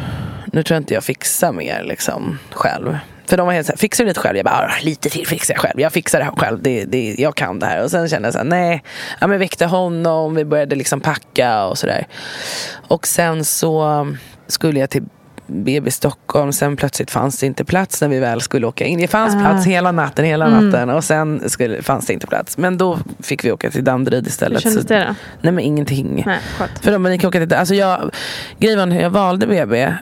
nu 0.52 0.62
tror 0.62 0.74
jag 0.74 0.80
inte 0.80 0.94
jag 0.94 1.04
fixar 1.04 1.52
mer 1.52 1.84
liksom 1.84 2.38
själv. 2.50 2.96
För 3.30 3.36
de 3.36 3.46
var 3.46 3.52
helt 3.54 3.66
såhär, 3.66 3.78
fixar 3.78 4.04
du 4.04 4.08
lite 4.08 4.20
själv? 4.20 4.36
Jag 4.36 4.44
bara, 4.44 4.54
"Ah, 4.54 4.70
lite 4.82 5.10
till 5.10 5.26
fixar 5.26 5.54
jag 5.54 5.60
själv. 5.60 5.80
Jag 5.80 5.92
fixar 5.92 6.18
det 6.18 6.24
här 6.24 6.32
själv. 6.36 6.62
Det, 6.62 6.84
det, 6.84 7.14
jag 7.18 7.34
kan 7.34 7.58
det 7.58 7.66
här. 7.66 7.82
Och 7.84 7.90
sen 7.90 8.08
kände 8.08 8.26
jag 8.26 8.32
såhär, 8.32 8.44
nej. 8.44 8.82
Ja, 9.20 9.26
men 9.26 9.38
väckte 9.38 9.66
honom, 9.66 10.34
vi 10.34 10.44
började 10.44 10.76
liksom 10.76 11.00
packa 11.00 11.64
och 11.64 11.78
sådär. 11.78 12.06
Och 12.88 13.06
sen 13.06 13.44
så 13.44 14.06
skulle 14.46 14.80
jag 14.80 14.90
till 14.90 15.02
BB 15.46 15.90
Stockholm. 15.90 16.52
Sen 16.52 16.76
plötsligt 16.76 17.10
fanns 17.10 17.38
det 17.38 17.46
inte 17.46 17.64
plats 17.64 18.00
när 18.02 18.08
vi 18.08 18.18
väl 18.18 18.40
skulle 18.40 18.66
åka 18.66 18.84
in. 18.84 19.00
Det 19.00 19.08
fanns 19.08 19.34
Ah. 19.34 19.38
plats 19.40 19.66
hela 19.66 19.92
natten, 19.92 20.24
hela 20.24 20.48
natten. 20.60 20.90
Och 20.90 21.04
sen 21.04 21.50
skulle, 21.50 21.82
fanns 21.82 22.06
det 22.06 22.12
inte 22.12 22.26
plats. 22.26 22.58
Men 22.58 22.78
då 22.78 22.98
fick 23.22 23.44
vi 23.44 23.52
åka 23.52 23.70
till 23.70 23.84
Danderyd 23.84 24.22
Hur 24.24 24.28
istället. 24.28 24.62
kändes 24.62 24.82
Så- 24.82 24.88
det 24.88 25.04
då? 25.08 25.14
Nej 25.40 25.52
men 25.52 25.64
ingenting. 25.64 26.22
Nej. 26.26 26.38
För 26.82 26.90
de 26.92 27.02
bara, 27.02 27.08
ni 27.08 27.18
kan 27.18 27.28
åka 27.28 27.38
till, 27.46 27.54
alltså 27.54 27.74
jag, 27.74 28.10
grejen 28.58 28.92
jag 28.92 29.10
valde 29.10 29.46
BB 29.46 29.94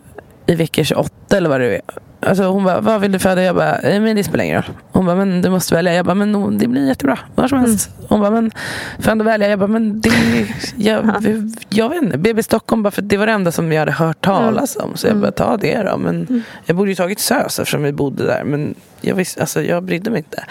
i 0.49 0.55
vecka 0.55 0.85
28 0.85 1.37
eller 1.37 1.49
vad 1.49 1.61
det 1.61 1.75
är. 1.77 1.81
Alltså 2.21 2.43
hon 2.45 2.65
bara, 2.65 2.81
vad 2.81 3.01
vill 3.01 3.13
du 3.13 3.19
föda? 3.19 3.43
Jag 3.43 3.57
bara, 3.57 3.79
"Nej, 3.83 4.01
men 4.01 4.17
det 4.17 4.25
spelar 4.25 4.45
ingen 4.45 4.57
roll. 4.63 4.75
Hon 4.93 5.07
bara, 5.07 5.17
men 5.17 5.43
du 5.43 5.51
måste 5.51 5.75
välja. 5.75 5.95
Jag 5.95 6.05
bara, 6.07 6.15
men 6.15 6.59
det 6.59 6.67
blir 6.69 6.89
jättebra. 6.89 7.19
Var 7.35 7.49
som 7.49 7.59
helst. 7.59 7.91
Hon 8.09 8.21
bara, 8.21 8.31
men 8.31 8.51
får 8.99 9.17
jag 9.17 9.25
välja? 9.25 9.49
Jag 9.49 9.59
bara, 9.59 9.67
men 9.67 10.01
det, 10.01 10.11
jag, 10.77 11.25
jag 11.69 11.89
vet 11.89 12.03
inte. 12.03 12.19
BB 12.19 12.43
Stockholm, 12.43 12.83
bara 12.83 12.91
för 12.91 13.03
det 13.03 13.17
var 13.17 13.27
det 13.27 13.33
enda 13.33 13.53
som 13.53 13.73
jag 13.73 13.81
hade 13.81 13.93
hört 13.93 14.21
talas 14.25 14.77
om. 14.77 14.97
Så 14.97 15.07
jag 15.07 15.17
bara, 15.17 15.31
ta 15.33 15.57
det 15.57 15.83
då. 15.83 15.97
Men 15.97 16.45
jag 16.65 16.77
borde 16.77 16.91
ju 16.91 16.95
tagit 16.95 17.21
SÖS 17.21 17.59
eftersom 17.59 17.83
vi 17.83 17.93
bodde 17.93 18.27
där. 18.27 18.45
Men 18.45 18.75
jag, 19.01 19.15
visste, 19.15 19.41
alltså, 19.41 19.63
jag 19.63 19.83
brydde 19.83 20.11
mig 20.11 20.19
inte. 20.19 20.45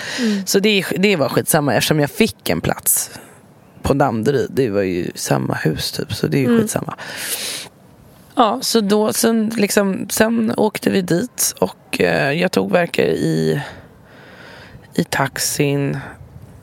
Så 0.45 0.59
det, 0.59 0.85
det 0.97 1.15
var 1.15 1.29
skitsamma 1.29 1.73
eftersom 1.73 1.99
jag 1.99 2.11
fick 2.11 2.49
en 2.49 2.61
plats 2.61 3.11
på 3.81 3.93
Danderyd. 3.93 4.47
Det 4.53 4.69
var 4.69 4.81
ju 4.81 5.11
samma 5.15 5.53
hus 5.53 5.91
typ. 5.91 6.13
Så 6.13 6.27
det 6.27 6.37
är 6.37 6.41
ju 6.41 6.59
skitsamma. 6.59 6.95
Ja, 8.37 8.59
så 8.61 8.81
då 8.81 9.13
sen, 9.13 9.51
liksom, 9.57 10.07
sen 10.09 10.53
åkte 10.57 10.89
vi 10.89 11.01
dit 11.01 11.55
och 11.59 12.01
eh, 12.01 12.31
jag 12.31 12.51
tog 12.51 12.71
verkar 12.71 13.03
i, 13.03 13.61
i 14.93 15.03
taxin. 15.03 15.99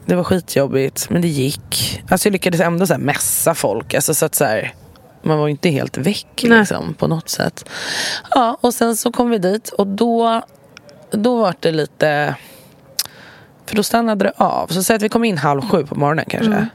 Det 0.07 0.15
var 0.15 0.25
skitjobbigt, 0.25 1.11
men 1.11 1.23
det 1.23 1.29
gick. 1.29 2.03
Alltså 2.11 2.29
jag 2.29 2.33
lyckades 2.33 2.61
ändå 2.61 2.87
så 2.87 2.93
här 2.93 3.01
mässa 3.01 3.55
folk. 3.55 3.95
Alltså 3.95 4.15
så 4.15 4.27
att 4.27 4.35
så 4.35 4.45
här, 4.45 4.75
man 5.23 5.39
var 5.39 5.47
ju 5.47 5.51
inte 5.51 5.69
helt 5.69 5.97
väck 5.97 6.43
liksom, 6.43 6.95
på 6.95 7.07
något 7.07 7.29
sätt. 7.29 7.69
Ja, 8.31 8.59
och 8.61 8.75
sen 8.75 8.97
så 8.97 9.13
kom 9.13 9.31
vi 9.31 9.39
dit 9.39 9.69
och 9.69 9.87
då, 9.87 10.43
då 11.11 11.37
var 11.37 11.55
det 11.61 11.71
lite... 11.73 12.35
För 13.67 13.77
då 13.77 13.83
stannade 13.83 14.25
det 14.25 14.33
av. 14.37 14.67
Så 14.67 14.83
säg 14.83 14.97
att 14.97 15.03
vi 15.03 15.09
kom 15.09 15.25
in 15.25 15.39
halv 15.39 15.63
sju 15.63 15.87
på 15.87 15.95
morgonen 15.95 16.25
kanske. 16.29 16.69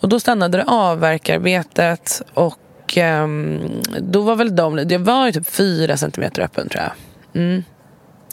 Och 0.00 0.08
då 0.08 0.20
stannade 0.20 0.58
det 0.58 0.64
av 0.64 1.00
verkarbetet 1.00 2.22
och 2.34 2.58
ehm, 2.96 3.82
då 4.00 4.20
var 4.20 4.36
väl 4.36 4.56
de, 4.56 4.76
det 4.76 4.98
var 4.98 5.26
ju 5.26 5.32
typ 5.32 5.50
fyra 5.50 5.96
centimeter 5.96 6.42
öppen 6.42 6.68
tror 6.68 6.82
jag. 6.82 6.92
Mm. 7.42 7.64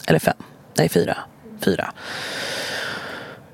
Eller 0.06 0.18
fem, 0.18 0.36
nej 0.74 0.88
fyra. 0.88 1.16
Fyra. 1.60 1.92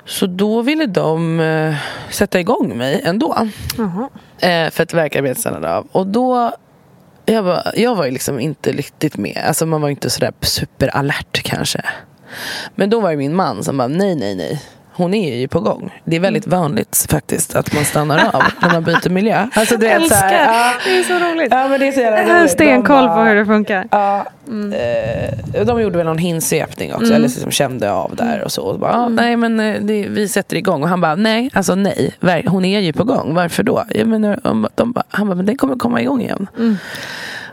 Så 0.04 0.26
då 0.26 0.62
ville 0.62 0.86
de 0.86 1.40
eh, 1.40 1.74
sätta 2.10 2.40
igång 2.40 2.78
mig 2.78 3.00
ändå. 3.04 3.48
Jaha. 3.78 4.08
Eh, 4.38 4.70
för 4.70 4.82
att 4.82 4.94
verkarbetet 4.94 5.38
stannade 5.38 5.74
av. 5.74 5.88
Och 5.92 6.06
då, 6.06 6.52
jag 7.26 7.42
var, 7.42 7.72
jag 7.76 7.94
var 7.94 8.04
ju 8.04 8.10
liksom 8.10 8.40
inte 8.40 8.72
riktigt 8.72 9.16
med. 9.16 9.44
Alltså 9.46 9.66
man 9.66 9.80
var 9.80 9.88
inte 9.88 10.10
sådär 10.10 10.32
superalert 10.40 11.42
kanske. 11.42 11.84
Men 12.74 12.90
då 12.90 13.00
var 13.00 13.10
det 13.10 13.16
min 13.16 13.34
man 13.34 13.64
som 13.64 13.76
bara, 13.76 13.88
nej, 13.88 14.14
nej, 14.14 14.34
nej. 14.34 14.62
Hon 14.94 15.14
är 15.14 15.36
ju 15.36 15.48
på 15.48 15.60
gång. 15.60 16.00
Det 16.04 16.16
är 16.16 16.20
väldigt 16.20 16.46
vanligt 16.46 17.06
faktiskt 17.10 17.54
att 17.56 17.74
man 17.74 17.84
stannar 17.84 18.30
av 18.36 18.42
när 18.62 18.72
man 18.72 18.82
byter 18.84 19.10
miljö. 19.10 19.48
Alltså, 19.54 19.76
du 19.76 19.86
vet, 19.86 20.08
så 20.08 20.14
här, 20.14 20.32
Älskar! 20.32 20.54
ja, 20.54 20.72
Det 20.84 20.98
är 20.98 21.02
så 21.02 21.14
roligt. 21.26 21.48
ja, 21.50 21.68
men 21.68 21.80
det 21.80 21.88
är 21.88 21.92
så 21.92 22.00
jävla 22.00 22.22
Jag 22.22 22.28
har 22.34 22.40
roligt. 22.40 22.50
stenkoll 22.52 23.08
på 23.08 23.14
hur 23.14 23.34
det 23.34 23.46
funkar. 23.46 23.88
Ja, 23.90 24.26
eh, 25.54 25.64
de 25.66 25.80
gjorde 25.82 25.96
väl 25.96 26.06
någon 26.06 26.18
hinsvepning 26.18 26.94
också, 26.94 27.14
eller 27.14 27.28
liksom 27.28 27.50
kände 27.50 27.92
av 27.92 28.16
där 28.16 28.42
och 28.44 28.52
så. 28.52 28.62
Och 28.62 28.78
bara, 28.78 28.92
ah, 28.92 29.08
nej 29.08 29.36
men 29.36 29.60
eh, 29.60 29.80
det, 29.80 30.06
vi 30.08 30.28
sätter 30.28 30.56
igång. 30.56 30.82
Och 30.82 30.88
han 30.88 31.00
bara, 31.00 31.14
nej, 31.14 31.50
alltså 31.54 31.74
nej, 31.74 32.14
hon 32.46 32.64
är 32.64 32.80
ju 32.80 32.92
på 32.92 33.04
gång. 33.04 33.34
Varför 33.34 33.62
då? 33.62 33.84
Jag 33.88 34.08
menar, 34.08 34.40
de, 34.42 34.68
de 34.74 34.92
bara, 34.92 35.04
han 35.08 35.26
bara, 35.28 35.34
men 35.34 35.46
den 35.46 35.56
kommer 35.56 35.76
komma 35.76 36.00
igång 36.00 36.20
igen. 36.22 36.46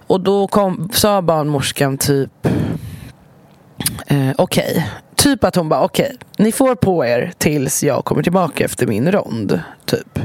Och 0.08 0.22
då 0.22 0.48
kom, 0.48 0.90
sa 0.94 1.22
barnmorskan 1.22 1.98
typ, 1.98 2.48
eh, 4.08 4.30
okej. 4.38 4.88
Typ 5.20 5.44
att 5.44 5.56
hon 5.56 5.70
bara, 5.70 5.82
okej, 5.84 6.16
ni 6.38 6.52
får 6.52 6.76
på 6.76 7.06
er 7.06 7.32
tills 7.38 7.84
jag 7.84 8.06
kommer 8.06 8.24
tillbaka 8.24 8.66
efter 8.66 8.88
min 8.88 9.12
rond. 9.12 9.62
Typ. 9.86 10.20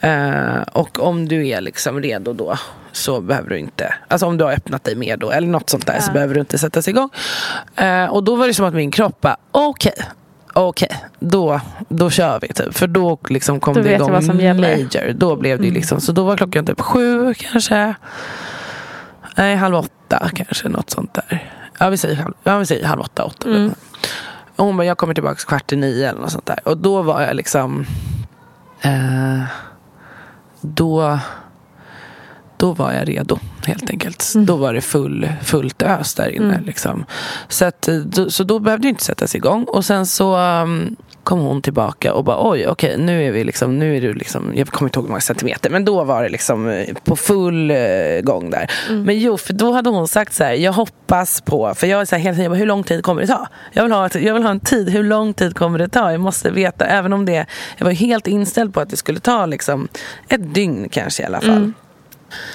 Eh, 0.00 0.60
och 0.72 1.00
om 1.06 1.28
du 1.28 1.48
är 1.48 1.60
liksom 1.60 2.00
redo 2.02 2.32
då 2.32 2.58
så 2.92 3.20
behöver 3.20 3.50
du 3.50 3.58
inte, 3.58 3.94
alltså 4.08 4.26
om 4.26 4.36
du 4.38 4.44
har 4.44 4.52
öppnat 4.52 4.84
dig 4.84 4.96
mer 4.96 5.16
då 5.16 5.30
eller 5.30 5.48
något 5.48 5.70
sånt 5.70 5.86
där 5.86 6.00
så 6.00 6.08
Ja. 6.08 6.12
behöver 6.12 6.34
du 6.34 6.40
inte 6.40 6.58
sättas 6.58 6.88
igång. 6.88 7.10
Eh, 7.76 8.04
och 8.04 8.24
då 8.24 8.36
var 8.36 8.46
det 8.46 8.54
som 8.54 8.66
att 8.66 8.74
min 8.74 8.90
kropp 8.90 9.20
bara, 9.20 9.36
okej, 9.50 9.94
okej, 10.52 10.96
då, 11.18 11.60
då 11.88 12.10
kör 12.10 12.38
vi 12.40 12.48
typ. 12.48 12.74
För 12.76 12.86
då 12.86 13.18
liksom 13.28 13.60
kom 13.60 13.74
Då 13.74 13.80
det 13.82 13.94
igång 13.94 14.12
vad 14.12 14.24
som 14.24 14.40
gäller. 14.40 14.72
Mm. 14.74 14.88
major. 14.92 15.12
Då 15.12 15.36
blev 15.36 15.58
det 15.60 15.66
ju 15.66 15.72
liksom, 15.72 16.00
så 16.00 16.12
då 16.12 16.24
var 16.24 16.36
klockan 16.36 16.66
typ 16.66 16.80
sju 16.80 17.34
kanske. 17.34 17.94
Nej, 19.36 19.56
halv 19.56 19.74
åtta 19.76 20.30
kanske, 20.34 20.68
något 20.68 20.90
sånt 20.90 21.14
där. 21.14 21.50
Ja, 21.78 21.88
vi 21.88 21.96
säger 21.96 22.16
halv, 22.16 22.34
ja, 22.42 22.58
vi 22.58 22.66
säger 22.66 22.86
halv 22.86 23.00
åtta, 23.00 23.24
åtta. 23.24 23.48
Mm. 23.48 23.74
Och 24.56 24.64
hon 24.64 24.76
bara, 24.76 24.84
jag 24.84 24.98
kommer 24.98 25.14
tillbaka 25.14 25.36
kvart 25.36 25.72
i 25.72 25.76
nio 25.76 26.08
eller 26.10 26.20
något 26.20 26.32
sånt 26.32 26.46
där. 26.46 26.68
Och 26.68 26.78
då 26.78 27.02
var 27.02 27.22
jag 27.22 27.36
liksom... 27.36 27.86
Eh, 28.80 29.42
då, 30.60 31.18
då 32.56 32.72
var 32.72 32.92
jag 32.92 33.08
redo 33.08 33.38
helt 33.66 33.90
enkelt. 33.90 34.32
Mm. 34.34 34.46
Då 34.46 34.56
var 34.56 34.74
det 34.74 34.80
full, 34.80 35.28
fullt 35.42 35.82
ös 35.82 36.14
där 36.14 36.28
inne. 36.28 36.60
Liksom. 36.66 37.04
Så, 37.48 37.64
att, 37.64 37.88
eh, 37.88 37.94
då, 37.94 38.30
så 38.30 38.44
då 38.44 38.58
behövde 38.58 38.86
det 38.86 38.88
inte 38.88 39.04
sättas 39.04 39.34
igång. 39.34 39.64
Och 39.64 39.84
sen 39.84 40.06
så 40.06 40.36
um, 40.36 40.96
kom 41.26 41.40
hon 41.40 41.62
tillbaka 41.62 42.14
och 42.14 42.24
bara 42.24 42.50
oj, 42.50 42.68
okej, 42.68 42.98
nu 42.98 43.26
är 43.26 43.32
vi 43.32 43.44
liksom, 43.44 43.78
nu 43.78 43.96
är 43.96 44.00
du 44.00 44.14
liksom, 44.14 44.52
jag 44.54 44.68
kommer 44.68 44.88
inte 44.88 44.98
ihåg 44.98 45.04
hur 45.04 45.10
många 45.10 45.20
centimeter, 45.20 45.70
men 45.70 45.84
då 45.84 46.04
var 46.04 46.22
det 46.22 46.28
liksom 46.28 46.68
eh, 46.68 46.94
på 47.04 47.16
full 47.16 47.70
eh, 47.70 47.76
gång 48.22 48.50
där. 48.50 48.70
Men 49.04 49.18
jo, 49.18 49.36
för 49.36 49.52
då 49.52 49.72
hade 49.72 49.90
hon 49.90 50.08
sagt 50.08 50.34
så 50.34 50.44
här, 50.44 50.52
jag 50.52 50.72
hoppas 50.72 51.40
på, 51.40 51.74
för 51.74 51.86
jag 51.86 52.00
är 52.00 52.04
så 52.04 52.16
här 52.16 52.22
hela 52.22 52.34
tiden, 52.34 52.44
jag 52.44 52.52
bara, 52.52 52.58
hur 52.58 52.66
lång 52.66 52.84
tid 52.84 53.02
kommer 53.02 53.20
det 53.20 53.26
ta? 53.26 53.48
Jag 53.72 53.82
vill, 53.82 53.92
ha 53.92 54.08
jag 54.14 54.34
vill 54.34 54.42
ha 54.42 54.50
en 54.50 54.60
tid, 54.60 54.88
hur 54.88 55.02
lång 55.02 55.34
tid 55.34 55.56
kommer 55.56 55.78
det 55.78 55.88
ta? 55.88 56.12
Jag 56.12 56.20
måste 56.20 56.50
veta, 56.50 56.86
även 56.86 57.12
om 57.12 57.24
det, 57.24 57.46
jag 57.78 57.84
var 57.84 57.92
helt 57.92 58.26
inställd 58.26 58.74
på 58.74 58.80
att 58.80 58.90
det 58.90 58.96
skulle 58.96 59.20
ta 59.20 59.46
liksom 59.46 59.88
ett 60.28 60.54
dygn 60.54 60.88
kanske 60.88 61.22
i 61.22 61.26
alla 61.26 61.40
fall. 61.40 61.72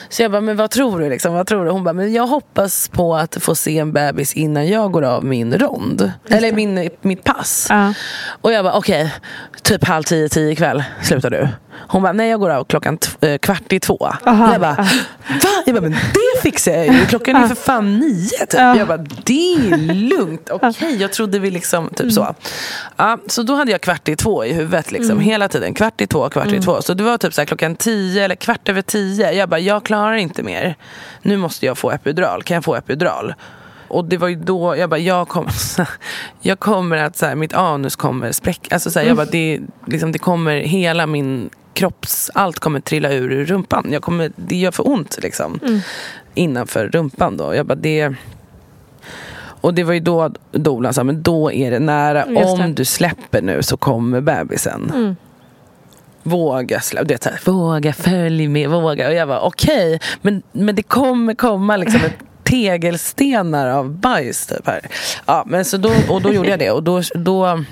Så 0.09 0.21
jag 0.21 0.31
bara, 0.31 0.41
men 0.41 0.57
vad 0.57 0.71
tror 0.71 0.99
du? 0.99 1.09
Liksom? 1.09 1.33
Vad 1.33 1.47
tror 1.47 1.65
du? 1.65 1.71
Hon 1.71 1.83
bara, 1.83 1.93
men 1.93 2.13
jag 2.13 2.27
hoppas 2.27 2.89
på 2.89 3.15
att 3.15 3.37
få 3.39 3.55
se 3.55 3.79
en 3.79 3.91
bebis 3.93 4.33
innan 4.33 4.67
jag 4.67 4.91
går 4.91 5.01
av 5.01 5.25
min 5.25 5.57
rond. 5.57 6.11
Eller 6.29 6.51
min, 6.51 6.89
mitt 7.01 7.23
pass. 7.23 7.67
Ja. 7.69 7.93
Och 8.41 8.51
jag 8.51 8.65
bara, 8.65 8.73
okej, 8.73 9.13
typ 9.61 9.83
halv 9.83 10.03
tio, 10.03 10.29
tio 10.29 10.51
ikväll 10.51 10.83
slutar 11.01 11.29
du. 11.29 11.47
Hon 11.73 12.01
bara, 12.03 12.13
nej 12.13 12.29
jag 12.29 12.39
går 12.39 12.49
av 12.49 12.63
klockan 12.63 12.97
t- 12.97 13.27
eh, 13.31 13.37
kvart 13.37 13.73
i 13.73 13.79
två. 13.79 14.09
Aha. 14.25 14.51
Jag 14.51 14.61
bara, 14.61 14.73
va? 14.75 14.87
Jag 15.65 15.75
bara, 15.75 15.81
men 15.81 15.91
det 15.91 16.41
fixar 16.41 16.71
jag 16.71 16.85
ju. 16.87 17.05
Klockan 17.05 17.35
är 17.35 17.47
för 17.47 17.55
fan 17.55 17.99
nio 17.99 18.29
typ. 18.39 18.53
Ja. 18.53 18.77
Jag 18.77 18.87
bara, 18.87 18.97
det 18.97 19.53
är 19.55 19.93
lugnt. 19.93 20.49
Okej, 20.49 20.95
jag 21.01 21.13
trodde 21.13 21.39
vi 21.39 21.51
liksom, 21.51 21.89
typ 21.95 22.11
så. 22.11 22.35
Ja, 22.97 23.17
så 23.27 23.43
då 23.43 23.55
hade 23.55 23.71
jag 23.71 23.81
kvart 23.81 24.09
i 24.09 24.15
två 24.15 24.45
i 24.45 24.53
huvudet 24.53 24.91
liksom, 24.91 25.19
hela 25.19 25.47
tiden. 25.47 25.73
Kvart 25.73 26.01
i 26.01 26.07
två, 26.07 26.29
kvart 26.29 26.47
i 26.51 26.61
två. 26.61 26.81
Så 26.81 26.93
det 26.93 27.03
var 27.03 27.17
typ 27.17 27.33
så 27.33 27.41
här, 27.41 27.45
klockan 27.45 27.75
tio 27.75 28.25
eller 28.25 28.35
kvart 28.35 28.69
över 28.69 28.81
tio. 28.81 29.31
Jag 29.31 29.49
bara, 29.49 29.59
jag 29.59 29.83
klarar 29.83 30.13
inte 30.15 30.43
mer. 30.43 30.75
Nu 31.21 31.37
måste 31.37 31.65
jag 31.65 31.77
få 31.77 31.91
epidural. 31.91 32.43
Kan 32.43 32.55
jag 32.55 32.63
få 32.63 32.75
epidural? 32.75 33.33
Och 33.91 34.05
det 34.05 34.17
var 34.17 34.27
ju 34.27 34.35
då 34.35 34.75
jag 34.77 34.89
bara, 34.89 34.99
jag 34.99 35.27
kommer, 35.27 35.53
jag 36.41 36.59
kommer 36.59 36.97
att, 36.97 37.17
så 37.17 37.25
här, 37.25 37.35
mitt 37.35 37.53
anus 37.53 37.95
kommer 37.95 38.31
spräcka. 38.31 38.75
Alltså, 38.75 38.91
så 38.91 38.99
här, 38.99 39.07
jag 39.07 39.17
bara, 39.17 39.25
det, 39.25 39.59
liksom, 39.85 40.11
det 40.11 40.19
kommer, 40.19 40.59
hela 40.59 41.07
min 41.07 41.49
kropps, 41.73 42.31
allt 42.33 42.59
kommer 42.59 42.79
trilla 42.79 43.11
ur, 43.13 43.31
ur 43.31 43.45
rumpan. 43.45 43.87
Jag 43.91 44.01
kommer, 44.01 44.31
det 44.35 44.55
gör 44.55 44.71
för 44.71 44.87
ont 44.87 45.19
liksom. 45.23 45.59
Innanför 46.33 46.87
rumpan 46.87 47.37
då. 47.37 47.55
Jag 47.55 47.65
bara, 47.65 47.75
det... 47.75 48.13
Och 49.61 49.73
det 49.73 49.83
var 49.83 49.93
ju 49.93 49.99
då 49.99 50.31
dolan 50.51 50.93
sa, 50.93 51.03
men 51.03 51.21
då 51.21 51.51
är 51.51 51.71
det 51.71 51.79
nära. 51.79 52.25
Just 52.27 52.57
det. 52.57 52.63
Om 52.63 52.75
du 52.75 52.85
släpper 52.85 53.41
nu 53.41 53.63
så 53.63 53.77
kommer 53.77 54.21
bebisen. 54.21 55.15
Våga 56.23 56.79
släppa, 56.79 57.03
det 57.03 57.13
är 57.13 57.19
så 57.23 57.29
här, 57.29 57.39
våga 57.45 57.93
följ 57.93 58.47
med, 58.47 58.69
våga. 58.69 59.07
Och 59.07 59.13
jag 59.13 59.25
var 59.25 59.39
okej, 59.39 59.99
men, 60.21 60.41
men 60.51 60.75
det 60.75 60.83
kommer 60.83 61.33
komma 61.33 61.77
liksom 61.77 62.01
ett 62.05 62.30
tegelstenar 62.43 63.67
av 63.67 63.89
bajs 63.89 64.45
typ 64.45 64.67
här. 64.67 64.81
Ja, 65.25 65.43
men 65.47 65.65
så 65.65 65.77
då, 65.77 65.91
och 66.09 66.21
då 66.21 66.33
gjorde 66.33 66.49
jag 66.49 66.59
det. 66.59 66.71
Och 66.71 66.83
då, 66.83 67.01
då, 67.15 67.63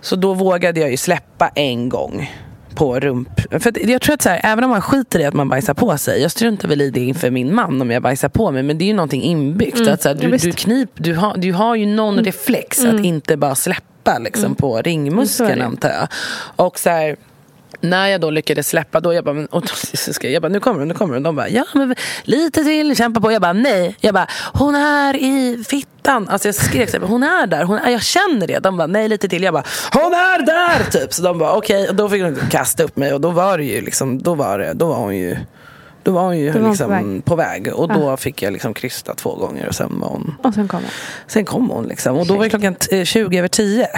så 0.00 0.16
då 0.16 0.34
vågade 0.34 0.80
jag 0.80 0.90
ju 0.90 0.96
släppa 0.96 1.48
en 1.48 1.88
gång 1.88 2.30
på 2.74 3.00
rump. 3.00 3.40
För 3.62 3.90
jag 3.90 4.02
tror 4.02 4.14
att 4.14 4.22
så 4.22 4.28
här, 4.28 4.40
även 4.44 4.64
om 4.64 4.70
man 4.70 4.82
skiter 4.82 5.18
i 5.20 5.24
att 5.24 5.34
man 5.34 5.48
bajsar 5.48 5.74
på 5.74 5.98
sig. 5.98 6.22
Jag 6.22 6.30
struntar 6.30 6.68
väl 6.68 6.80
i 6.80 6.90
det 6.90 7.00
inför 7.00 7.30
min 7.30 7.54
man 7.54 7.82
om 7.82 7.90
jag 7.90 8.02
bajsar 8.02 8.28
på 8.28 8.50
mig. 8.50 8.62
Men 8.62 8.78
det 8.78 8.84
är 8.84 8.86
ju 8.86 8.94
någonting 8.94 9.22
inbyggt. 9.22 9.88
Att 9.88 10.02
så 10.02 10.08
här, 10.08 10.16
ja, 10.16 10.22
du, 10.22 10.30
visst. 10.30 10.44
du, 10.44 10.52
knip, 10.52 10.90
du, 10.94 11.14
har, 11.14 11.36
du 11.36 11.52
har 11.52 11.74
ju 11.74 11.86
någon 11.86 12.24
reflex 12.24 12.84
att 12.84 13.04
inte 13.04 13.36
bara 13.36 13.54
släppa 13.54 14.18
liksom, 14.18 14.54
på 14.54 14.72
Så 14.72 14.78
är 14.78 14.82
ringmuskeln 14.82 15.62
antar 15.62 15.88
jag. 15.88 16.08
Och 16.56 16.78
så 16.78 16.90
här, 16.90 17.16
när 17.80 18.08
jag 18.08 18.20
då 18.20 18.30
lyckades 18.30 18.68
släppa, 18.68 19.00
då 19.00 19.14
jag 19.14 19.24
bara, 19.24 19.46
och 19.50 19.62
då, 19.62 19.68
jag, 20.22 20.32
jag 20.32 20.42
bara, 20.42 20.48
nu 20.48 20.60
kommer 20.60 20.78
hon, 20.78 20.88
nu 20.88 20.94
kommer 20.94 21.14
hon. 21.14 21.22
De 21.22 21.36
bara, 21.36 21.48
ja 21.48 21.64
men 21.74 21.94
lite 22.22 22.64
till, 22.64 22.96
kämpa 22.96 23.20
på. 23.20 23.32
Jag 23.32 23.42
bara, 23.42 23.52
nej. 23.52 23.96
Jag 24.00 24.14
bara, 24.14 24.26
hon 24.52 24.74
är 24.74 25.16
i 25.16 25.64
fittan. 25.68 26.28
Alltså 26.28 26.48
jag 26.48 26.54
skrek 26.54 26.90
så 26.90 26.98
här, 27.00 27.06
hon 27.06 27.22
är 27.22 27.46
där, 27.46 27.64
hon 27.64 27.78
är, 27.78 27.90
jag 27.90 28.02
känner 28.02 28.46
det. 28.46 28.58
De 28.58 28.76
bara, 28.76 28.86
nej 28.86 29.08
lite 29.08 29.28
till. 29.28 29.42
Jag 29.42 29.54
bara, 29.54 29.64
hon 29.92 30.12
är 30.14 30.46
där! 30.46 30.90
Typ. 30.90 31.14
Så 31.14 31.22
de 31.22 31.38
bara, 31.38 31.52
okej. 31.52 31.88
Och 31.88 31.94
då 31.94 32.08
fick 32.08 32.22
de 32.22 32.36
kasta 32.50 32.82
upp 32.82 32.96
mig 32.96 33.12
och 33.14 33.20
då 33.20 33.30
var 33.30 33.58
det 33.58 33.64
ju 33.64 33.80
liksom, 33.80 34.22
då 34.22 34.34
var, 34.34 34.58
det, 34.58 34.72
då 34.72 34.86
var 34.86 34.96
hon 34.96 35.16
ju 35.16 35.36
då 36.02 36.12
var 36.12 36.22
hon 36.22 36.38
ju 36.38 36.50
var 36.50 36.60
hon 36.60 36.70
liksom 36.70 36.86
på 36.88 36.92
väg. 36.94 37.24
på 37.24 37.36
väg. 37.36 37.74
Och 37.74 37.88
då 37.94 38.16
fick 38.16 38.42
jag 38.42 38.52
liksom 38.52 38.74
krysta 38.74 39.14
två 39.14 39.34
gånger 39.34 39.68
och 39.68 39.74
sen 39.74 40.00
var 40.00 40.08
hon 40.08 40.34
Och 40.42 40.54
sen 40.54 40.68
kommer 40.68 40.88
Sen 41.26 41.44
kom 41.44 41.70
hon 41.70 41.84
liksom. 41.86 42.16
Och 42.16 42.26
då 42.26 42.36
var 42.36 42.44
det 42.44 42.50
klockan 42.50 42.74
t- 42.74 43.04
20 43.04 43.38
över 43.38 43.48
10. 43.48 43.88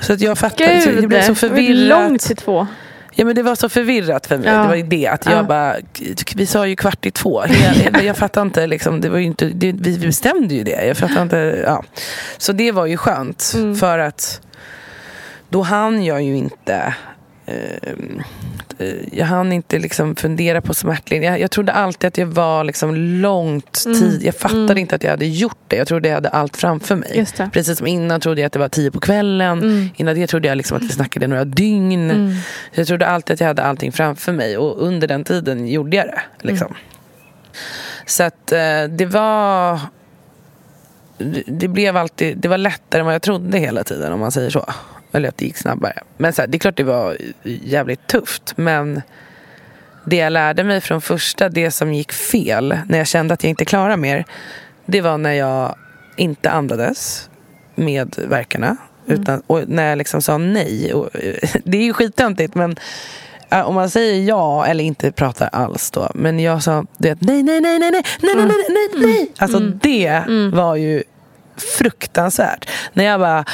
Så 0.00 0.12
att 0.12 0.20
jag 0.20 0.38
fattade, 0.38 0.80
så 0.80 0.90
Gud, 0.90 1.02
jag 1.02 1.08
blev 1.08 1.20
så 1.20 1.26
det 1.26 1.30
var 1.30 1.34
förvirrad. 1.56 1.88
långt 1.88 2.20
till 2.22 2.36
två. 2.36 2.66
Ja 3.14 3.24
men 3.24 3.34
det 3.34 3.42
var 3.42 3.54
så 3.54 3.68
förvirrat 3.68 4.26
för 4.26 4.38
mig. 4.38 4.46
Ja. 4.48 4.62
Det 4.62 4.68
var 4.68 4.76
det 4.76 5.06
att 5.06 5.26
jag 5.26 5.34
Ja. 5.34 5.42
bara, 5.42 5.76
vi 6.36 6.46
sa 6.46 6.66
ju 6.66 6.76
kvart 6.76 7.06
i 7.06 7.10
två. 7.10 7.42
Hela, 7.42 8.02
jag 8.02 8.16
fattar 8.16 8.42
inte 8.42 8.66
liksom, 8.66 9.00
det 9.00 9.08
var 9.08 9.18
inte, 9.18 9.46
det, 9.46 9.72
vi 9.72 9.98
bestämde 9.98 10.54
ju 10.54 10.64
det. 10.64 10.86
Jag 10.86 10.96
fattar 10.96 11.22
inte, 11.22 11.62
ja. 11.66 11.82
Så 12.38 12.52
det 12.52 12.72
var 12.72 12.86
ju 12.86 12.96
skönt. 12.96 13.52
Mm. 13.54 13.76
För 13.76 13.98
att 13.98 14.40
då 15.48 15.62
hann 15.62 16.04
jag 16.04 16.22
ju 16.22 16.36
inte 16.36 16.94
jag 19.12 19.26
hann 19.26 19.52
inte 19.52 19.78
liksom 19.78 20.16
fundera 20.16 20.60
på 20.60 20.74
smärtlindring. 20.74 21.30
Jag, 21.30 21.40
jag 21.40 21.50
trodde 21.50 21.72
alltid 21.72 22.08
att 22.08 22.18
jag 22.18 22.26
var 22.26 22.64
liksom 22.64 22.94
långt 22.94 23.82
Mm. 23.86 23.98
tid. 23.98 24.22
Jag 24.22 24.34
fattade 24.34 24.80
inte 24.80 24.94
att 24.94 25.02
jag 25.02 25.10
hade 25.10 25.26
gjort 25.26 25.58
det. 25.68 25.76
Jag 25.76 25.88
trodde 25.88 26.08
jag 26.08 26.14
hade 26.14 26.28
allt 26.28 26.56
framför 26.56 26.96
mig. 26.96 27.26
Precis 27.52 27.78
som 27.78 27.86
innan 27.86 28.20
trodde 28.20 28.40
jag 28.40 28.46
att 28.46 28.52
det 28.52 28.58
var 28.58 28.68
tio 28.68 28.90
på 28.90 29.00
kvällen. 29.00 29.58
Mm. 29.58 29.88
Innan 29.96 30.14
det 30.14 30.26
trodde 30.26 30.48
jag 30.48 30.56
liksom 30.56 30.76
att 30.76 30.82
vi 30.82 30.88
snackade 30.88 31.26
några 31.26 31.44
dygn. 31.44 32.36
Jag 32.72 32.86
trodde 32.86 33.06
alltid 33.06 33.34
att 33.34 33.40
jag 33.40 33.46
hade 33.46 33.62
allting 33.62 33.92
framför 33.92 34.32
mig. 34.32 34.58
Och 34.58 34.82
under 34.82 35.08
den 35.08 35.24
tiden 35.24 35.68
gjorde 35.68 35.96
jag 35.96 36.06
det. 36.06 36.20
Liksom. 36.40 36.74
Så 38.06 38.22
att 38.22 38.52
eh, 38.52 38.84
det 38.90 39.06
var... 39.06 39.80
Det 41.46 41.68
blev 41.68 41.96
alltid... 41.96 42.38
Det 42.38 42.48
var 42.48 42.58
lättare 42.58 43.00
än 43.00 43.06
vad 43.06 43.14
jag 43.14 43.22
trodde 43.22 43.58
hela 43.58 43.84
tiden 43.84 44.12
om 44.12 44.20
man 44.20 44.32
säger 44.32 44.50
så. 44.50 44.64
Eller 45.14 45.28
att 45.28 45.36
det 45.36 45.44
gick 45.44 45.56
snabbare. 45.56 46.02
Men 46.16 46.32
så 46.32 46.42
här, 46.42 46.46
det 46.48 46.56
är 46.56 46.58
klart 46.58 46.76
det 46.76 46.84
var 46.84 47.16
jävligt 47.42 48.06
tufft. 48.06 48.52
Men 48.56 49.02
det 50.04 50.16
jag 50.16 50.32
lärde 50.32 50.64
mig 50.64 50.80
från 50.80 51.00
första, 51.00 51.48
det 51.48 51.70
som 51.70 51.94
gick 51.94 52.12
fel, 52.12 52.78
när 52.88 52.98
jag 52.98 53.06
kände 53.06 53.34
att 53.34 53.42
jag 53.42 53.50
inte 53.50 53.64
klarade 53.64 53.96
mer. 53.96 54.24
Det 54.86 55.00
var 55.00 55.18
när 55.18 55.32
jag 55.32 55.74
inte 56.16 56.50
andades 56.50 57.30
med 57.74 58.14
verkarna. 58.28 58.76
Utan, 59.06 59.42
och 59.46 59.68
när 59.68 59.88
jag 59.88 59.98
liksom 59.98 60.22
sa 60.22 60.38
nej. 60.38 60.94
Och, 60.94 61.10
det 61.64 61.78
är 61.78 61.82
ju 61.82 61.92
skittöntigt 61.92 62.54
men 62.54 62.76
äh, 63.50 63.68
om 63.68 63.74
man 63.74 63.90
säger 63.90 64.22
ja 64.22 64.66
eller 64.66 64.84
inte 64.84 65.12
pratar 65.12 65.48
alls 65.52 65.90
då. 65.90 66.10
Men 66.14 66.40
jag 66.40 66.62
sa 66.62 66.86
det, 66.98 67.18
nej, 67.20 67.42
nej, 67.42 67.60
nej, 67.60 67.78
nej, 67.78 67.90
nej, 67.90 68.02
nej, 68.22 68.34
nej, 68.36 68.46
nej, 68.46 68.66
nej, 68.68 69.06
nej. 69.06 69.32
Alltså 69.38 69.58
det 69.58 70.22
var 70.52 70.76
ju 70.76 71.02
fruktansvärt. 71.56 72.70
När 72.92 73.04
jag 73.04 73.20
bara, 73.20 73.44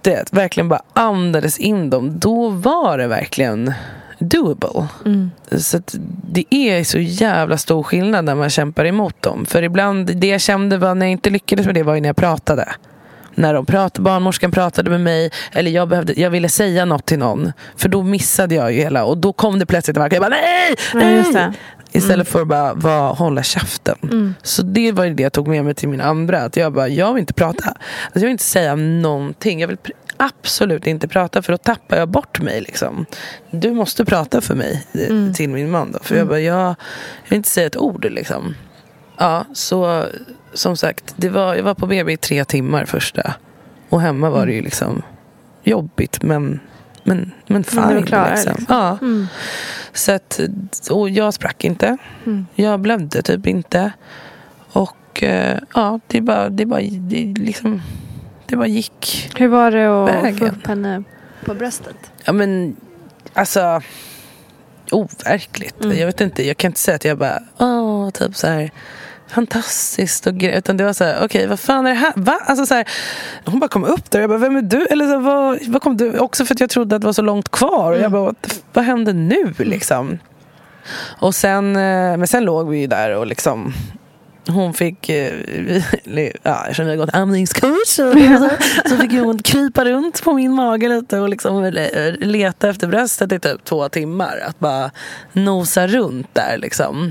det, 0.00 0.32
verkligen 0.32 0.68
bara 0.68 0.82
andades 0.92 1.58
in 1.58 1.90
dem. 1.90 2.18
Då 2.18 2.48
var 2.48 2.98
det 2.98 3.06
verkligen 3.06 3.74
doable. 4.18 4.86
Så 5.58 5.76
att 5.76 5.94
det 6.30 6.54
är 6.54 6.84
så 6.84 6.98
jävla 6.98 7.58
stor 7.58 7.82
skillnad 7.82 8.24
när 8.24 8.34
man 8.34 8.50
kämpar 8.50 8.84
emot 8.84 9.22
dem. 9.22 9.46
För 9.46 9.62
ibland, 9.62 10.16
det 10.16 10.26
jag 10.26 10.40
kände 10.40 10.78
var 10.78 10.94
när 10.94 11.06
jag 11.06 11.12
inte 11.12 11.30
lyckades 11.30 11.66
med 11.66 11.74
det 11.74 11.82
var 11.82 11.94
ju 11.94 12.00
när 12.00 12.08
jag 12.08 12.16
pratade. 12.16 12.68
När 13.34 13.54
de 13.54 13.66
pratade, 13.66 14.04
barnmorskan 14.04 14.50
pratade 14.50 14.90
med 14.90 15.00
mig 15.00 15.30
eller 15.52 15.70
jag, 15.70 15.88
behövde, 15.88 16.20
jag 16.20 16.30
ville 16.30 16.48
säga 16.48 16.84
något 16.84 17.06
till 17.06 17.18
någon. 17.18 17.52
För 17.76 17.88
då 17.88 18.02
missade 18.02 18.54
jag 18.54 18.72
ju 18.72 18.78
hela 18.78 19.04
och 19.04 19.18
då 19.18 19.32
kom 19.32 19.58
det 19.58 19.66
plötsligt. 19.66 19.96
Jag 19.96 20.10
bara 20.10 20.28
nej! 20.28 20.74
Ja, 20.92 20.98
nej! 20.98 21.16
just 21.16 21.32
Istället 21.96 22.28
för 22.28 22.42
att 22.42 22.48
bara, 22.48 22.74
bara 22.74 23.12
hålla 23.12 23.42
käften. 23.42 24.34
Så 24.42 24.62
det 24.62 24.92
var 24.92 25.06
det 25.06 25.22
jag 25.22 25.32
tog 25.32 25.48
med 25.48 25.64
mig 25.64 25.74
till 25.74 25.88
min 25.88 26.00
andra. 26.00 26.40
Att 26.42 26.56
jag 26.56 26.72
bara, 26.72 26.88
jag 26.88 27.12
vill 27.14 27.20
inte 27.20 27.32
prata. 27.34 27.64
Alltså 27.68 27.78
jag 28.14 28.20
vill 28.20 28.30
inte 28.30 28.44
säga 28.44 28.74
någonting. 28.76 29.60
Jag 29.60 29.68
vill 29.68 29.76
absolut 30.16 30.86
inte 30.86 31.08
prata 31.08 31.42
för 31.42 31.52
då 31.52 31.58
tappar 31.58 31.96
jag 31.96 32.08
bort 32.08 32.40
mig. 32.40 32.60
Liksom. 32.60 33.06
Du 33.50 33.70
måste 33.72 34.04
prata 34.04 34.40
för 34.40 34.54
mig. 34.54 34.86
eh, 34.92 35.32
Till 35.34 35.48
min 35.50 35.70
man 35.70 35.92
då. 35.92 35.98
För 36.02 36.16
jag 36.16 36.28
bara, 36.28 36.40
jag, 36.40 36.60
jag 36.60 36.74
vill 37.28 37.36
inte 37.36 37.48
säga 37.48 37.66
ett 37.66 37.76
ord 37.76 38.04
liksom. 38.10 38.54
Ja, 39.18 39.44
så 39.52 40.04
som 40.54 40.76
sagt, 40.76 41.14
det 41.16 41.28
var, 41.28 41.54
jag 41.54 41.62
var 41.62 41.74
på 41.74 41.86
BB 41.86 42.12
i 42.12 42.16
tre 42.16 42.44
timmar 42.44 42.84
första. 42.84 43.34
Och 43.88 44.00
hemma 44.00 44.30
var 44.30 44.46
det 44.46 44.52
ju 44.52 44.62
liksom 44.62 45.02
jobbigt 45.62 46.22
men 46.22 46.60
men, 47.04 47.30
men 47.46 47.64
fine. 47.64 47.80
Men 47.80 48.06
klar, 48.06 48.30
liksom. 48.30 48.52
liksom. 48.58 48.66
Ja. 48.68 48.98
Mm. 49.00 49.26
Så 49.92 50.12
att, 50.12 50.40
och 50.90 51.10
jag 51.10 51.34
sprack 51.34 51.64
inte. 51.64 51.96
Mm. 52.26 52.46
Jag 52.54 52.80
blödde 52.80 53.22
typ 53.22 53.46
inte. 53.46 53.92
Och 54.72 55.22
eh, 55.22 55.58
ja, 55.74 56.00
det 56.06 56.20
bara, 56.20 56.48
det 56.48 56.66
bara, 56.66 56.80
det 56.80 57.34
liksom, 57.38 57.82
det 58.46 58.56
bara 58.56 58.66
gick. 58.66 59.30
Hur 59.36 59.48
var 59.48 59.70
det 59.70 59.86
att 59.86 60.24
Vägen. 60.24 60.38
få 60.38 60.46
upp 60.46 60.66
henne 60.66 61.02
på 61.44 61.54
bröstet? 61.54 61.96
Ja 62.24 62.32
men, 62.32 62.76
alltså 63.32 63.82
overkligt. 64.90 65.84
Mm. 65.84 65.98
Jag 65.98 66.06
vet 66.06 66.20
inte, 66.20 66.46
jag 66.46 66.56
kan 66.56 66.68
inte 66.68 66.80
säga 66.80 66.94
att 66.94 67.04
jag 67.04 67.18
bara, 67.18 67.42
åh, 67.58 68.10
typ 68.10 68.36
så 68.36 68.46
här 68.46 68.70
fantastiskt 69.34 70.26
och 70.26 70.32
gre- 70.32 70.58
utan 70.58 70.76
det 70.76 70.84
var 70.84 70.92
så 70.92 71.04
här, 71.04 71.24
okej 71.24 71.46
vad 71.46 71.60
fan 71.60 71.86
är 71.86 71.90
det 71.90 71.96
här? 71.96 72.12
Va? 72.16 72.38
Alltså 72.46 72.66
så 72.66 72.74
här, 72.74 72.88
hon 73.44 73.60
bara 73.60 73.68
kom 73.68 73.84
upp 73.84 74.10
där 74.10 74.20
jag 74.20 74.30
bara, 74.30 74.38
vem 74.38 74.56
är 74.56 74.62
du? 74.62 74.86
Eller 74.86 75.06
så, 75.06 75.18
vad, 75.18 75.58
vad 75.68 75.82
kom 75.82 75.96
du? 75.96 76.18
Också 76.18 76.44
för 76.44 76.54
att 76.54 76.60
jag 76.60 76.70
trodde 76.70 76.96
att 76.96 77.02
det 77.02 77.06
var 77.06 77.12
så 77.12 77.22
långt 77.22 77.50
kvar 77.50 77.92
och 77.92 77.98
jag 78.00 78.12
bara, 78.12 78.34
vad, 78.72 78.84
hände 78.84 79.12
nu 79.12 79.54
liksom? 79.58 80.18
Och 81.18 81.34
sen, 81.34 81.76
eh, 81.76 82.16
men 82.16 82.26
sen 82.26 82.44
låg 82.44 82.68
vi 82.70 82.78
ju 82.78 82.86
där 82.86 83.16
och 83.16 83.26
liksom 83.26 83.72
hon 84.48 84.74
fick, 84.74 85.08
eh, 85.08 85.32
ja, 86.42 86.60
eftersom 86.62 86.84
vi 86.84 86.90
har 86.90 86.96
gått 86.96 87.14
amningskurs 87.14 87.86
så, 87.86 88.12
så 88.88 88.96
fick 88.96 89.12
hon 89.12 89.38
krypa 89.42 89.84
runt 89.84 90.22
på 90.22 90.32
min 90.32 90.52
mage 90.52 90.88
lite 90.88 91.18
och 91.20 91.28
liksom 91.28 91.64
le- 91.64 92.10
leta 92.20 92.68
efter 92.68 92.86
bröstet 92.86 93.32
i 93.32 93.38
typ 93.38 93.64
två 93.64 93.88
timmar. 93.88 94.42
Att 94.48 94.58
bara 94.58 94.90
nosa 95.32 95.86
runt 95.86 96.28
där 96.32 96.58
liksom. 96.58 97.10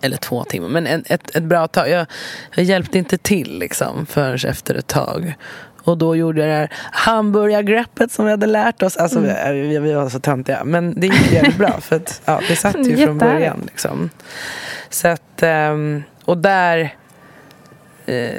Eller 0.00 0.16
två 0.16 0.44
timmar, 0.44 0.68
men 0.68 0.86
en, 0.86 1.04
ett, 1.06 1.36
ett 1.36 1.42
bra 1.42 1.68
tag. 1.68 1.90
Jag, 1.90 2.06
jag 2.54 2.64
hjälpte 2.64 2.98
inte 2.98 3.18
till 3.18 3.58
liksom 3.58 4.06
förrän 4.06 4.50
efter 4.50 4.74
ett 4.74 4.86
tag. 4.86 5.34
Och 5.88 5.98
då 5.98 6.16
gjorde 6.16 6.40
jag 6.40 6.48
det 6.48 6.54
här 6.54 6.72
hamburgargreppet 6.92 8.12
som 8.12 8.24
vi 8.24 8.30
hade 8.30 8.46
lärt 8.46 8.82
oss. 8.82 8.96
Alltså 8.96 9.20
vi, 9.20 9.32
vi, 9.52 9.78
vi 9.78 9.92
var 9.92 10.08
så 10.08 10.20
töntiga. 10.20 10.64
Men 10.64 11.00
det 11.00 11.06
gick 11.06 11.32
jävligt 11.32 11.58
bra 11.58 11.80
för 11.80 11.96
att 11.96 12.22
ja, 12.24 12.40
det 12.48 12.56
satt 12.56 12.86
ju 12.86 12.96
från 13.06 13.18
början. 13.18 13.62
Liksom. 13.66 14.10
Så 14.90 15.08
att, 15.08 15.42
ehm, 15.42 16.02
och 16.24 16.38
där, 16.38 16.94
eh, 18.06 18.34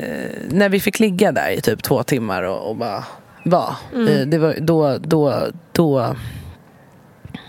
när 0.49 0.69
vi 0.69 0.79
fick 0.79 0.99
ligga 0.99 1.31
där 1.31 1.49
i 1.49 1.61
typ 1.61 1.83
två 1.83 2.03
timmar 2.03 2.43
och, 2.43 2.69
och 2.69 2.75
bara 2.75 3.03
vara. 3.43 3.75
Eh, 3.93 4.27
det 4.27 4.37
var, 4.37 4.55
då, 4.59 4.97
då, 4.97 5.47
då, 5.71 6.15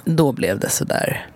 då 0.04 0.32
blev 0.32 0.58
det 0.58 0.68
sådär 0.68 1.26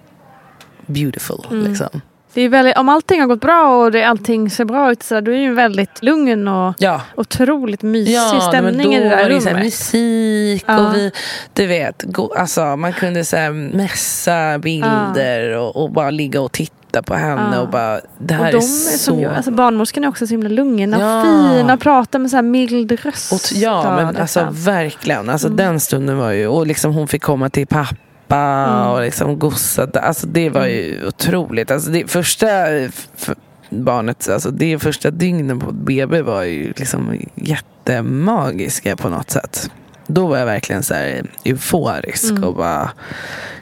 beautiful. 0.87 1.47
Liksom. 1.51 2.01
Det 2.35 2.41
är 2.43 2.49
väldigt, 2.49 2.77
om 2.77 2.89
allting 2.89 3.21
har 3.21 3.27
gått 3.29 3.41
bra 3.41 3.85
och 3.85 3.93
det, 3.93 4.03
allting 4.05 4.51
ser 4.51 4.65
bra 4.65 4.93
ut 4.93 5.03
så 5.03 5.15
då 5.21 5.31
är 5.31 5.35
det 5.37 5.43
ju 5.43 5.55
väldigt 5.55 6.03
lugn 6.03 6.49
och 6.49 6.75
Ja, 6.79 7.01
otroligt 7.17 7.83
mysig 7.83 8.15
Ja, 8.15 8.41
stämning 8.49 8.91
då 8.91 8.93
i 8.97 8.99
det 9.01 9.09
där 9.09 9.23
var 9.23 9.29
det 9.29 9.41
så 9.41 9.49
här 9.49 9.55
rummet. 9.55 9.65
musik 9.65 10.65
Ja. 10.67 10.89
och 10.89 10.95
vi, 10.95 11.11
du 11.53 11.67
vet, 11.67 12.03
gå, 12.03 12.35
alltså, 12.35 12.77
man 12.77 12.93
kunde 12.93 13.25
så 13.25 13.37
här 13.37 13.51
messa 13.51 14.59
bilder 14.59 15.57
och, 15.59 15.77
och 15.83 15.91
bara 15.93 16.11
ligga 16.11 16.41
och 16.41 16.53
titta 16.53 17.03
på 17.03 17.15
henne 17.15 17.51
Ja. 17.55 17.61
och 17.61 17.69
bara, 17.69 18.01
det 18.19 18.39
och 18.39 18.45
här 18.45 18.53
de 18.53 18.57
är 18.57 18.61
är 18.63 18.99
så... 18.99 19.21
gör- 19.21 19.35
alltså 19.35 19.51
barnmorskorna 19.51 20.07
är 20.07 20.11
också 20.11 20.27
så 20.27 20.31
himla 20.31 20.49
lugna 20.49 20.99
Ja. 21.01 21.21
och 21.21 21.27
fina 21.27 21.75
och 21.75 21.81
pratar 21.81 22.19
med 22.19 22.31
så 22.31 22.37
här 22.37 22.43
mild 22.43 22.93
röst. 23.05 23.33
och, 23.33 23.41
ja, 23.59 23.97
men 23.97 24.07
liksom. 24.07 24.21
alltså 24.23 24.49
verkligen. 24.71 25.29
Alltså, 25.31 25.47
Mm. 25.47 25.57
Den 25.57 25.81
stunden 25.81 26.19
var 26.19 26.31
ju, 26.31 26.47
och 26.47 26.67
liksom 26.67 26.95
hon 26.95 27.09
fick 27.09 27.23
komma 27.23 27.51
till 27.51 27.67
pappa 27.67 27.95
Mm. 28.29 28.87
och 28.91 29.01
liksom 29.01 29.39
gossa. 29.39 29.89
Alltså 29.95 30.27
det 30.27 30.51
var 30.51 30.67
ju 30.67 31.07
otroligt. 31.07 31.71
Alltså 31.71 31.91
det 31.91 32.11
första 32.11 32.69
f- 32.69 33.31
barnet, 33.71 34.29
alltså 34.29 34.51
det 34.51 34.79
första 34.79 35.11
dygnen 35.11 35.61
på 35.61 35.73
BB 35.73 36.23
var 36.23 36.43
ju 36.43 36.73
liksom 36.77 37.19
jättemagiska 37.35 38.97
på 38.97 39.09
något 39.09 39.31
sätt. 39.31 39.71
Då 40.07 40.27
var 40.27 40.39
jag 40.39 40.47
verkligen 40.47 40.83
så 40.83 40.95
här 40.95 41.31
euforisk 41.45 42.31
Mm. 42.31 42.45
och 42.45 42.55
bara 42.57 42.91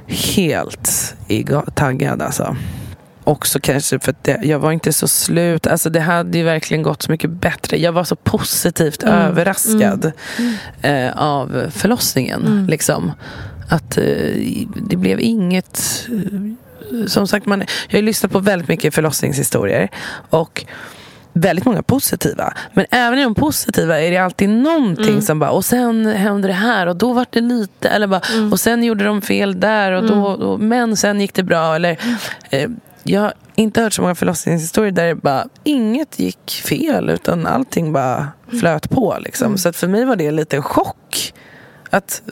helt 0.06 1.14
taggad 1.74 2.22
alltså. 2.22 2.56
Också 3.24 3.60
kanske 3.60 3.98
för 3.98 4.10
att 4.10 4.24
det, 4.24 4.38
jag 4.42 4.58
var 4.58 4.72
inte 4.72 4.92
så 4.92 5.08
slut. 5.08 5.66
Alltså 5.66 5.90
det 5.90 6.00
hade 6.00 6.38
ju 6.38 6.44
verkligen 6.44 6.82
gått 6.82 7.02
så 7.02 7.10
mycket 7.12 7.30
bättre. 7.30 7.76
Jag 7.78 7.92
var 7.92 8.04
så 8.04 8.16
positivt 8.16 9.02
Mm. 9.02 9.14
överraskad 9.14 10.12
eh, 10.82 11.10
av 11.16 11.70
förlossningen. 11.70 12.46
Mm. 12.46 12.66
Liksom. 12.66 13.12
Att 13.72 13.98
eh, 13.98 14.04
det 14.88 14.96
blev 14.96 15.20
inget... 15.20 16.06
eh, 16.08 17.06
Som 17.06 17.26
sagt, 17.26 17.46
man, 17.46 17.62
jag 17.88 17.98
har 17.98 18.02
lyssnat 18.02 18.32
på 18.32 18.38
väldigt 18.38 18.68
mycket 18.68 18.94
förlossningshistorier. 18.94 19.88
Och 20.30 20.64
väldigt 21.32 21.64
många 21.64 21.82
positiva. 21.82 22.54
Men 22.74 22.86
även 22.90 23.18
i 23.18 23.22
de 23.22 23.34
positiva 23.34 24.00
är 24.00 24.10
det 24.10 24.16
alltid 24.16 24.48
någonting 24.48 25.08
Mm. 25.08 25.22
som 25.22 25.38
bara, 25.38 25.50
och 25.50 25.64
sen 25.64 26.06
hände 26.06 26.48
det 26.48 26.54
här 26.54 26.86
och 26.86 26.96
då 26.96 27.12
var 27.12 27.26
det 27.30 27.40
lite, 27.40 27.88
eller 27.88 28.06
bara, 28.06 28.20
Mm. 28.34 28.52
och 28.52 28.60
sen 28.60 28.84
gjorde 28.84 29.04
de 29.04 29.22
fel 29.22 29.60
där 29.60 29.92
och 29.92 30.06
då, 30.06 30.24
och, 30.26 30.60
men 30.60 30.96
sen 30.96 31.20
gick 31.20 31.34
det 31.34 31.42
bra. 31.42 31.74
Eller, 31.74 31.98
eh, 32.50 32.70
jag 33.02 33.20
har 33.20 33.32
inte 33.54 33.80
hört 33.82 33.92
så 33.92 34.02
många 34.02 34.14
förlossningshistorier 34.14 34.92
där 34.92 35.06
det 35.06 35.14
bara, 35.14 35.46
inget 35.64 36.18
gick 36.18 36.50
fel 36.68 37.10
utan 37.10 37.46
allting 37.46 37.92
bara 37.92 38.28
flöt 38.60 38.90
på. 38.90 39.16
Liksom. 39.20 39.58
Så 39.58 39.68
att 39.68 39.76
för 39.76 39.88
mig 39.88 40.04
var 40.04 40.16
det 40.16 40.30
lite 40.30 40.56
en 40.56 40.62
chock. 40.62 41.32
Att 41.90 42.22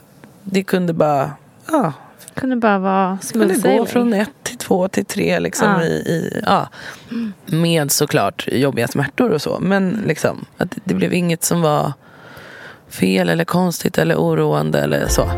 det 0.43 0.63
kunde 0.63 0.93
bara, 0.93 1.31
ja, 1.71 1.93
kunde 2.33 2.55
bara 2.55 2.79
vara 2.79 3.17
kunde 3.31 3.53
gå 3.53 3.59
smooth 3.59 3.85
från 3.85 4.13
ett 4.13 4.29
till 4.43 4.57
två 4.57 4.87
till 4.87 5.05
tre 5.05 5.39
liksom 5.39 5.67
Ja. 5.67 5.83
i, 5.83 5.91
i, 5.91 6.41
ja, 6.45 6.69
med 7.45 7.91
såklart 7.91 8.47
jobbiga 8.51 8.87
smärtor 8.87 9.29
och 9.31 9.41
så. 9.41 9.59
Men 9.59 10.03
liksom, 10.05 10.45
att 10.57 10.77
det 10.83 10.93
blev 10.93 11.13
inget 11.13 11.43
som 11.43 11.61
var 11.61 11.93
fel 12.89 13.29
eller 13.29 13.45
konstigt 13.45 13.97
eller 13.97 14.15
oroande 14.15 14.79
eller 14.79 15.07
så. 15.07 15.29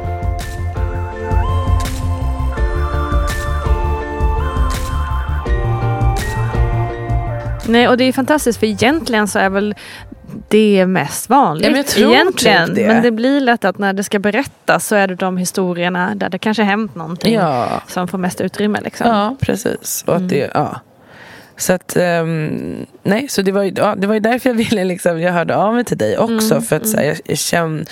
Nej, 7.67 7.87
och 7.87 7.97
det 7.97 8.03
är 8.03 8.13
fantastiskt 8.13 8.59
för 8.59 8.67
egentligen 8.67 9.27
så 9.27 9.39
är 9.39 9.49
väl 9.49 9.75
det 10.47 10.85
mest 10.85 11.29
vanligt. 11.29 11.65
Ja, 11.65 11.69
men 11.69 11.77
jag 11.77 11.85
tror 11.87 12.13
egentligen. 12.13 12.67
typ 12.67 12.75
det. 12.75 12.87
Men 12.87 13.03
det 13.03 13.11
blir 13.11 13.39
lätt 13.39 13.65
att 13.65 13.77
när 13.77 13.93
det 13.93 14.03
ska 14.03 14.19
berättas 14.19 14.87
så 14.87 14.95
är 14.95 15.07
det 15.07 15.15
de 15.15 15.37
historierna 15.37 16.15
där 16.15 16.29
det 16.29 16.37
kanske 16.39 16.63
hänt 16.63 16.95
någonting 16.95 17.33
Ja, 17.33 17.81
som 17.87 18.07
får 18.07 18.17
mest 18.17 18.41
utrymme. 18.41 18.79
Liksom. 18.83 19.07
ja 19.07 19.35
precis. 19.41 20.03
Och 20.07 20.15
att 20.15 20.29
det, 20.29 20.51
ja. 20.53 20.81
Så 21.57 21.73
att, 21.73 21.95
ehm, 21.95 22.85
nej, 23.03 23.27
så 23.27 23.41
det 23.41 23.51
var, 23.51 23.63
ju, 23.63 23.73
ja, 23.75 23.95
det 23.97 24.07
var 24.07 24.13
ju 24.13 24.19
därför 24.19 24.49
jag 24.49 24.55
ville, 24.55 24.83
liksom, 24.83 25.21
jag 25.21 25.33
hörde 25.33 25.55
av 25.55 25.73
mig 25.73 25.83
till 25.83 25.97
dig 25.97 26.17
också. 26.17 26.61
för 26.61 26.75
att 26.75 26.87
så 26.87 26.97
här, 26.97 27.03
jag, 27.03 27.17
jag 27.25 27.37
kände, 27.37 27.85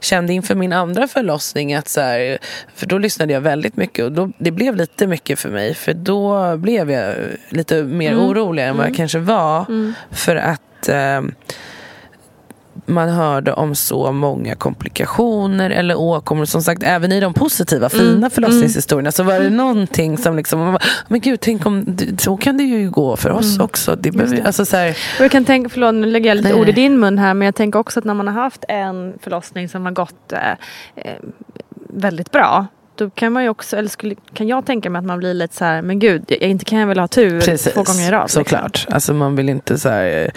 kände 0.00 0.32
inför 0.32 0.54
min 0.54 0.72
andra 0.72 1.08
förlossning 1.08 1.74
att 1.74 1.88
så 1.88 2.00
här, 2.00 2.38
för 2.74 2.86
då 2.86 2.98
lyssnade 2.98 3.32
jag 3.32 3.40
väldigt 3.40 3.76
mycket 3.76 4.04
och 4.04 4.12
då, 4.12 4.30
det 4.38 4.50
blev 4.50 4.76
lite 4.76 5.06
mycket 5.06 5.38
för 5.38 5.48
mig. 5.48 5.74
För 5.74 5.92
då 5.94 6.56
blev 6.56 6.90
jag 6.90 7.14
lite 7.48 7.82
mer 7.82 8.16
orolig 8.16 8.62
än 8.64 8.76
vad 8.76 8.86
jag 8.86 8.96
kanske 8.96 9.18
var. 9.18 9.66
För 10.10 10.36
att 10.36 10.88
ehm, 10.88 11.34
man 12.86 13.08
hörde 13.08 13.52
om 13.52 13.74
så 13.74 14.12
många 14.12 14.54
komplikationer 14.54 15.70
eller 15.70 15.98
åkommor. 15.98 16.44
Som 16.44 16.62
sagt, 16.62 16.82
även 16.82 17.12
i 17.12 17.20
de 17.20 17.34
positiva, 17.34 17.88
fina 17.88 18.30
förlossningshistorierna 18.30 19.12
så 19.12 19.22
var 19.22 19.40
det 19.40 19.50
någonting 19.50 20.18
som 20.18 20.36
liksom, 20.36 20.60
man 20.60 20.72
bara, 20.72 20.82
men 21.08 21.20
gud, 21.20 21.40
tänk 21.40 21.66
om, 21.66 21.96
så 22.18 22.36
kan 22.36 22.56
det 22.56 22.64
ju 22.64 22.90
gå 22.90 23.16
för 23.16 23.30
oss 23.30 23.58
också. 23.58 23.96
Det 23.96 24.10
behöver, 24.10 24.46
Alltså, 24.46 24.64
så 24.64 24.76
här, 24.76 24.90
Och 25.18 25.24
jag 25.24 25.30
kan 25.30 25.44
tänka, 25.44 25.68
förlåt 25.68 25.94
nu 25.94 26.06
lägger 26.06 26.30
jag 26.30 26.36
lite 26.36 26.48
Nej. 26.48 26.60
ord 26.60 26.68
i 26.68 26.72
din 26.72 27.00
mun 27.00 27.18
här, 27.18 27.34
men 27.34 27.46
jag 27.46 27.54
tänker 27.54 27.78
också 27.78 27.98
att 27.98 28.04
när 28.04 28.14
man 28.14 28.28
har 28.28 28.34
haft 28.34 28.64
en 28.68 29.14
förlossning 29.20 29.68
som 29.68 29.84
har 29.84 29.92
gått 29.92 30.32
eh, 30.32 30.50
eh, 30.96 31.16
väldigt 31.88 32.30
bra. 32.30 32.66
Då 32.96 33.10
kan 33.10 33.32
man 33.32 33.42
ju 33.42 33.48
också, 33.48 33.76
eller 33.76 33.88
skulle, 33.88 34.14
kan 34.34 34.48
jag 34.48 34.66
tänka 34.66 34.90
mig 34.90 34.98
att 34.98 35.04
man 35.04 35.18
blir 35.18 35.34
lite 35.34 35.56
så 35.56 35.64
här, 35.64 35.82
men 35.82 35.98
gud, 35.98 36.24
jag, 36.28 36.40
inte 36.42 36.64
kan 36.64 36.78
jag 36.78 36.86
väl 36.86 36.98
ha 36.98 37.08
tur 37.08 37.40
precis, 37.40 37.74
två 37.74 37.82
gånger 37.82 38.08
i 38.08 38.10
rad. 38.10 38.22
liksom. 38.22 38.44
såklart. 38.44 38.86
Alltså, 38.90 39.14
man 39.14 39.36
vill 39.36 39.48
inte 39.48 39.78
så 39.78 39.88
här, 39.88 40.24
eh, 40.24 40.30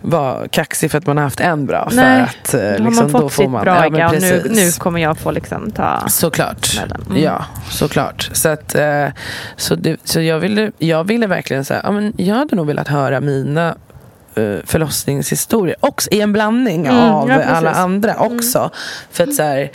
vara 0.00 0.48
kaxig 0.48 0.90
för 0.90 0.98
att 0.98 1.06
man 1.06 1.16
har 1.16 1.24
haft 1.24 1.40
en 1.40 1.66
bra. 1.66 1.88
Nej, 1.92 2.26
för 2.26 2.32
att, 2.32 2.54
eh, 2.54 2.60
Då 2.60 2.66
har 2.66 2.90
liksom, 2.90 2.94
man 3.04 3.10
fått 3.10 3.20
då 3.20 3.28
får 3.28 3.42
sitt 3.42 3.50
man, 3.50 3.64
bra 3.64 3.98
ja, 3.98 4.12
nu, 4.12 4.42
nu 4.50 4.70
kommer 4.78 5.00
jag 5.00 5.18
få 5.18 5.30
liksom 5.30 5.70
ta 5.70 6.08
Såklart. 6.08 6.80
Mm. 7.08 7.22
Ja, 7.22 7.44
såklart. 7.70 8.30
Så, 8.32 8.48
att, 8.48 8.74
eh, 8.74 9.06
så, 9.56 9.74
det, 9.74 9.96
så 10.04 10.20
jag, 10.20 10.38
ville, 10.38 10.72
jag 10.78 11.04
ville 11.04 11.26
verkligen 11.26 11.64
säga, 11.64 11.80
ja, 11.84 11.90
men 11.90 12.12
jag 12.16 12.34
hade 12.34 12.56
nog 12.56 12.66
velat 12.66 12.88
höra 12.88 13.20
mina 13.20 13.74
eh, 14.34 14.56
förlossningshistorier 14.64 15.76
också, 15.80 16.10
i 16.10 16.20
en 16.20 16.32
blandning 16.32 16.86
Mm, 16.86 17.02
av 17.02 17.30
ja, 17.30 17.44
alla 17.44 17.70
andra 17.70 18.16
också. 18.16 18.70
För 19.10 19.24
att 19.24 19.34
så 19.34 19.42
här, 19.42 19.70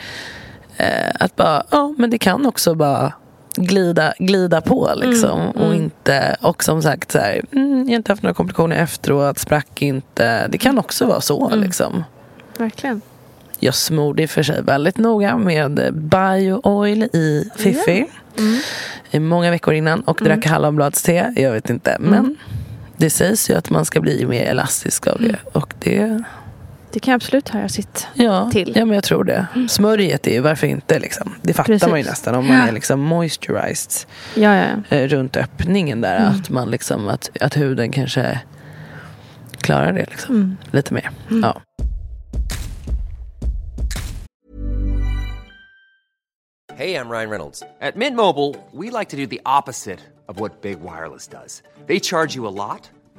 att 1.19 1.35
bara, 1.35 1.63
ja 1.71 1.93
men 1.97 2.09
det 2.09 2.17
kan 2.17 2.45
också 2.45 2.75
bara 2.75 3.13
glida, 3.55 4.13
glida 4.19 4.61
på 4.61 4.89
liksom. 4.95 5.39
Mm, 5.41 5.51
Och, 5.51 5.75
inte, 5.75 6.35
och 6.41 6.63
som 6.63 6.81
sagt, 6.81 7.11
så 7.11 7.19
här, 7.19 7.41
mm, 7.51 7.79
jag 7.79 7.85
har 7.89 7.95
inte 7.95 8.11
haft 8.11 8.23
några 8.23 8.33
komplikationer 8.33 8.75
efteråt, 8.75 9.39
sprack 9.39 9.81
inte. 9.81 10.47
Det 10.47 10.57
kan 10.57 10.79
också 10.79 11.05
vara 11.05 11.21
så 11.21 11.47
Mm. 11.47 11.59
liksom. 11.61 12.03
Verkligen. 12.57 13.01
Jag 13.59 13.75
smorde 13.75 14.23
i 14.23 14.25
och 14.25 14.29
för 14.29 14.43
sig 14.43 14.61
väldigt 14.61 14.97
noga 14.97 15.37
med 15.37 15.93
bio-oil 15.93 17.03
i 17.03 17.49
Fifi. 17.55 18.05
Mm. 18.37 19.27
Många 19.29 19.51
veckor 19.51 19.73
innan 19.73 20.01
och 20.01 20.19
drack 20.23 20.45
hallonbladste. 20.45 21.33
Jag 21.35 21.51
vet 21.51 21.69
inte. 21.69 21.91
Mm. 21.91 22.09
Men 22.11 22.35
det 22.97 23.09
sägs 23.09 23.49
ju 23.49 23.53
att 23.53 23.69
man 23.69 23.85
ska 23.85 24.01
bli 24.01 24.25
mer 24.25 24.43
elastisk 24.43 25.07
av 25.07 25.21
det. 25.21 25.35
Och 25.53 25.73
det, 25.79 26.23
Det 26.95 26.99
kan 26.99 27.13
absolut 27.13 27.49
höra 27.49 27.69
sitt 27.69 28.07
Ja, 28.13 28.49
till. 28.51 28.73
ja 28.75 28.85
men 28.85 28.95
jag 28.95 29.03
tror 29.03 29.23
det. 29.23 29.47
Smörjet 29.69 30.27
är 30.27 30.31
ju 30.31 30.39
varför 30.39 30.67
inte 30.67 30.99
liksom. 30.99 31.35
Det 31.41 31.53
fattar 31.53 31.73
Precis. 31.73 31.89
man 31.89 31.99
ju 31.99 32.05
nästan 32.05 32.35
om 32.35 32.47
man 32.47 32.57
är 32.57 32.71
liksom 32.71 32.99
moisturized 32.99 34.09
Ja, 34.35 34.55
ja, 34.55 34.65
ja. 34.89 34.97
eh, 34.97 35.07
runt 35.07 35.37
öppningen 35.37 36.01
där. 36.01 36.17
Mm. 36.17 36.31
Att, 36.31 36.49
man 36.49 36.71
liksom, 36.71 37.07
att, 37.07 37.29
att 37.41 37.57
huden 37.57 37.91
kanske 37.91 38.39
klarar 39.61 39.93
det 39.93 40.05
liksom. 40.09 40.35
Mm. 40.35 40.57
lite 40.71 40.93
mer. 40.93 41.09
Ja. 41.29 41.61
Hey, 46.75 46.95
I'm 46.95 47.09
Ryan 47.09 47.29
Reynolds. 47.29 47.63
At 47.81 47.95
Mint 47.95 48.15
Mobile, 48.17 48.55
we 48.71 48.99
like 48.99 49.09
to 49.09 49.17
do 49.17 49.27
the 49.27 49.41
opposite 49.45 49.99
of 50.29 50.39
what 50.39 50.61
Big 50.61 50.79
Wireless 50.81 51.27
does. 51.27 51.63
They 51.87 51.99
charge 51.99 52.35
you 52.35 52.47
a 52.47 52.51
lot, 52.67 52.89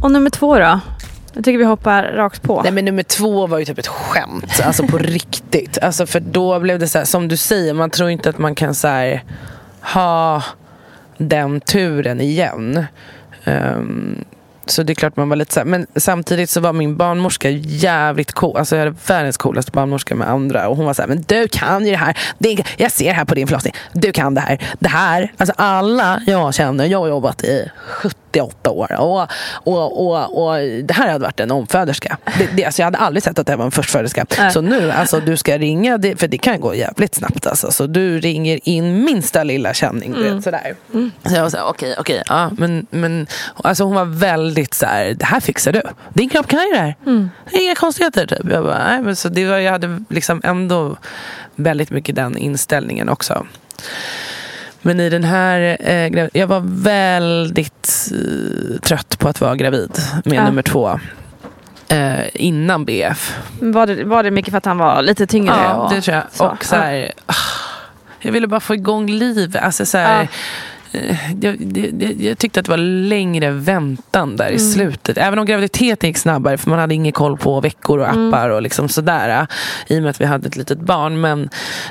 Och 0.00 0.10
nummer 0.10 0.30
två 0.30 0.58
då? 0.58 0.80
Jag 1.34 1.44
tycker 1.44 1.58
vi 1.58 1.64
hoppar 1.64 2.02
rakt 2.02 2.42
på. 2.42 2.62
Nej 2.62 2.72
men 2.72 2.84
nummer 2.84 3.02
två 3.02 3.46
var 3.46 3.58
ju 3.58 3.64
typ 3.64 3.78
ett 3.78 3.86
skämt. 3.86 4.60
Alltså 4.64 4.86
på 4.86 4.98
riktigt. 4.98 5.78
Alltså 5.78 6.06
för 6.06 6.20
då 6.20 6.60
blev 6.60 6.78
det 6.78 6.88
så 6.88 6.98
här, 6.98 7.04
som 7.04 7.28
du 7.28 7.36
säger, 7.36 7.74
man 7.74 7.90
tror 7.90 8.10
inte 8.10 8.28
att 8.28 8.38
man 8.38 8.54
kan 8.54 8.74
så 8.74 8.88
här, 8.88 9.24
ha 9.80 10.42
den 11.18 11.60
turen 11.60 12.20
igen. 12.20 12.86
Ehm, 13.44 14.24
så 14.66 14.82
det 14.82 14.92
är 14.92 14.94
klart 14.94 15.16
man 15.16 15.28
var 15.28 15.36
lite 15.36 15.52
så 15.52 15.60
här, 15.60 15.64
men 15.64 15.86
samtidigt 15.96 16.50
så 16.50 16.60
var 16.60 16.72
min 16.72 16.96
barnmorska 16.96 17.50
jävligt 17.50 18.32
cool. 18.32 18.56
Alltså 18.56 18.76
jag 18.76 18.84
hade 18.84 18.96
världens 19.06 19.36
coolaste 19.36 19.72
barnmorska 19.72 20.14
med 20.14 20.30
andra. 20.30 20.68
Och 20.68 20.76
hon 20.76 20.86
var 20.86 20.94
så 20.94 21.02
här, 21.02 21.08
men 21.08 21.24
du 21.28 21.48
kan 21.48 21.84
ju 21.84 21.90
det 21.90 21.96
här. 21.96 22.18
Det, 22.38 22.64
jag 22.76 22.92
ser 22.92 23.12
här 23.12 23.24
på 23.24 23.34
din 23.34 23.46
förlossning. 23.46 23.74
Du 23.92 24.12
kan 24.12 24.34
det 24.34 24.40
här. 24.40 24.62
Det 24.78 24.88
här, 24.88 25.32
alltså 25.36 25.54
alla 25.56 26.20
jag 26.26 26.54
känner, 26.54 26.86
jag 26.86 26.98
har 26.98 27.08
jobbat 27.08 27.44
i 27.44 27.70
78 28.36 28.70
år. 28.70 29.00
Och, 29.00 29.28
och, 29.52 30.06
och, 30.06 30.46
och 30.46 30.58
det 30.84 30.94
här 30.94 31.08
hade 31.08 31.24
varit 31.24 31.40
en 31.40 31.50
omföderska. 31.50 32.18
Det, 32.38 32.48
det, 32.56 32.64
alltså 32.64 32.82
jag 32.82 32.86
hade 32.86 32.98
aldrig 32.98 33.22
sett 33.22 33.38
att 33.38 33.46
det 33.46 33.56
var 33.56 33.64
en 33.64 33.70
förstföderska. 33.70 34.26
Nej. 34.38 34.50
Så 34.52 34.60
nu, 34.60 34.90
alltså 34.90 35.20
du 35.20 35.36
ska 35.36 35.58
ringa, 35.58 35.98
för 36.16 36.28
det 36.28 36.38
kan 36.38 36.60
gå 36.60 36.74
jävligt 36.74 37.14
snabbt. 37.14 37.46
Alltså. 37.46 37.70
Så 37.70 37.86
du 37.86 38.20
ringer 38.20 38.60
in 38.62 39.04
minsta 39.04 39.44
lilla 39.44 39.74
känning. 39.74 40.12
du 40.12 40.34
Vet, 40.34 40.44
sådär. 40.44 40.74
Så 41.24 41.34
jag 41.34 41.42
var 41.42 41.50
såhär, 41.50 41.64
okej, 41.68 41.94
okej. 41.98 42.22
ja, 42.26 42.50
men, 42.58 42.86
men, 42.90 43.26
alltså 43.56 43.84
hon 43.84 43.94
var 43.94 44.04
väldigt 44.04 44.74
så 44.74 44.86
här, 44.86 45.14
det 45.14 45.24
här 45.24 45.40
fixar 45.40 45.72
du. 45.72 45.82
Din 46.12 46.28
kropp 46.28 46.46
kan 46.46 46.60
ju 46.60 46.72
det 46.72 46.78
här. 46.78 46.94
Det 47.50 47.56
är 47.56 47.64
inga 47.64 47.74
konstigheter. 47.74 48.26
Typ. 48.26 48.52
Jag, 48.52 48.64
bara, 48.64 48.88
nej, 48.88 49.02
men 49.02 49.16
så 49.16 49.28
det 49.28 49.44
var, 49.44 49.58
jag 49.58 49.72
hade 49.72 50.02
liksom 50.08 50.40
ändå 50.44 50.96
väldigt 51.54 51.90
mycket 51.90 52.16
den 52.16 52.36
inställningen 52.36 53.08
också. 53.08 53.46
Men 54.86 55.00
i 55.00 55.08
den 55.10 55.24
här, 55.24 55.76
eh, 55.80 56.28
jag 56.32 56.46
var 56.46 56.62
väldigt 56.82 58.08
eh, 58.12 58.80
trött 58.80 59.18
på 59.18 59.28
att 59.28 59.40
vara 59.40 59.56
gravid 59.56 59.98
med 60.24 60.36
Ja. 60.38 60.44
nummer 60.44 60.62
två. 60.62 61.00
Eh, 61.88 62.14
innan 62.34 62.84
BF. 62.84 63.38
Var, 63.60 63.86
det, 63.86 64.04
var 64.04 64.22
det 64.22 64.30
mycket 64.30 64.50
för 64.50 64.58
att 64.58 64.64
han 64.64 64.78
var 64.78 65.02
lite 65.02 65.26
tyngre? 65.26 65.54
Ja, 65.54 65.74
och, 65.74 65.90
det 65.94 66.00
tror 66.00 66.14
jag. 66.16 66.24
så. 66.32 66.46
Och 66.46 66.64
så 66.64 66.76
här, 66.76 67.12
ah, 67.26 67.34
jag 68.20 68.32
ville 68.32 68.46
bara 68.46 68.60
få 68.60 68.74
igång 68.74 69.10
livet. 69.10 69.56
Alltså 69.62 69.86
så 69.86 69.98
här, 69.98 70.22
Ja. 70.22 70.28
Eh, 70.96 71.16
jag, 71.40 71.56
det, 71.66 72.12
jag 72.18 72.38
tyckte 72.38 72.60
att 72.60 72.66
det 72.66 72.70
var 72.70 72.76
längre 73.08 73.50
väntan 73.50 74.36
där 74.36 74.44
i 74.48 74.56
Mm. 74.56 74.58
slutet. 74.72 75.18
Även 75.18 75.38
om 75.38 75.46
graviditeten 75.46 76.08
gick 76.10 76.16
snabbare 76.18 76.58
för 76.58 76.70
man 76.70 76.78
hade 76.78 76.94
ingen 76.94 77.12
koll 77.12 77.36
på 77.36 77.60
veckor 77.60 77.98
och 77.98 78.08
Mm. 78.08 78.28
appar 78.28 78.50
och 78.50 78.62
liksom 78.62 78.88
sådär. 78.88 79.28
eh, 79.40 79.46
I 79.96 79.98
och 79.98 80.02
med 80.02 80.10
att 80.10 80.20
vi 80.20 80.24
hade 80.24 80.48
ett 80.48 80.56
litet 80.56 80.80
barn. 80.80 81.20
Men, 81.20 81.48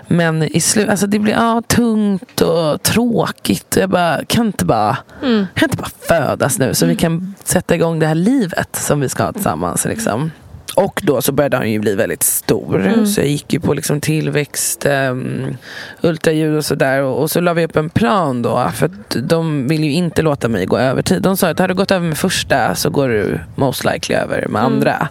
men 0.08 0.43
i 0.43 0.60
slutet, 0.60 0.91
alltså 0.91 1.08
det 1.08 1.20
blev 1.20 1.36
ja, 1.36 1.62
tungt 1.68 2.41
och 2.41 2.84
tråkigt. 2.84 3.78
Jag 3.80 3.89
bara, 3.89 4.26
kan 4.26 4.45
inte 4.47 4.66
bara, 4.66 4.97
Mm. 5.24 5.45
kan 5.56 5.66
inte 5.70 5.78
bara 5.78 5.89
födas 6.08 6.60
nu 6.60 6.74
så 6.74 6.86
vi 6.86 6.95
kan 6.95 7.34
sätta 7.43 7.76
igång 7.76 7.99
det 7.99 8.08
här 8.08 8.16
livet 8.16 8.76
som 8.76 8.99
vi 8.99 9.10
ska 9.10 9.24
ha 9.24 9.34
tillsammans. 9.34 9.86
Liksom. 9.86 10.32
Och 10.76 11.01
då 11.03 11.21
så 11.21 11.32
började 11.32 11.57
han 11.57 11.71
ju 11.71 11.80
bli 11.80 11.95
väldigt 11.95 12.23
stor. 12.23 12.88
Mm. 12.88 13.05
Så 13.05 13.21
jag 13.21 13.28
gick 13.28 13.53
ju 13.53 13.59
på 13.59 13.73
liksom 13.73 14.01
tillväxt, 14.01 14.86
um, 14.86 15.57
ultraljud 16.01 16.57
och 16.57 16.65
sådär. 16.65 17.01
Och, 17.01 17.21
och 17.21 17.32
så 17.32 17.41
la 17.41 17.53
vi 17.53 17.65
upp 17.65 17.76
en 17.76 17.89
plan 17.89 18.41
då. 18.41 18.71
För 18.73 18.86
att 18.86 19.17
de 19.23 19.67
vill 19.67 19.84
ju 19.84 19.91
inte 19.91 20.21
låta 20.21 20.47
mig 20.47 20.65
gå 20.65 20.78
över 20.78 21.01
tid. 21.01 21.21
De 21.21 21.38
sa 21.38 21.49
att 21.49 21.59
har 21.59 21.67
du 21.67 21.73
gått 21.73 21.91
över 21.91 22.07
med 22.07 22.17
första 22.17 22.76
så 22.76 22.89
går 22.89 23.09
du 23.09 23.39
most 23.55 23.86
likely 23.86 24.15
över 24.15 24.47
med 24.47 24.63
andra. 24.63 25.07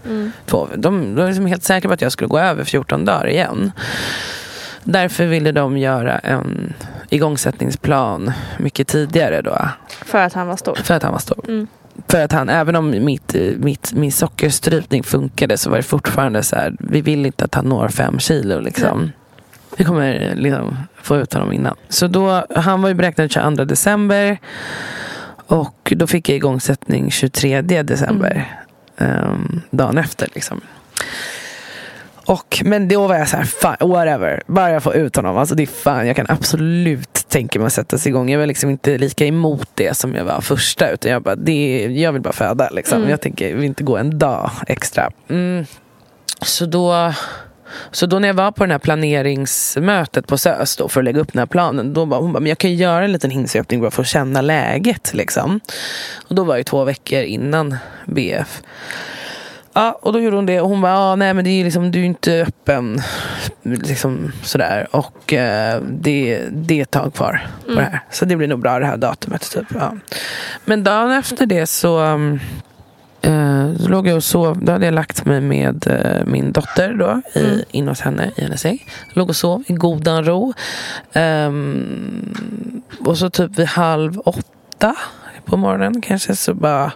Två. 0.46 0.68
De, 0.76 1.14
de 1.14 1.14
var 1.14 1.26
liksom 1.26 1.46
helt 1.46 1.64
säkra 1.64 1.88
på 1.88 1.94
att 1.94 2.02
jag 2.02 2.12
skulle 2.12 2.28
gå 2.28 2.38
över 2.38 2.64
14 2.64 3.04
dagar 3.04 3.28
igen. 3.28 3.72
Därför 4.84 5.26
ville 5.26 5.52
de 5.52 5.78
göra 5.78 6.18
en 6.18 6.74
igångsättningsplan 7.10 8.32
mycket 8.58 8.88
tidigare 8.88 9.42
då. 9.42 9.68
För 10.04 10.18
att 10.18 10.32
han 10.32 10.46
var 10.46 10.56
stor. 10.56 10.74
För 10.74 10.94
att 10.94 11.02
han 11.02 11.12
var 11.12 11.18
stor. 11.18 11.44
Mm. 11.48 11.66
För 12.08 12.24
att 12.24 12.32
han, 12.32 12.48
även 12.48 12.76
om 12.76 12.90
mitt, 12.90 13.34
mitt, 13.56 13.92
min 13.92 14.12
sockerstrypning 14.12 15.02
funkade 15.02 15.58
så 15.58 15.70
var 15.70 15.76
det 15.76 15.82
fortfarande 15.82 16.42
så 16.42 16.56
här, 16.56 16.76
vi 16.78 17.00
vill 17.00 17.26
inte 17.26 17.44
att 17.44 17.54
han 17.54 17.64
når 17.64 17.88
fem 17.88 18.18
kilo 18.18 18.60
liksom. 18.60 19.12
Vi 19.76 19.84
kommer 19.84 20.34
liksom 20.34 20.76
få 21.02 21.16
ut 21.16 21.32
honom 21.34 21.52
innan. 21.52 21.76
Så 21.88 22.06
då, 22.06 22.46
han 22.56 22.82
var 22.82 22.88
ju 22.88 22.94
beräknad 22.94 23.30
22 23.30 23.64
december. 23.64 24.38
Och 25.46 25.92
då 25.96 26.06
fick 26.06 26.28
jag 26.28 26.36
igångsättning 26.36 27.10
23 27.10 27.62
december. 27.62 28.58
Um, 28.98 29.60
dagen 29.70 29.98
efter 29.98 30.28
liksom. 30.34 30.60
Och, 32.26 32.62
men 32.64 32.88
då 32.88 33.06
var 33.06 33.16
jag 33.16 33.28
så 33.28 33.36
här, 33.36 33.44
fan, 33.44 33.76
whatever. 33.80 34.42
Bara 34.46 34.70
jag 34.70 34.82
får 34.82 34.94
ut 34.94 35.16
honom. 35.16 35.38
Alltså 35.38 35.54
det 35.54 35.62
är 35.62 35.66
fan, 35.66 36.06
jag 36.06 36.16
kan 36.16 36.26
absolut 36.28 37.28
tänka 37.28 37.58
mig 37.58 37.66
att 37.66 37.72
sätta 37.72 37.98
sig 37.98 38.10
igång. 38.10 38.30
Jag 38.30 38.38
var 38.38 38.46
liksom 38.46 38.70
inte 38.70 38.98
lika 38.98 39.26
emot 39.26 39.68
det 39.74 39.96
som 39.96 40.14
jag 40.14 40.24
var 40.24 40.40
första. 40.40 40.90
Utan 40.90 41.12
jag 41.12 41.22
bara, 41.22 41.36
det, 41.36 41.86
jag 41.86 42.12
vill 42.12 42.22
bara 42.22 42.32
föda. 42.32 42.70
Liksom. 42.70 42.98
Mm. 42.98 43.10
Jag 43.10 43.20
tänker, 43.20 43.48
jag 43.48 43.56
vill 43.56 43.64
inte 43.64 43.84
gå 43.84 43.96
en 43.96 44.18
dag 44.18 44.50
extra. 44.66 45.10
Mm. 45.28 45.66
Så 46.42 46.66
då... 46.66 47.12
Så 47.90 48.06
då 48.06 48.18
när 48.18 48.28
jag 48.28 48.34
var 48.34 48.52
på 48.52 48.66
det 48.66 48.72
här 48.72 48.78
planeringsmötet 48.78 50.26
på 50.26 50.38
SÖS 50.38 50.76
då, 50.76 50.88
för 50.88 51.00
att 51.00 51.04
lägga 51.04 51.20
upp 51.20 51.32
den 51.32 51.38
här 51.38 51.46
planen. 51.46 51.92
Då 51.92 52.06
bara, 52.06 52.20
hon 52.20 52.32
bara, 52.32 52.40
men 52.40 52.48
jag 52.48 52.58
kan 52.58 52.70
ju 52.70 52.76
göra 52.76 53.04
en 53.04 53.12
liten 53.12 53.30
hingsöppning 53.30 53.80
bara 53.80 53.90
för 53.90 54.02
att 54.02 54.08
känna 54.08 54.40
läget. 54.40 55.14
Liksom. 55.14 55.60
Och 56.28 56.34
då 56.34 56.44
var 56.44 56.56
det 56.56 56.64
två 56.64 56.84
veckor 56.84 57.22
innan 57.22 57.76
BF. 58.06 58.62
Ja, 59.76 59.98
och 60.02 60.12
då 60.12 60.20
gjorde 60.20 60.36
hon 60.36 60.46
det 60.46 60.60
och 60.60 60.68
hon 60.68 60.80
bara, 60.80 60.98
ah, 60.98 61.16
nej 61.16 61.34
men 61.34 61.44
det 61.44 61.50
är 61.50 61.64
liksom, 61.64 61.90
du 61.90 62.00
är 62.00 62.04
inte 62.04 62.42
öppen. 62.42 63.00
Liksom 63.62 64.32
sådär. 64.42 64.86
Och 64.90 65.32
eh, 65.32 65.82
det, 65.82 66.44
det 66.52 66.78
är 66.78 66.82
ett 66.82 66.90
tag 66.90 67.14
kvar 67.14 67.46
på 67.66 67.74
det 67.74 67.82
här. 67.82 68.00
Så 68.10 68.24
det 68.24 68.36
blir 68.36 68.48
nog 68.48 68.60
bra 68.60 68.78
det 68.78 68.86
här 68.86 68.96
datumet. 68.96 69.50
Typ. 69.50 69.66
Ja. 69.74 69.92
Men 70.64 70.84
dagen 70.84 71.10
efter 71.10 71.46
det 71.46 71.66
så, 71.66 72.00
um, 72.00 72.40
eh, 73.22 73.76
så 73.76 73.88
låg 73.88 74.08
jag 74.08 74.16
och 74.16 74.24
sov. 74.24 74.64
Då 74.64 74.72
hade 74.72 74.84
jag 74.84 74.94
lagt 74.94 75.24
mig 75.24 75.40
med 75.40 75.86
eh, 75.86 76.26
min 76.26 76.52
dotter 76.52 76.92
då, 76.92 77.40
i, 77.40 77.64
in 77.70 77.88
hos 77.88 78.00
henne 78.00 78.30
i 78.36 78.42
hennes 78.42 78.60
säng. 78.60 78.78
Låg 79.12 79.28
och 79.28 79.36
sov 79.36 79.64
i 79.66 79.72
godan 79.72 80.24
ro. 80.24 80.54
Ehm, 81.12 82.82
och 83.00 83.18
så 83.18 83.30
typ 83.30 83.58
vid 83.58 83.66
halv 83.66 84.18
åtta 84.18 84.96
på 85.44 85.56
morgonen 85.56 86.00
kanske 86.00 86.36
så 86.36 86.54
bara 86.54 86.92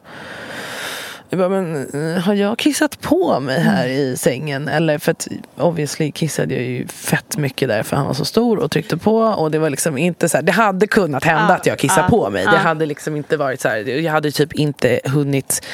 jag 1.30 1.38
bara, 1.38 1.48
men 1.48 1.88
eh, 1.94 2.22
har 2.22 2.34
jag 2.34 2.58
kissat 2.58 3.00
på 3.00 3.40
mig 3.40 3.60
här 3.60 3.86
i 3.86 4.16
sängen? 4.16 4.68
Eller 4.68 4.98
för 4.98 5.12
att 5.12 5.28
obviously 5.56 6.12
kissade 6.12 6.54
jag 6.54 6.64
ju 6.64 6.86
fett 6.86 7.36
mycket 7.36 7.68
där 7.68 7.82
för 7.82 7.96
han 7.96 8.06
var 8.06 8.14
så 8.14 8.24
stor 8.24 8.58
och 8.58 8.70
tryckte 8.70 8.96
på. 8.96 9.16
Och 9.16 9.50
det 9.50 9.58
var 9.58 9.70
liksom 9.70 9.98
inte 9.98 10.28
så 10.28 10.36
här, 10.36 10.42
det 10.42 10.52
hade 10.52 10.86
kunnat 10.86 11.24
hända 11.24 11.46
Ja, 11.48 11.54
att 11.54 11.66
jag 11.66 11.78
kissade 11.78 12.00
ja, 12.02 12.08
på 12.08 12.30
mig. 12.30 12.44
Det 12.44 12.52
ja. 12.52 12.58
hade 12.58 12.86
liksom 12.86 13.16
inte 13.16 13.36
varit 13.36 13.60
så 13.60 13.68
här, 13.68 14.00
jag 14.00 14.12
hade 14.12 14.30
typ 14.30 14.52
inte 14.52 15.00
hunnit 15.04 15.66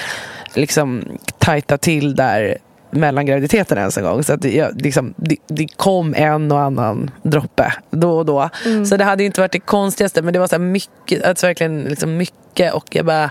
liksom 0.55 1.03
tajta 1.39 1.79
till 1.79 2.15
där 2.15 2.59
mellan 2.91 3.27
graviditeterna 3.27 3.81
ens 3.81 3.99
en 3.99 4.05
gång. 4.05 4.23
Så 4.23 4.33
att 4.33 4.43
det, 4.43 4.71
liksom, 4.75 5.15
det, 5.17 5.37
det 5.47 5.67
kom 5.77 6.15
en 6.15 6.53
och 6.53 6.61
annan 6.61 7.11
droppe 7.23 7.73
då 7.91 8.19
och 8.19 8.27
då. 8.27 8.51
Så 8.89 8.97
det 8.97 9.05
hade 9.05 9.25
inte 9.25 9.41
varit 9.41 9.53
det 9.53 9.61
konstigaste 9.61 10.23
men 10.23 10.33
det 10.33 10.39
var 10.39 10.49
så 10.49 10.59
mycket, 10.59 11.25
alltså 11.25 11.47
verkligen 11.47 11.83
liksom 11.83 12.17
mycket 12.17 12.75
och 12.75 12.97
jag 12.97 13.07
bara 13.07 13.31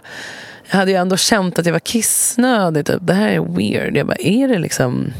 jag 0.70 0.78
hade 0.78 0.91
ju 0.91 0.97
ändå 0.97 1.18
känt 1.18 1.59
att 1.59 1.66
jag 1.66 1.74
var 1.74 1.80
kissnödig. 1.80 2.86
Typ. 2.86 2.99
Det 3.01 3.14
här 3.14 3.30
är 3.30 3.39
weird. 3.39 3.97
Jag 3.97 4.07
bara, 4.07 4.18
är 4.20 4.47
det 4.47 4.59
liksom... 4.59 5.14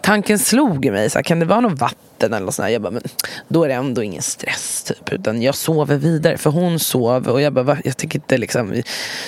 Tanken 0.00 0.38
slog 0.38 0.86
i 0.86 0.90
mig. 0.90 1.10
Så 1.10 1.18
här, 1.18 1.22
kan 1.22 1.38
det 1.38 1.46
vara 1.46 1.60
något 1.60 1.80
vatten 1.80 2.32
eller 2.32 2.46
något 2.46 2.54
sånt 2.54 2.66
där? 2.66 2.72
Jag 2.72 2.82
bara, 2.82 2.90
men 2.90 3.02
då 3.48 3.64
är 3.64 3.68
det 3.68 3.74
ändå 3.74 4.02
ingen 4.02 4.22
stress. 4.22 4.82
Typ. 4.82 5.12
Utan 5.12 5.42
jag 5.42 5.54
sover 5.54 5.96
vidare. 5.96 6.38
För 6.38 6.50
hon 6.50 6.78
sov. 6.78 7.28
Och 7.28 7.40
jag 7.40 7.52
bara, 7.52 7.78
jag 7.84 7.96
tycker 7.96 8.18
inte 8.18 8.38
liksom... 8.38 8.82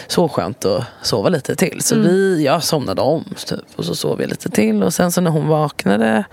Så 0.06 0.28
skönt 0.28 0.64
att 0.64 0.84
sova 1.02 1.28
lite 1.28 1.56
till. 1.56 1.80
Så 1.80 1.98
vi, 1.98 2.44
jag 2.44 2.64
somnade 2.64 3.02
om. 3.02 3.24
Typ. 3.46 3.60
Och 3.76 3.84
så 3.84 3.94
sov 3.94 4.20
jag 4.20 4.30
lite 4.30 4.50
till. 4.50 4.82
Och 4.82 4.94
sen 4.94 5.12
så 5.12 5.20
när 5.20 5.30
hon 5.30 5.48
vaknade 5.48 6.24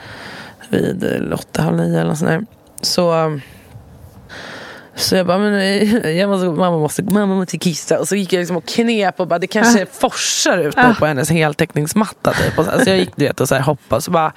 vid 0.70 1.04
eh, 1.04 1.34
åtta, 1.34 1.62
halv 1.62 1.78
nio 1.78 2.00
eller 2.00 2.10
något 2.10 2.18
sånt 2.18 2.32
där. 2.32 2.46
Så... 2.82 3.40
Så 4.98 5.16
jag 5.16 5.28
bara, 5.28 5.38
men 5.38 5.54
eh, 5.54 6.10
jag 6.10 6.30
måste, 6.30 6.48
mamma, 6.48 6.78
måste, 6.78 7.04
mamma 7.04 7.36
måste 7.36 7.58
kissa. 7.58 8.00
Och 8.00 8.08
så 8.08 8.16
gick 8.16 8.34
jag 8.34 8.40
liksom 8.40 8.58
och 8.58 8.66
knep 8.66 9.20
och 9.20 9.28
bara, 9.28 9.40
det 9.40 9.48
kanske 9.48 9.86
forsar 9.86 10.58
ut 10.58 10.78
nu 10.78 10.96
på 11.00 11.06
hennes 11.06 11.30
heltäckningsmatta. 11.30 12.34
Typ. 12.34 12.60
Och 12.60 12.66
så, 12.66 12.72
så 12.84 12.90
jag 12.90 12.98
gick 12.98 13.16
du 13.16 13.26
vet, 13.26 13.42
och 13.42 13.48
så 13.48 13.56
här 13.56 13.62
hoppade 13.62 13.98
och 13.98 14.04
så 14.04 14.12
bara, 14.12 14.34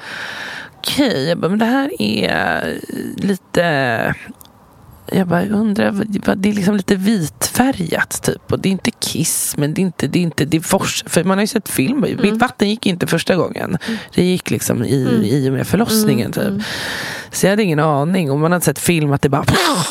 okej, 0.77 1.37
bara, 1.37 1.49
men 1.49 1.59
det 1.59 1.65
här 1.65 2.03
är 2.03 2.79
lite... 3.17 4.15
Jag 5.13 5.29
bara 5.29 5.47
undrar, 5.47 5.93
det 6.37 6.49
är 6.49 6.53
liksom 6.53 6.77
lite 6.77 6.97
vitfärgat 6.97 8.23
typ. 8.23 8.53
Och 8.53 8.61
det 8.61 8.69
är 8.69 8.71
inte 8.71 8.91
kiss, 8.91 9.55
men 9.59 9.75
det 9.75 9.81
är 9.81 9.83
inte, 9.83 10.07
det 10.07 10.19
är 10.19 10.23
inte, 10.23 10.61
fors. 10.61 11.05
För 11.07 11.25
man 11.25 11.39
har 11.39 11.43
ju 11.43 11.47
sett 11.47 11.69
film, 11.69 12.05
mitt 12.23 12.37
vatten 12.37 12.71
gick 12.71 12.87
inte 12.87 13.07
första 13.07 13.37
gången. 13.37 13.79
Det 14.15 14.25
gick 14.25 14.51
liksom 14.51 14.85
i, 14.85 15.31
i 15.33 15.49
och 15.49 15.53
med 15.53 15.67
förlossningen 15.67 16.33
typ. 16.33 16.63
Så 17.31 17.47
jag 17.47 17.51
hade 17.51 17.63
ingen 17.63 17.79
aning. 17.81 18.31
Och 18.31 18.39
man 18.39 18.53
hade 18.53 18.65
sett 18.65 18.79
film 18.79 19.13
att 19.13 19.23
det 19.23 19.29
bara, 19.29 19.45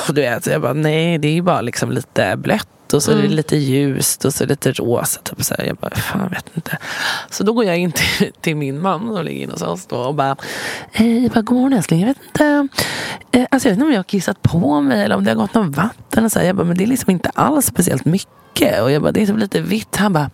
du 0.07 0.21
vet. 0.21 0.43
Så 0.43 0.49
jag 0.49 0.61
bara, 0.61 0.73
nej 0.73 1.17
det 1.17 1.27
är 1.27 1.33
ju 1.33 1.41
bara 1.41 1.61
liksom 1.61 1.91
lite 1.91 2.35
blött. 2.37 2.67
Och 2.93 3.03
så 3.03 3.11
är 3.11 3.15
det 3.15 3.27
lite 3.27 3.55
ljust 3.55 4.25
och 4.25 4.33
så 4.33 4.43
är 4.43 4.47
det 4.47 4.51
lite 4.51 4.71
rosa. 4.71 5.21
Typ 5.21 5.43
så 5.43 5.55
här. 5.57 5.65
Jag 5.65 5.75
bara, 5.75 5.95
fan 5.95 6.21
jag 6.21 6.29
vet 6.29 6.45
inte. 6.55 6.77
Så 7.29 7.43
då 7.43 7.53
går 7.53 7.65
jag 7.65 7.77
in 7.77 7.91
till, 7.91 8.31
till 8.41 8.55
min 8.55 8.81
mamma 8.81 9.15
som 9.15 9.25
ligger 9.25 9.43
inne 9.43 9.51
hos 9.53 9.61
oss 9.61 9.85
då 9.85 9.97
och 9.97 10.15
bara, 10.15 10.35
jag 10.93 11.31
bara, 11.31 11.41
god 11.41 11.57
morgon 11.57 11.73
älskling. 11.73 11.99
Jag 11.99 12.07
vet 12.07 12.17
inte. 12.27 12.67
Eh, 13.31 13.45
alltså 13.51 13.69
jag 13.69 13.71
vet 13.71 13.77
inte 13.77 13.85
om 13.85 13.91
jag 13.91 13.99
har 13.99 14.03
kissat 14.03 14.41
på 14.41 14.81
mig 14.81 15.03
eller 15.03 15.15
om 15.15 15.23
det 15.23 15.31
har 15.31 15.35
gått 15.35 15.53
någon 15.53 15.71
vatten. 15.71 16.25
Och 16.25 16.31
så 16.31 16.39
här. 16.39 16.45
Jag 16.45 16.55
bara, 16.55 16.67
men 16.67 16.77
det 16.77 16.83
är 16.83 16.87
liksom 16.87 17.11
inte 17.11 17.29
alls 17.29 17.65
speciellt 17.65 18.05
mycket. 18.05 18.29
Och 18.81 18.91
jag 18.91 19.01
bara, 19.01 19.11
det 19.11 19.21
är 19.21 19.25
typ 19.25 19.37
lite 19.37 19.61
vitt. 19.61 19.95
Han 19.95 20.13
bara, 20.13 20.29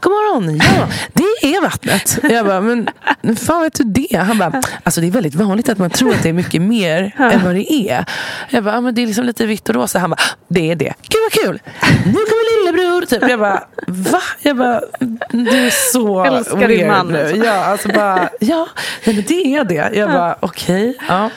god 0.00 0.12
morgon. 0.12 0.56
Ja, 0.56 0.88
det 1.12 1.54
är 1.54 1.62
vattnet. 1.62 2.18
Jag 2.22 2.46
bara, 2.46 2.60
men 2.60 2.88
fan 3.36 3.62
vet 3.62 3.74
du 3.74 3.84
det? 3.84 4.16
Han 4.16 4.38
bara, 4.38 4.62
alltså 4.82 5.00
det 5.00 5.06
är 5.06 5.10
väldigt 5.10 5.34
vanligt 5.34 5.68
att 5.68 5.78
man 5.78 5.90
tror 5.90 6.10
att 6.14 6.22
det 6.22 6.28
är 6.28 6.32
mycket 6.32 6.62
mer 6.62 7.14
än 7.18 7.44
vad 7.44 7.54
det 7.54 7.72
är. 7.72 8.04
Jag 8.50 8.64
bara, 8.64 8.80
men 8.80 8.94
det 8.94 9.02
är 9.02 9.06
liksom 9.06 9.24
lite 9.24 9.46
vitt 9.46 9.68
och 9.68 9.74
rosa. 9.74 9.98
Han 9.98 10.10
bara, 10.10 10.20
det 10.48 10.70
är 10.70 10.74
det. 10.76 10.94
Gud 11.02 11.20
vad 11.22 11.32
kul. 11.32 11.60
Nu 12.06 12.12
kommer 12.12 12.66
lillebror. 12.66 13.06
Typ. 13.06 13.30
Jag 13.30 13.38
bara, 13.40 13.64
va? 13.86 14.22
Jag 14.42 14.56
bara, 14.56 14.80
du 15.30 15.66
är 15.66 15.92
så 15.92 16.24
Älskar 16.24 16.68
din 16.68 16.86
man, 16.86 17.06
nu. 17.08 17.20
alltså. 17.20 17.36
Ja, 17.36 17.52
alltså 17.52 17.88
bara, 17.88 18.28
ja, 18.40 18.68
nej, 19.04 19.14
men 19.16 19.24
det 19.28 19.54
är 19.56 19.64
det. 19.64 19.90
Jag 19.94 20.10
bara, 20.10 20.36
okej. 20.40 20.98
ja. 21.08 21.30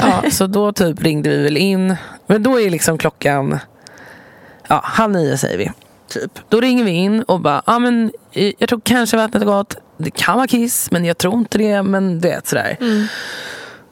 ja, 0.00 0.30
så 0.30 0.46
då 0.46 0.72
typ 0.72 1.02
ringde 1.02 1.30
vi 1.30 1.42
väl 1.42 1.56
in. 1.56 1.96
Men 2.26 2.42
då 2.42 2.60
är 2.60 2.70
liksom 2.70 2.98
klockan 2.98 3.58
ja, 4.68 4.80
halv 4.84 5.12
nio 5.12 5.38
säger 5.38 5.58
vi. 5.58 5.70
Typ. 6.08 6.38
Då 6.48 6.60
ringer 6.60 6.84
vi 6.84 6.90
in 6.90 7.22
och 7.22 7.40
bara, 7.40 7.62
ja 7.66 7.78
men 7.78 8.12
eh, 8.32 8.52
jag 8.58 8.68
tror 8.68 8.80
kanske 8.84 9.16
vattnet 9.16 9.42
har 9.42 9.52
gått. 9.52 9.76
Det 9.96 10.10
kan 10.10 10.36
vara 10.36 10.46
kiss, 10.46 10.90
men 10.90 11.04
jag 11.04 11.18
tror 11.18 11.34
inte 11.34 11.58
det. 11.58 11.82
Men 11.82 12.20
du 12.20 12.28
vet 12.28 12.46
sådär. 12.46 12.76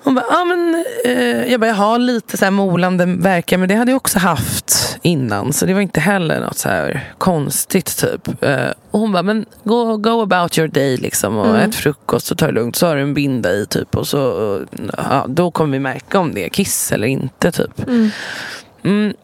Hon 0.05 0.15
bara, 0.15 0.25
ja 0.31 0.45
men 0.45 0.85
eh, 1.05 1.53
jag 1.53 1.61
bara, 1.61 1.67
jag 1.67 1.75
har 1.75 1.99
lite 1.99 2.37
så 2.37 2.45
här 2.45 2.51
molande 2.51 3.07
verkar 3.07 3.59
men 3.59 3.69
det 3.69 3.75
hade 3.75 3.91
jag 3.91 3.97
också 3.97 4.19
haft 4.19 4.99
innan. 5.03 5.53
Så 5.53 5.67
det 5.67 5.75
var 5.75 5.81
inte 5.81 6.01
heller 6.01 6.41
något 6.41 6.59
så 6.59 6.69
här 6.69 7.13
konstigt 7.19 7.99
typ. 7.99 8.43
Eh, 8.43 8.71
och 8.91 9.01
hon 9.01 9.13
bara, 9.13 9.23
men 9.23 9.47
go, 9.65 9.97
go 9.97 10.23
about 10.23 10.59
your 10.59 10.69
day 10.69 10.97
liksom. 10.97 11.37
Och 11.37 11.59
ät 11.59 11.75
frukost 11.75 12.31
och 12.31 12.39
ta 12.39 12.47
det 12.47 12.53
lugnt. 12.53 12.77
Så 12.77 12.87
har 12.87 12.97
du 12.97 13.03
en 13.03 13.15
binda 13.15 13.53
i 13.53 13.67
typ. 13.67 13.97
Och 13.97 14.07
så, 14.07 14.61
ja, 14.97 15.27
då 15.29 15.51
kommer 15.51 15.73
vi 15.73 15.79
märka 15.79 16.19
om 16.19 16.35
det 16.35 16.45
är 16.45 16.49
kiss 16.49 16.93
eller 16.93 17.07
inte 17.07 17.53
typ. 17.53 17.89
Mm, 17.89 18.11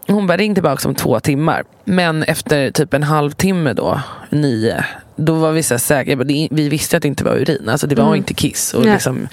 hon 0.07 0.27
bara 0.27 0.37
ring 0.37 0.55
tillbaka 0.55 0.89
om 0.89 0.95
två 0.95 1.21
timmar. 1.21 1.65
Men 1.85 2.23
efter 2.23 2.71
typ 2.71 2.95
en 2.95 3.03
halvtimme 3.03 3.73
då, 3.73 4.01
nio, 4.31 4.85
då 5.17 5.35
var 5.35 5.53
vi 5.53 5.63
så 5.63 5.79
säkra. 5.79 6.17
Vi 6.51 6.69
visste 6.69 6.97
att 6.97 7.03
det 7.03 7.09
inte 7.09 7.25
var 7.25 7.37
urin. 7.37 7.69
Alltså 7.69 7.87
det 7.87 7.95
var 7.95 8.15
inte 8.15 8.35
kiss. 8.35 8.75
Och 8.75 8.85
Nej. 8.85 8.93
liksom, 8.93 9.29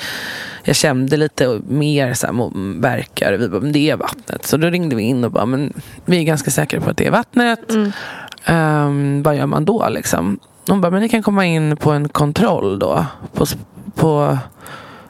jag 0.64 0.76
kände 0.76 1.18
lite 1.18 1.62
mer 1.68 2.14
så 2.14 2.28
här, 2.28 2.82
verkar. 2.82 3.34
Vi 3.34 3.50
bara, 3.50 3.62
men 3.62 3.72
det 3.72 3.90
är 3.90 3.96
vattnet. 3.98 4.46
Så 4.46 4.58
då 4.58 4.70
ringde 4.70 4.96
vi 4.96 5.04
in 5.04 5.24
och 5.24 5.32
bara, 5.32 5.46
men 5.46 5.74
vi 6.06 6.18
är 6.20 6.24
ganska 6.24 6.52
säkra 6.52 6.82
på 6.82 6.90
att 6.90 6.98
det 6.98 7.08
är 7.08 7.12
vattnet. 7.12 7.60
Ehm, 8.46 9.24
vad 9.24 9.36
gör 9.36 9.46
man 9.46 9.66
då 9.66 9.90
liksom? 9.90 10.40
Hon 10.68 10.82
bara, 10.82 10.92
men 10.92 11.02
ni 11.02 11.10
kan 11.10 11.24
komma 11.24 11.46
in 11.46 11.78
på 11.78 11.92
en 11.92 12.10
kontroll 12.10 12.80
då. 12.80 13.06
På, 13.34 13.46
på 13.96 14.38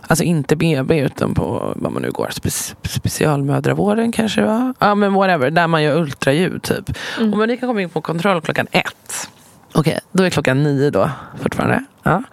Alltså 0.08 0.24
inte 0.24 0.56
BB 0.56 1.00
utan 1.00 1.34
på 1.34 1.74
vad 1.76 1.92
man 1.92 2.02
nu 2.02 2.12
går, 2.12 2.28
spe- 2.28 2.76
specialmödravården 2.84 4.12
kanske 4.12 4.42
var? 4.42 4.74
Ja 4.80 4.96
men 4.96 5.14
whatever, 5.14 5.52
där 5.52 5.68
man 5.68 5.84
gör 5.84 5.98
ultraljud 6.02 6.62
typ. 6.62 6.90
Och 7.20 7.38
men 7.38 7.50
ni 7.50 7.58
kan 7.58 7.70
komma 7.70 7.82
in 7.82 7.90
på 7.90 8.02
kontroll 8.02 8.42
klockan 8.42 8.68
ett. 8.72 9.30
Okej, 9.74 10.00
då 10.12 10.24
är 10.24 10.30
klockan 10.30 10.64
nio 10.64 10.90
då 10.90 11.10
fortfarande. 11.42 11.84
Ja, 12.04 12.24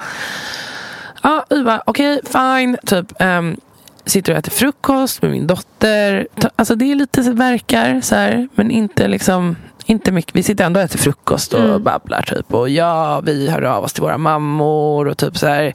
ja 1.23 1.45
bara 1.51 1.83
okej 1.87 2.21
fine. 2.25 2.77
Typ, 2.87 3.13
ehm, 3.19 3.57
sitter 4.05 4.33
och 4.33 4.39
äter 4.39 4.51
frukost 4.53 5.23
med 5.23 5.31
min 5.31 5.47
dotter. 5.47 6.29
Alltså 6.57 6.75
det 6.75 6.93
är 6.93 6.95
lite 6.95 7.25
så 7.25 7.33
verkar 7.33 8.01
så 8.01 8.15
här, 8.15 8.49
men 8.55 8.71
inte 8.71 9.09
liksom 9.09 9.57
inte 9.87 10.13
mycket. 10.13 10.37
Vi 10.37 10.43
sitter 10.43 10.65
ändå 10.65 10.81
och 10.81 10.85
äter 10.85 10.99
frukost 10.99 11.55
och 11.55 11.81
babblar 11.81 12.23
typ. 12.23 12.55
Och 12.55 12.69
ja, 12.69 13.21
vi 13.21 13.51
hör 13.51 13.63
av 13.63 13.85
oss 13.85 13.93
till 13.93 14.03
våra 14.03 14.19
mammor 14.19 15.09
och 15.09 15.19
typ 15.19 15.39
så 15.39 15.47
här. 15.47 15.75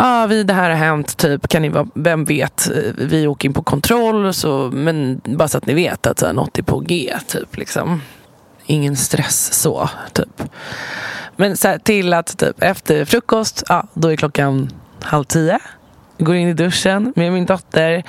Ja, 0.00 0.26
vi, 0.26 0.42
det 0.42 0.52
här 0.52 0.70
har 0.70 0.76
hänt, 0.76 1.16
typ, 1.16 1.48
kan 1.48 1.62
ni 1.62 1.68
vara, 1.68 1.86
vem 1.94 2.24
vet, 2.24 2.70
eh, 2.70 2.92
vi 2.96 3.26
åker 3.26 3.48
in 3.48 3.54
på 3.54 3.62
kontroll, 3.62 4.34
så, 4.34 4.70
men 4.72 5.20
bara 5.24 5.48
så 5.48 5.58
att 5.58 5.66
ni 5.66 5.74
vet 5.74 6.06
att 6.06 6.18
så 6.18 6.26
här, 6.26 6.32
något 6.32 6.58
är 6.58 6.62
på 6.62 6.80
G, 6.80 7.14
typ. 7.26 7.56
Liksom. 7.56 8.02
Ingen 8.66 8.96
stress 8.96 9.52
så, 9.52 9.90
typ. 10.12 10.42
Men 11.36 11.56
så 11.56 11.68
här, 11.68 11.78
till 11.78 12.12
att 12.12 12.38
typ, 12.38 12.62
efter 12.62 13.04
frukost, 13.04 13.62
ja, 13.68 13.86
då 13.94 14.12
är 14.12 14.16
klockan 14.16 14.70
halv 15.00 15.24
tio. 15.24 15.58
Går 16.18 16.34
in 16.34 16.48
i 16.48 16.54
duschen 16.54 17.12
med 17.16 17.32
min 17.32 17.46
dotter. 17.46 18.02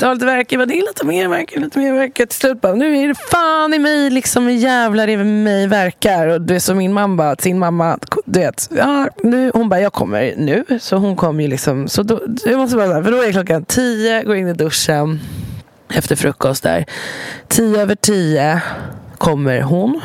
Ta 0.00 0.12
lite 0.12 0.26
verk, 0.26 0.50
bara, 0.50 0.66
det 0.66 0.78
är 0.78 0.86
lite 0.88 1.06
mer 1.06 1.28
verk, 1.28 1.56
lite 1.56 1.78
mer 1.78 1.92
verk. 1.92 2.14
Till 2.14 2.28
slut 2.30 2.60
bara, 2.60 2.74
nu 2.74 2.96
är 2.96 3.08
det 3.08 3.14
fan 3.14 3.74
i 3.74 3.78
mig, 3.78 4.10
liksom 4.10 4.50
jävlar 4.50 5.08
i 5.08 5.16
mig 5.16 5.66
verkar. 5.66 6.26
Och 6.26 6.40
det 6.40 6.54
är 6.54 6.60
som 6.60 6.78
min 6.78 6.92
mamma, 6.92 7.36
sin 7.36 7.58
mamma, 7.58 7.98
du 8.24 8.40
vet, 8.40 8.68
ja, 8.76 9.08
nu, 9.22 9.50
hon 9.54 9.68
bara, 9.68 9.80
jag 9.80 9.92
kommer 9.92 10.34
nu. 10.36 10.64
Så 10.80 10.96
hon 10.96 11.16
kom 11.16 11.40
ju 11.40 11.48
liksom, 11.48 11.88
så 11.88 12.02
då, 12.02 12.20
jag 12.44 12.58
måste 12.58 12.76
bara, 12.76 13.04
för 13.04 13.10
då 13.10 13.22
är 13.22 13.32
klockan 13.32 13.64
tio, 13.64 14.22
går 14.22 14.36
in 14.36 14.48
i 14.48 14.52
duschen 14.52 15.20
efter 15.94 16.16
frukost 16.16 16.62
där. 16.62 16.84
Tio 17.48 17.80
över 17.80 17.94
tio 17.94 18.62
kommer 19.18 19.60
hon. 19.60 20.00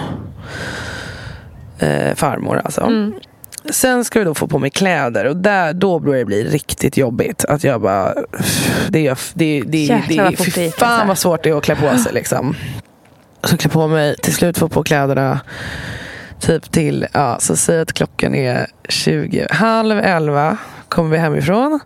Eh, 1.80 2.16
farmor 2.16 2.62
alltså. 2.66 2.82
Mm. 2.82 3.14
Sen 3.66 4.06
ska 4.06 4.20
vi 4.20 4.26
då 4.26 4.34
få 4.36 4.48
på 4.48 4.60
mig 4.60 4.70
kläder 4.70 5.26
och 5.26 5.38
där, 5.38 5.74
då 5.74 6.00
börjar 6.00 6.20
det 6.20 6.26
bli 6.26 6.44
riktigt 6.44 6.98
jobbigt. 6.98 7.46
Att 7.46 7.64
jag 7.64 7.82
bara... 7.82 8.14
Det 8.90 9.08
är, 9.08 9.18
det, 9.34 9.64
det, 9.68 9.78
Jäklar 9.78 10.24
det, 10.24 10.30
det, 10.30 10.44
det 10.44 10.52
fy 10.52 10.72
fan 10.72 10.90
alltså. 10.92 11.08
vad 11.08 11.18
svårt 11.18 11.44
det 11.44 11.50
är 11.50 11.58
att 11.58 11.64
klä 11.64 11.76
på 11.76 11.98
sig 11.98 12.14
liksom. 12.14 12.56
Så 13.44 13.58
klä 13.58 13.70
på 13.70 13.88
mig, 13.88 14.16
till 14.16 14.34
slut 14.36 14.58
få 14.58 14.70
på 14.70 14.84
kläderna. 14.84 15.40
Typ 16.40 16.72
till, 16.72 17.08
ja, 17.14 17.38
så 17.40 17.56
säg 17.56 17.80
att 17.82 17.94
klockan 17.94 18.36
är 18.36 18.68
20, 18.90 19.48
halv 19.52 20.00
11 20.00 20.58
kommer 20.90 21.10
vi 21.10 21.18
hemifrån. 21.18 21.80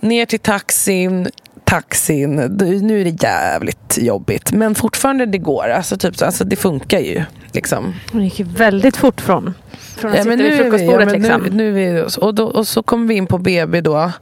Ner 0.00 0.26
till 0.26 0.38
taxin, 0.40 1.28
taxin. 1.64 2.36
Nu 2.82 3.00
är 3.00 3.04
det 3.04 3.22
jävligt 3.22 3.98
jobbigt. 4.00 4.52
Men 4.52 4.74
fortfarande 4.74 5.26
det 5.26 5.38
går. 5.38 5.68
Alltså, 5.68 5.96
typ, 5.96 6.16
så- 6.16 6.24
alltså 6.24 6.44
det 6.44 6.56
funkar 6.56 6.98
ju. 6.98 7.22
Liksom. 7.52 7.94
Hon 8.12 8.24
gick 8.24 8.38
ju 8.38 8.44
väldigt 8.44 8.96
fort 8.96 9.20
från, 9.20 9.54
från 9.96 10.10
att 10.10 10.16
Ja, 10.16 10.22
sitta 10.22 10.36
vid 10.36 10.38
nu 10.38 10.46
är 10.46 10.50
vi, 10.50 10.58
frukostbordet. 10.70 11.08
ja, 11.08 11.14
liksom. 11.14 11.42
nu, 11.42 11.50
nu 11.50 11.70
vi, 11.70 12.04
och, 12.20 12.34
då, 12.34 12.44
och 12.46 12.68
så 12.68 12.82
kommer 12.82 13.06
vi 13.08 13.14
in 13.14 13.26
på 13.26 13.38
BB 13.38 13.80
då 13.80 14.12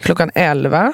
klockan 0.00 0.30
11. 0.34 0.92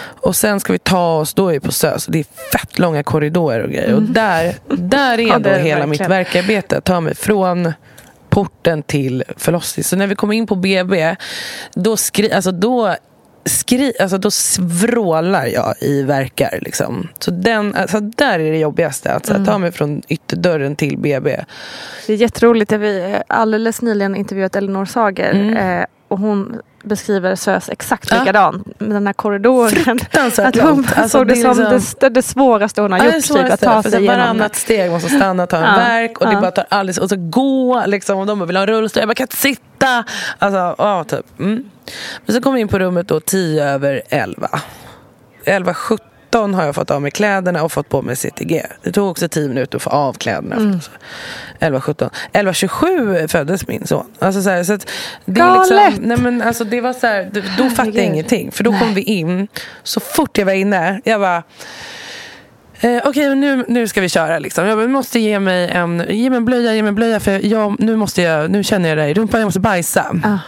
Och 0.00 0.36
sen 0.36 0.60
ska 0.60 0.72
vi 0.72 0.78
ta 0.78 1.16
oss, 1.18 1.34
då 1.34 1.48
är 1.48 1.52
vi 1.52 1.60
på 1.60 1.72
SÖS, 1.72 2.06
det 2.06 2.18
är 2.18 2.24
fett 2.52 2.78
långa 2.78 3.02
korridorer 3.02 3.60
och 3.64 3.70
grejer. 3.70 3.94
Och 3.94 4.02
där, 4.02 4.54
där 4.68 5.18
är 5.18 5.22
Mm. 5.24 5.28
Ja, 5.28 5.38
då 5.38 5.48
är 5.50 5.58
hela 5.58 5.86
mitt 5.86 6.00
verkligen. 6.00 6.10
verkarbete. 6.46 6.80
Ta 6.80 7.00
mig 7.00 7.14
från 7.14 7.72
porten 8.30 8.82
till 8.82 9.24
förlossning. 9.36 9.84
Så 9.84 9.96
när 9.96 10.06
vi 10.06 10.14
kommer 10.14 10.34
in 10.34 10.46
på 10.46 10.54
BB, 10.54 11.16
då, 11.74 11.96
skri, 11.96 12.32
alltså 12.32 12.50
då, 12.52 12.94
skri, 13.46 13.92
alltså 14.00 14.18
då 14.18 14.30
vrålar 14.60 15.46
jag 15.46 15.74
i 15.80 16.02
verkar. 16.02 16.58
Liksom. 16.62 17.08
Så 17.18 17.30
den, 17.30 17.74
alltså 17.74 18.00
där 18.00 18.38
är 18.40 18.50
det 18.52 18.58
jobbigaste. 18.58 19.12
Att 19.12 19.28
Mm. 19.30 19.44
ta 19.44 19.58
mig 19.58 19.72
från 19.72 20.02
ytterdörren 20.08 20.76
till 20.76 20.98
BB. 20.98 21.44
Det 22.06 22.12
är 22.12 22.16
jätteroligt. 22.16 22.72
att 22.72 22.80
Vi 22.80 23.00
har 23.10 23.22
alldeles 23.26 23.82
nyligen 23.82 24.16
intervjuat 24.16 24.56
Elinor 24.56 24.84
Sager 24.84 25.30
Mm. 25.32 25.56
eh, 25.80 25.84
och 26.14 26.20
hon 26.20 26.60
beskriver 26.82 27.34
SÖS 27.36 27.68
exakt 27.68 28.08
Ja. 28.10 28.20
likadant. 28.20 28.80
Med 28.80 28.90
den 28.90 29.06
här 29.06 29.14
korridoren. 29.14 29.98
Att 30.38 30.56
hon. 30.60 30.86
Alltså, 30.96 31.08
såg 31.18 31.28
det, 31.28 31.36
som 31.36 31.58
liksom- 31.58 31.96
det, 32.00 32.08
det 32.08 32.22
svåraste 32.22 32.80
hon 32.82 32.92
har 32.92 32.98
Ja, 32.98 33.04
det 33.04 33.16
gjort. 33.16 33.24
Typ, 33.42 33.52
att 33.52 33.60
ta 33.60 33.82
sig 33.82 34.00
igenom. 34.00 34.18
Varannat 34.20 34.56
steg 34.56 34.90
måste 34.90 35.08
stanna, 35.08 35.46
ta 35.46 35.56
en 35.56 35.62
Ja, 35.62 35.76
verk 35.76 36.18
och 36.20 36.26
det 36.26 36.32
ja. 36.32 36.40
bara 36.40 36.50
tar 36.50 36.66
alldeles, 36.68 36.98
och 36.98 37.08
så 37.08 37.16
gå 37.18 37.82
liksom, 37.86 38.18
och 38.18 38.26
de 38.26 38.46
vill 38.46 38.56
ha 38.56 38.62
en 38.62 38.66
rullstol, 38.68 39.00
jag 39.00 39.08
bara 39.08 39.14
kan 39.14 39.24
inte 39.24 39.36
sitta. 39.36 40.04
Alltså, 40.38 40.74
ja 40.78 41.04
typ. 41.04 41.38
Mm. 41.40 41.64
Men 42.26 42.36
så 42.36 42.42
kom 42.42 42.54
vi 42.54 42.60
in 42.60 42.68
på 42.68 42.78
rummet 42.78 43.08
då 43.08 43.20
10 43.20 43.64
över 43.68 44.02
11. 44.08 44.48
11.17 45.44 45.98
har 46.34 46.64
jag 46.64 46.74
fått 46.74 46.90
av 46.90 47.02
mig 47.02 47.10
kläderna 47.10 47.62
och 47.62 47.72
fått 47.72 47.88
på 47.88 48.02
mig 48.02 48.16
CTG. 48.16 48.62
Det 48.82 48.92
tog 48.92 49.10
också 49.10 49.28
10 49.28 49.48
minuter 49.48 49.76
att 49.76 49.82
få 49.82 49.90
av 49.90 50.12
kläderna. 50.12 50.56
Mm. 50.56 50.78
11.17. 51.60 52.10
11.27 52.32 53.28
föddes 53.28 53.68
min 53.68 53.86
son. 53.86 54.06
Alltså 54.18 54.42
så 54.42 54.50
här, 54.50 54.64
så 54.64 54.72
att 54.72 54.90
det 55.24 55.40
är 55.40 55.58
liksom, 55.58 56.08
nej 56.08 56.16
men 56.18 56.42
alltså 56.42 56.64
det 56.64 56.80
var 56.80 56.92
så 56.92 57.06
här, 57.06 57.30
då- 57.58 57.70
fattade 57.70 57.96
jag 57.98 58.06
ingenting. 58.06 58.52
För 58.52 58.64
då 58.64 58.72
kom 58.78 58.94
vi 58.94 59.02
in, 59.02 59.48
så 59.82 60.00
fort 60.00 60.38
jag 60.38 60.46
var 60.46 60.52
inne, 60.52 61.00
jag 61.04 61.20
bara 61.20 61.42
Eh, 62.80 63.02
Okej, 63.04 63.28
men 63.28 63.40
nu, 63.40 63.64
nu 63.68 63.88
ska 63.88 64.00
vi 64.00 64.08
köra. 64.08 64.38
Liksom. 64.38 64.66
Jag 64.66 64.90
måste 64.90 65.18
ge 65.20 65.40
mig 65.40 65.68
en, 65.68 66.04
ge 66.08 66.30
mig 66.30 66.36
en 66.36 66.44
blöja, 66.44 66.74
ge 66.74 66.82
mig 66.82 66.88
en 66.88 66.94
blöja. 66.94 67.20
För 67.20 67.46
jag, 67.46 67.76
nu, 67.80 67.96
måste 67.96 68.22
jag, 68.22 68.50
nu 68.50 68.64
känner 68.64 68.88
jag 68.88 68.98
det 68.98 69.08
i 69.08 69.14
rumpan, 69.14 69.40
jag 69.40 69.46
måste 69.46 69.60
bajsa. 69.60 70.16
Ah. 70.24 70.38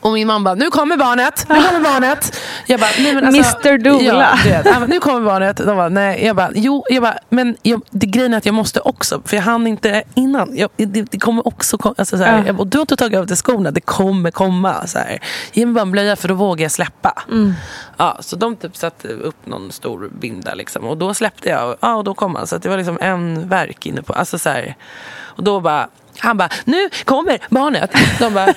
Och 0.00 0.12
min 0.12 0.26
mamma 0.26 0.44
bara, 0.44 0.54
nu 0.54 0.70
kommer 0.70 0.96
barnet, 0.96 1.46
nu 1.48 1.54
kommer 1.54 1.80
barnet. 1.80 2.40
Jag 2.66 2.80
bara, 2.80 2.90
nej 2.98 3.14
men 3.14 3.24
alltså, 3.24 3.68
Mr. 3.68 3.78
Dola. 3.78 4.38
Ja, 4.64 4.86
nu 4.88 5.00
kommer 5.00 5.20
barnet. 5.20 5.56
De 5.56 5.76
bara, 5.76 5.88
nej. 5.88 6.24
Jag 6.24 6.36
bara, 6.36 6.50
jo, 6.54 6.84
jag 6.88 7.02
bara, 7.02 7.18
men 7.28 7.56
jag, 7.62 7.82
det 7.90 8.06
grejen 8.06 8.34
är 8.34 8.38
att 8.38 8.46
jag 8.46 8.54
måste 8.54 8.80
också, 8.80 9.22
för 9.24 9.36
jag 9.36 9.42
hann 9.42 9.66
inte 9.66 10.02
innan. 10.14 10.56
Jag, 10.56 10.70
det, 10.76 11.02
det 11.02 11.18
kommer 11.18 11.46
också 11.46 11.76
alltså, 11.98 12.18
så 12.18 12.24
här, 12.24 12.44
jag 12.46 12.56
bara, 12.56 12.64
du 12.64 12.78
har 12.78 12.82
inte 12.82 12.96
tagit 12.96 13.18
av 13.18 13.26
dig 13.26 13.36
skorna, 13.36 13.70
det 13.70 13.80
kommer 13.80 14.30
komma. 14.30 14.86
Så 14.86 14.98
här. 14.98 15.20
Ge 15.52 15.66
mig 15.66 15.74
bara 15.74 15.82
en 15.82 15.92
blöja 15.92 16.16
för 16.16 16.28
då 16.28 16.34
vågar 16.34 16.64
jag 16.64 16.72
släppa. 16.72 17.22
Mm. 17.28 17.54
Ja, 17.96 18.16
så 18.20 18.36
de 18.36 18.56
typ 18.56 18.76
satte 18.76 19.08
upp 19.08 19.46
någon 19.46 19.72
stor 19.72 20.10
binda 20.20 20.54
liksom. 20.54 20.84
Och 20.84 20.96
då 20.96 21.14
släppte 21.14 21.48
jag 21.48 21.70
och, 21.70 21.76
ja, 21.80 21.94
och 21.94 22.04
då 22.04 22.14
kom 22.14 22.34
han. 22.34 22.46
Så 22.46 22.58
det 22.58 22.68
var 22.68 22.76
liksom 22.76 22.98
en 23.00 23.48
verk 23.48 23.86
inne 23.86 24.02
på. 24.02 24.12
Alltså 24.12 24.38
så 24.38 24.48
här. 24.48 24.74
Och 25.20 25.44
då 25.44 25.60
bara, 25.60 25.88
han 26.18 26.36
bara, 26.36 26.48
nu 26.64 26.88
kommer 27.04 27.38
barnet. 27.48 27.94
De 28.18 28.34
bara, 28.34 28.54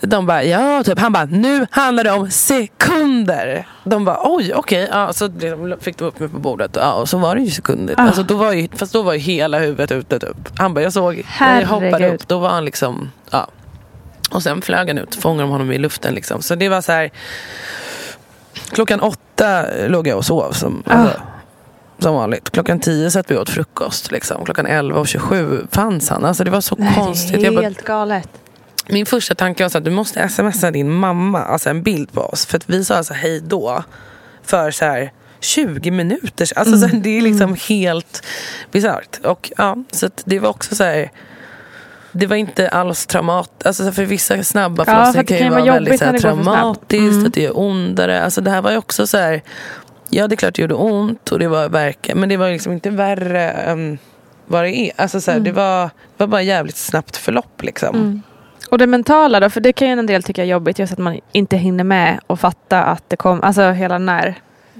de 0.00 0.26
bara 0.26 0.44
ja, 0.44 0.82
typ. 0.84 0.98
Han 0.98 1.12
bara, 1.12 1.24
nu 1.24 1.66
handlar 1.70 2.04
det 2.04 2.10
om 2.12 2.30
sekunder. 2.30 3.66
De 3.84 4.04
bara, 4.04 4.18
oj, 4.22 4.54
okej. 4.54 4.88
Ja, 4.92 5.12
så 5.12 5.28
liksom 5.28 5.76
fick 5.80 5.98
de 5.98 6.04
upp 6.04 6.18
mig 6.20 6.28
på 6.28 6.38
bordet. 6.38 6.70
Ja, 6.76 6.92
och 6.92 7.08
så 7.08 7.18
var 7.18 7.34
det 7.36 7.42
ju 7.42 7.50
sekunder. 7.50 7.94
Ah. 7.98 8.02
Alltså, 8.02 8.22
då 8.22 8.36
var 8.36 8.52
ju, 8.52 8.68
fast 8.76 8.92
då 8.92 9.02
var 9.02 9.12
ju 9.12 9.18
hela 9.18 9.58
huvudet 9.58 9.92
ute 9.92 10.18
typ. 10.18 10.36
Han 10.58 10.74
bara, 10.74 10.80
jag 10.82 10.92
såg, 10.92 11.22
när 11.40 11.60
jag 11.60 11.68
hoppade 11.68 11.90
Herregud. 11.90 12.14
upp, 12.14 12.28
då 12.28 12.38
var 12.38 12.48
han 12.48 12.64
liksom, 12.64 13.10
ja. 13.30 13.48
Och 14.30 14.42
sen 14.42 14.62
flög 14.62 14.88
han 14.88 14.98
ut, 14.98 15.14
fångade 15.14 15.42
de 15.42 15.50
honom 15.50 15.72
i 15.72 15.78
luften 15.78 16.14
liksom. 16.14 16.42
Så 16.42 16.54
det 16.54 16.68
var 16.68 16.80
så 16.80 16.92
här. 16.92 17.10
Klockan 18.72 19.00
åtta 19.00 19.64
låg 19.88 20.06
jag 20.06 20.16
och 20.18 20.24
sov 20.24 20.52
som, 20.52 20.82
alltså, 20.86 21.20
som 21.98 22.14
vanligt. 22.14 22.50
Klockan 22.50 22.80
tio 22.80 23.10
satt 23.10 23.30
vi 23.30 23.36
åt 23.36 23.50
frukost. 23.50 24.10
Liksom. 24.12 24.44
Klockan 24.44 24.66
elva 24.66 25.00
och 25.00 25.08
27 25.08 25.66
fanns 25.70 26.08
han. 26.10 26.24
Alltså, 26.24 26.44
det 26.44 26.50
var 26.50 26.60
så 26.60 26.76
Nej, 26.78 26.94
konstigt. 26.94 27.32
det 27.34 27.40
Jag 27.40 27.52
är 27.52 27.56
bara, 27.56 27.62
helt 27.62 27.84
galet. 27.84 28.28
Min 28.88 29.06
första 29.06 29.34
tanke 29.34 29.62
var 29.62 29.70
så 29.70 29.78
att 29.78 29.84
du 29.84 29.90
måste 29.90 30.28
smsa 30.28 30.70
din 30.70 30.90
mamma 30.90 31.44
alltså 31.44 31.70
en 31.70 31.82
bild 31.82 32.12
på 32.12 32.20
oss. 32.20 32.46
För 32.46 32.56
att 32.56 32.70
vi 32.70 32.84
sa 32.84 32.94
alltså 32.94 33.14
hej 33.14 33.40
då 33.40 33.84
för 34.42 34.70
så 34.70 34.84
här 34.84 35.12
20 35.40 35.90
minuter. 35.90 36.48
Alltså, 36.56 36.78
så 36.78 36.86
här, 36.86 36.98
det 36.98 37.18
är 37.18 37.22
liksom 37.22 37.56
helt 37.68 38.26
bisarrt. 38.70 39.20
Och 39.24 39.52
ja, 39.56 39.76
så 39.90 40.10
det 40.24 40.38
var 40.38 40.48
också 40.50 40.74
så 40.74 40.84
här 40.84 41.10
det 42.12 42.26
var 42.26 42.36
inte 42.36 42.68
alls 42.68 43.06
traumatiskt. 43.06 43.66
Alltså 43.66 43.92
för 43.92 44.04
vissa 44.04 44.42
snabba 44.42 44.84
Ja, 44.86 44.92
för 44.92 45.12
förlossningar 45.12 45.20
att 45.20 45.26
det 45.26 45.38
kan 45.38 45.46
ju 45.46 45.52
vara 45.52 45.74
väldigt 45.74 45.98
så 45.98 46.04
här, 46.04 46.12
för 46.12 46.18
traumatiskt. 46.18 46.94
Mm. 46.94 47.26
Att 47.26 47.34
det 47.34 47.42
gör 47.42 47.58
ondare. 47.58 48.22
Alltså 48.22 48.40
det 48.40 48.50
här 48.50 48.62
var 48.62 48.70
ju 48.70 48.76
också 48.76 49.06
så 49.06 49.16
här. 49.16 49.42
Ja 50.08 50.28
det 50.28 50.34
är 50.34 50.36
klart 50.36 50.54
det 50.54 50.62
gjorde 50.62 50.74
ont 50.74 51.32
och 51.32 51.38
det 51.38 51.48
var 51.48 51.68
verkar. 51.68 52.14
Men 52.14 52.28
det 52.28 52.36
var 52.36 52.50
liksom 52.50 52.72
inte 52.72 52.90
värre 52.90 53.50
än 53.50 53.98
vad 54.46 54.64
det 54.64 54.76
är. 54.76 54.92
Alltså 54.96 55.20
så 55.20 55.30
Mm. 55.30 55.44
det, 55.44 55.52
var, 55.52 55.82
det 55.84 55.90
var 56.16 56.26
bara 56.26 56.42
jävligt 56.42 56.76
snabbt 56.76 57.16
förlopp 57.16 57.62
liksom. 57.62 58.22
Och 58.74 58.78
det 58.78 58.86
mentala 58.86 59.40
då? 59.40 59.50
För 59.50 59.60
det 59.60 59.72
kan 59.72 59.88
ju 59.88 59.92
en 59.92 60.06
del 60.06 60.22
tycka 60.22 60.42
är 60.42 60.46
jobbigt. 60.46 60.78
Just 60.78 60.92
att 60.92 60.98
man 60.98 61.20
inte 61.32 61.56
hinner 61.56 61.84
med 61.84 62.20
och 62.26 62.40
fatta 62.40 62.82
att 62.82 63.10
det 63.10 63.16
kommer. 63.16 63.44
Alltså 63.44 63.70
hela 63.70 63.94
den 63.94 64.08
här 64.08 64.34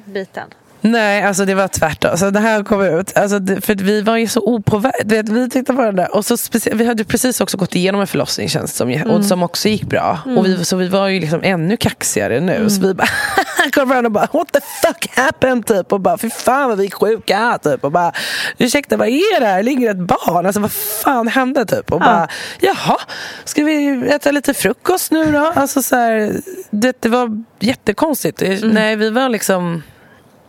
biten. 0.04 0.48
Nej, 0.86 1.22
alltså 1.22 1.44
det 1.44 1.54
var 1.54 1.68
tvärtom. 1.68 2.10
Alltså 2.10 2.30
det 2.30 2.40
här 2.40 2.62
kom 2.62 2.82
ut. 2.82 3.16
Alltså 3.16 3.38
det, 3.38 3.60
för 3.60 3.74
vi 3.74 4.00
var 4.02 4.16
ju 4.16 4.26
så 4.28 4.40
opåverkade. 4.40 5.32
Vi 5.32 5.50
tittade 5.50 5.76
på 5.76 5.82
den 5.84 5.96
där. 5.96 6.16
Och 6.16 6.24
så 6.24 6.36
vi 6.72 6.86
hade 6.86 7.04
precis 7.04 7.40
också 7.40 7.56
gått 7.56 7.74
igenom 7.74 8.00
en 8.00 8.06
förlossning 8.06 8.48
känns 8.48 8.76
som, 8.76 8.90
Mm. 8.90 9.10
och 9.10 9.24
som 9.24 9.42
också 9.42 9.68
gick 9.68 9.84
bra. 9.84 10.18
Och 10.36 10.46
vi, 10.46 10.64
så 10.64 10.76
vi 10.76 10.88
var 10.88 11.08
ju 11.08 11.20
liksom 11.20 11.40
ännu 11.42 11.76
kaxigare 11.76 12.40
nu. 12.40 12.70
Så 12.70 12.80
vi 12.80 12.94
bara 12.94 13.08
kom 13.72 13.88
fram 13.88 14.04
och 14.06 14.12
bara 14.12 14.28
what 14.32 14.52
the 14.52 14.60
fuck 14.82 15.10
happened? 15.16 15.66
Typ. 15.66 15.92
Och 15.92 16.00
bara 16.00 16.18
fy 16.18 16.30
fan 16.30 16.68
vad 16.68 16.78
vi 16.78 16.86
är 16.86 16.90
sjuka. 16.90 17.58
Typ. 17.62 17.84
Och 17.84 17.92
bara 17.92 18.12
ursäkta 18.58 18.96
vad 18.96 19.08
är 19.08 19.40
det 19.40 19.46
här? 19.46 19.62
Ligger 19.62 19.90
ett 19.90 19.96
barn? 19.96 20.46
Alltså 20.46 20.60
vad 20.60 20.72
fan 20.72 21.28
hände? 21.28 21.66
Typ. 21.66 21.92
Och 21.92 22.00
bara 22.00 22.28
jaha, 22.60 22.96
ska 23.44 23.64
vi 23.64 24.06
äta 24.10 24.30
lite 24.30 24.54
frukost 24.54 25.12
nu 25.12 25.32
då? 25.32 25.52
Alltså 25.56 25.82
så 25.82 25.96
här, 25.96 26.32
det, 26.70 26.96
det 27.02 27.08
var 27.08 27.42
jättekonstigt. 27.60 28.42
Nej, 28.62 28.96
vi 28.96 29.10
var 29.10 29.28
liksom 29.28 29.82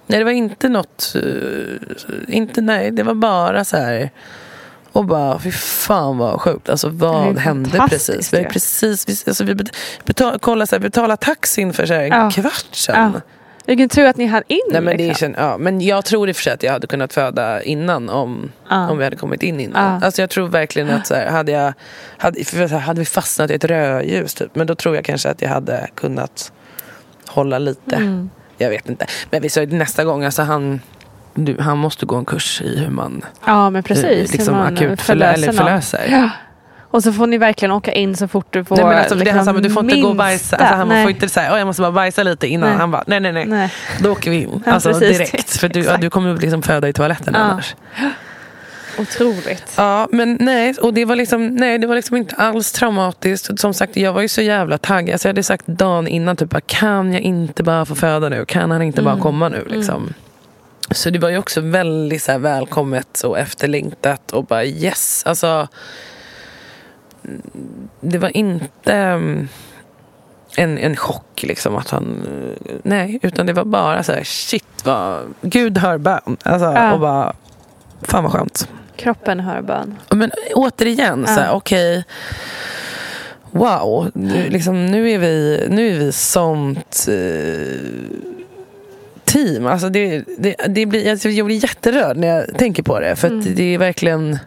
Nej, 0.08 0.20
det 0.20 0.26
var 0.26 0.32
inte 0.32 0.70
något... 0.70 1.14
eh, 1.16 2.36
inte, 2.36 2.62
nej, 2.62 2.92
det 2.92 3.04
var 3.04 3.14
bara 3.14 3.66
så 3.66 3.78
här... 3.78 4.10
Och 4.92 5.06
bara, 5.06 5.40
fy 5.40 5.52
fan 5.52 6.18
vad 6.18 6.42
sjukt. 6.42 6.70
Alltså 6.70 6.88
är 6.88 6.92
vad 6.92 7.38
hände 7.38 7.86
precis? 7.90 8.34
Vi, 8.34 8.44
precis 8.46 9.28
alltså, 9.28 9.44
vi 9.44 9.54
bet- 9.56 9.76
betal, 10.06 10.40
kollade 10.40 10.68
så 10.68 10.76
här, 10.76 10.82
betalade 10.82 11.18
taxin 11.18 11.74
för 11.74 11.86
så 11.86 11.94
här, 11.94 12.02
en 12.02 12.08
Ja. 12.12 12.32
kvart 12.32 12.68
sedan. 12.76 13.12
Ja. 13.16 13.22
Vilken 13.66 13.90
tur 13.90 14.06
att 14.06 14.18
ni 14.18 14.26
hann 14.26 14.44
in. 14.48 14.60
Nej, 14.72 14.82
men, 14.82 14.98
det 14.98 15.08
liksom. 15.08 15.16
känns, 15.20 15.36
ja, 15.38 15.58
men 15.58 15.82
jag 15.82 16.06
tror 16.06 16.30
i 16.30 16.32
och 16.32 16.36
för 16.36 16.44
sig 16.44 16.54
att 16.54 16.64
jag 16.64 16.72
hade 16.72 16.88
kunnat 16.88 17.14
föda 17.14 17.62
innan 17.64 18.10
om, 18.10 18.52
Ja. 18.70 18.90
om 18.90 18.98
vi 18.98 19.04
hade 19.04 19.16
kommit 19.16 19.44
in 19.44 19.60
innan. 19.60 20.00
Ja. 20.02 20.06
Alltså 20.06 20.22
jag 20.22 20.30
tror 20.30 20.48
verkligen 20.48 20.90
att 20.90 21.08
så 21.08 21.16
här, 21.16 21.28
hade, 21.32 21.52
jag, 21.52 21.74
hade, 22.18 22.44
för 22.44 22.68
här, 22.68 22.80
hade 22.80 23.00
vi 23.00 23.06
fastnat 23.06 23.52
i 23.52 23.54
ett 23.54 23.66
rödljus 23.66 24.34
typ, 24.34 24.56
men 24.56 24.68
då 24.68 24.76
tror 24.76 24.96
jag 24.96 25.06
kanske 25.06 25.30
att 25.30 25.42
jag 25.42 25.50
hade 25.50 25.88
kunnat 25.96 26.52
hålla 27.28 27.60
lite. 27.60 27.96
Mm. 27.96 28.30
Jag 28.58 28.70
vet 28.70 28.90
inte. 28.90 29.06
Men 29.30 29.42
vi 29.42 29.50
sa 29.50 29.62
nästa 29.62 30.04
gång, 30.04 30.24
alltså 30.24 30.42
han, 30.44 30.82
du, 31.34 31.58
han 31.60 31.78
måste 31.78 32.06
gå 32.06 32.16
en 32.16 32.26
kurs 32.26 32.62
i 32.62 32.80
hur 32.80 32.90
man 32.90 33.26
Ja 33.46 33.70
men 33.70 33.84
precis. 33.84 34.06
hur 34.06 34.38
liksom 34.38 34.56
man 34.56 34.74
akut 34.74 34.90
förlö- 34.90 34.96
förlöser 35.04 35.34
eller 35.44 35.52
förlöser. 35.54 36.08
Ja. 36.12 36.30
Och 36.92 37.04
så 37.04 37.14
får 37.14 37.28
ni 37.28 37.38
verkligen 37.38 37.72
åka 37.72 37.92
in 37.92 38.16
så 38.18 38.28
fort 38.28 38.48
du 38.50 38.64
får. 38.66 38.76
Nej, 38.76 38.86
men 38.86 38.98
alltså, 38.98 39.16
det 39.16 39.20
liksom 39.20 39.38
han 39.38 39.46
sa, 39.46 39.54
men 39.54 39.64
du 39.64 39.70
får 39.70 39.84
inte 39.84 40.02
gå 40.02 40.08
och 40.08 40.16
bajsa. 40.16 40.56
Alltså, 40.56 40.76
han 40.76 40.88
nej. 40.88 41.04
får 41.04 41.12
inte 41.12 41.30
säga 41.30 41.58
jag 41.58 41.68
måste 41.68 41.82
bara 41.82 41.92
bajsa 41.92 42.24
lite 42.24 42.48
innan. 42.48 42.70
Nej. 42.70 42.78
Han 42.78 42.92
bara 42.92 43.04
nej 43.08 43.20
nej 43.20 43.32
nej. 43.32 43.46
Nej. 43.46 43.74
Då 44.00 44.12
åker 44.12 44.32
vi 44.32 44.38
in. 44.42 44.64
Ja, 44.66 44.72
Alltså 44.72 44.90
precis. 44.90 45.18
direkt. 45.18 45.58
För 45.58 45.70
du, 45.70 45.84
ja, 45.84 45.98
du 45.98 46.10
kommer 46.10 46.38
liksom 46.38 46.62
föda 46.62 46.90
i 46.90 46.94
toaletten 46.94 47.34
Ja. 47.38 47.40
annars. 47.42 47.76
Otroligt. 49.00 49.74
Ja, 49.78 50.08
men 50.12 50.38
nej, 50.40 50.76
och 50.82 50.94
det 50.94 51.06
var 51.06 51.16
liksom, 51.16 51.48
nej, 51.48 51.78
det 51.78 51.88
var 51.88 51.96
liksom 51.96 52.18
inte 52.18 52.36
alls 52.36 52.72
traumatiskt. 52.72 53.60
Som 53.60 53.74
sagt, 53.74 53.98
jag 53.98 54.14
var 54.14 54.22
ju 54.22 54.28
så 54.28 54.42
jävla 54.42 54.78
taggad. 54.78 55.14
Alltså, 55.14 55.28
jag 55.28 55.34
hade 55.34 55.44
sagt 55.44 55.68
dagen 55.68 56.08
innan, 56.08 56.36
typ, 56.36 56.50
bara, 56.50 56.62
kan 56.62 57.14
jag 57.14 57.22
inte 57.22 57.64
bara 57.64 57.86
få 57.86 57.96
föda 57.96 58.30
nu? 58.30 58.46
Kan 58.46 58.72
han 58.72 58.82
inte 58.82 59.02
bara 59.02 59.20
komma 59.20 59.50
nu? 59.50 59.66
Liksom. 59.70 60.14
Så 60.92 61.10
det 61.10 61.20
var 61.20 61.30
ju 61.30 61.38
också 61.38 61.62
väldigt 61.62 62.24
så 62.24 62.32
här, 62.32 62.40
välkommet 62.40 63.22
och 63.24 63.40
efterlängtat 63.40 64.32
och 64.32 64.46
bara 64.46 64.66
yes. 64.66 65.24
Alltså, 65.26 65.68
mm, 67.24 67.42
det 68.02 68.18
var 68.18 68.38
inte 68.38 68.94
mm, 68.94 69.48
en, 70.58 70.78
en 70.78 70.96
chock 70.96 71.44
liksom 71.44 71.76
att 71.76 71.90
han, 71.90 72.22
nej, 72.84 73.20
utan 73.22 73.46
det 73.46 73.54
var 73.54 73.66
bara 73.66 74.04
så 74.04 74.12
här, 74.12 74.24
shit 74.24 74.66
vad, 74.84 75.34
Gud 75.42 75.78
hör 75.78 75.98
bön. 75.98 76.38
Alltså, 76.44 76.66
Ja. 76.66 76.94
och 76.94 77.00
bara, 77.00 77.34
fan 78.02 78.24
vad 78.24 78.32
skönt. 78.34 78.70
Kroppen 78.96 79.40
hör 79.40 79.62
bön. 79.62 79.96
Men 80.10 80.32
återigen, 80.54 81.28
så 81.28 81.34
här, 81.34 81.46
Ja. 81.46 81.52
okej. 81.52 82.04
Wow, 83.52 84.12
nu, 84.14 84.50
liksom, 84.50 84.86
nu, 84.86 85.12
är 85.12 85.20
vi, 85.20 85.66
nu 85.70 85.96
är 85.96 86.00
vi 86.00 86.12
sånt 86.12 87.08
eh, 87.10 87.80
team. 89.26 89.66
Alltså 89.68 89.90
det, 89.90 90.24
det, 90.38 90.56
det 90.68 90.86
blir, 90.86 91.12
alltså 91.12 91.30
jag 91.30 91.46
blir 91.46 91.64
jätterörd 91.64 92.18
när 92.18 92.28
jag 92.28 92.58
tänker 92.58 92.84
på 92.84 93.00
det. 93.00 93.16
För 93.16 93.28
att 93.28 93.56
det 93.56 93.74
är 93.74 93.78
verkligen 93.78 94.40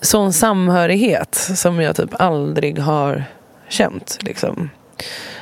sån 0.00 0.32
samhörighet 0.32 1.34
som 1.34 1.80
jag 1.80 1.96
typ 1.96 2.10
aldrig 2.20 2.78
har 2.78 3.24
känt. 3.68 4.18
Liksom. 4.20 4.70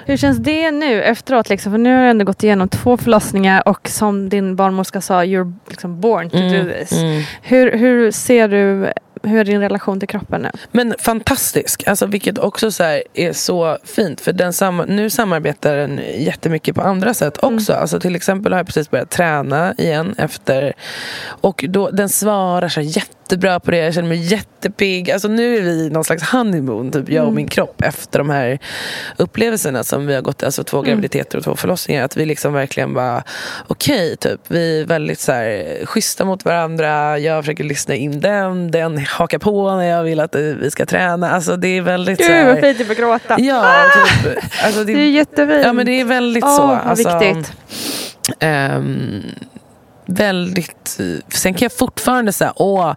Hur 0.06 0.16
känns 0.16 0.38
det 0.38 0.70
nu 0.70 1.02
efteråt? 1.02 1.48
Liksom? 1.48 1.72
För 1.72 1.78
nu 1.78 1.94
har 1.94 2.02
du 2.02 2.08
ändå 2.08 2.24
gått 2.24 2.44
igenom 2.44 2.68
två 2.68 2.96
förlossningar 2.96 3.68
och 3.68 3.88
som 3.88 4.28
din 4.28 4.56
barnmorska 4.56 5.00
sa, 5.00 5.24
you're 5.24 5.54
liksom 5.68 6.00
born 6.00 6.30
to 6.30 6.36
do 6.36 6.72
this. 6.72 6.92
mm. 6.92 7.22
Hur, 7.42 7.72
hur 7.78 8.10
ser 8.10 8.48
du, 8.48 8.92
hur 9.22 9.40
är 9.40 9.44
din 9.44 9.60
relation 9.60 10.00
till 10.00 10.08
kroppen 10.08 10.42
nu? 10.42 10.50
Men 10.72 10.94
fantastisk, 10.98 11.88
alltså, 11.88 12.06
vilket 12.06 12.38
också 12.38 12.70
så 12.70 12.84
är 13.14 13.32
så 13.32 13.78
fint. 13.84 14.20
För 14.20 14.32
den 14.32 14.52
sam- 14.52 14.84
nu 14.88 15.10
samarbetar 15.10 15.76
den 15.76 16.00
jättemycket 16.18 16.74
på 16.74 16.82
andra 16.82 17.14
sätt 17.14 17.38
också. 17.42 17.72
Alltså, 17.72 18.00
till 18.00 18.16
exempel 18.16 18.52
har 18.52 18.58
jag 18.58 18.66
precis 18.66 18.90
börjat 18.90 19.10
träna 19.10 19.74
igen 19.78 20.14
efter. 20.18 20.72
Och 21.40 21.64
då, 21.68 21.90
den 21.90 22.08
svarar 22.08 22.68
så 22.68 22.80
här 22.80 22.88
jättebra 23.28 23.60
på 23.60 23.70
det. 23.70 23.76
Jag 23.76 23.94
känner 23.94 24.08
mig 24.08 24.18
jättepigg. 24.18 25.10
Alltså, 25.10 25.28
nu 25.28 25.56
är 25.56 25.60
vi 25.62 25.70
i 25.70 25.90
någon 25.90 26.04
slags 26.04 26.22
honeymoon, 26.22 26.90
typ, 26.90 27.08
jag 27.08 27.26
och 27.26 27.32
min 27.32 27.48
kropp 27.48 27.82
efter 27.82 28.18
de 28.18 28.30
här 28.30 28.58
upplevelserna 29.16 29.84
som 29.84 30.06
vi 30.06 30.14
har 30.14 30.22
gått, 30.22 30.42
alltså 30.42 30.64
två 30.64 30.82
graviditeter 30.82 31.38
och 31.38 31.44
två 31.44 31.56
förlossningar. 31.56 32.04
Att 32.04 32.16
vi 32.16 32.24
liksom 32.26 32.52
verkligen 32.52 32.94
bara, 32.94 33.22
okej, 33.66 34.16
typ, 34.16 34.40
vi 34.48 34.80
är 34.80 34.84
väldigt 34.84 35.20
så 35.20 35.32
här, 35.32 35.78
schyssta 35.86 36.24
mot 36.24 36.44
varandra. 36.44 37.18
Jag 37.18 37.44
försöker 37.44 37.64
lyssna 37.64 37.94
in 37.94 38.20
den, 38.20 38.70
den 38.70 38.98
hakar 38.98 39.38
på 39.38 39.76
när 39.76 39.84
jag 39.84 40.02
vill 40.02 40.20
att 40.20 40.34
eh, 40.34 40.40
vi 40.42 40.70
ska 40.70 40.86
träna. 40.86 41.30
Alltså 41.30 41.56
det 41.56 41.68
är 41.68 41.82
väldigt 41.82 42.24
så 42.24 42.32
Gud 42.32 42.46
vad 42.46 42.54
här, 42.54 42.62
fint 42.62 42.78
du 42.78 42.84
får 42.84 42.94
gråta. 42.94 43.36
Ja, 43.40 43.74
typ. 44.24 44.38
Alltså, 44.64 44.84
det, 44.84 44.92
Det 44.94 45.00
är 45.00 45.10
jättefint. 45.10 45.64
Ja 45.64 45.72
men 45.72 45.86
det 45.86 46.00
är 46.00 46.04
väldigt 46.04 46.44
Åh, 46.44 46.56
så. 46.56 46.66
vad 46.66 46.78
Alltså, 46.78 47.18
viktigt. 47.18 47.52
ehm, 48.40 49.22
väldigt... 50.08 51.00
Sen 51.28 51.54
kan 51.54 51.64
jag 51.64 51.72
fortfarande 51.72 52.32
säga 52.32 52.52
åh, 52.56 52.94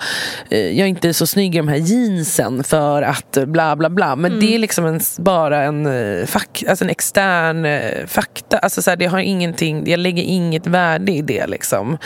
eh, 0.49 0.59
jag 0.59 0.79
är 0.79 0.85
inte 0.85 1.13
så 1.13 1.27
snygg 1.27 1.55
i 1.55 1.57
de 1.57 1.67
här 1.67 1.77
jeansen 1.77 2.63
för 2.63 3.01
att 3.01 3.37
bla 3.45 3.75
bla 3.75 3.89
bla. 3.89 4.15
Men 4.15 4.39
det 4.39 4.55
är 4.55 4.59
liksom 4.59 4.85
en, 4.85 4.99
bara 5.17 5.63
en, 5.63 5.85
eh, 5.85 6.25
fak, 6.25 6.63
alltså 6.67 6.85
en 6.85 6.89
extern 6.89 7.65
eh, 7.65 8.05
fakta. 8.07 8.57
Alltså 8.57 8.81
så 8.81 8.89
här, 8.89 8.97
det 8.97 9.05
har 9.05 9.19
ingenting, 9.19 9.89
jag 9.89 9.99
lägger 9.99 10.23
inget 10.23 10.67
värde 10.67 11.11
i 11.11 11.21
det. 11.21 11.47
Liksom. 11.47 11.97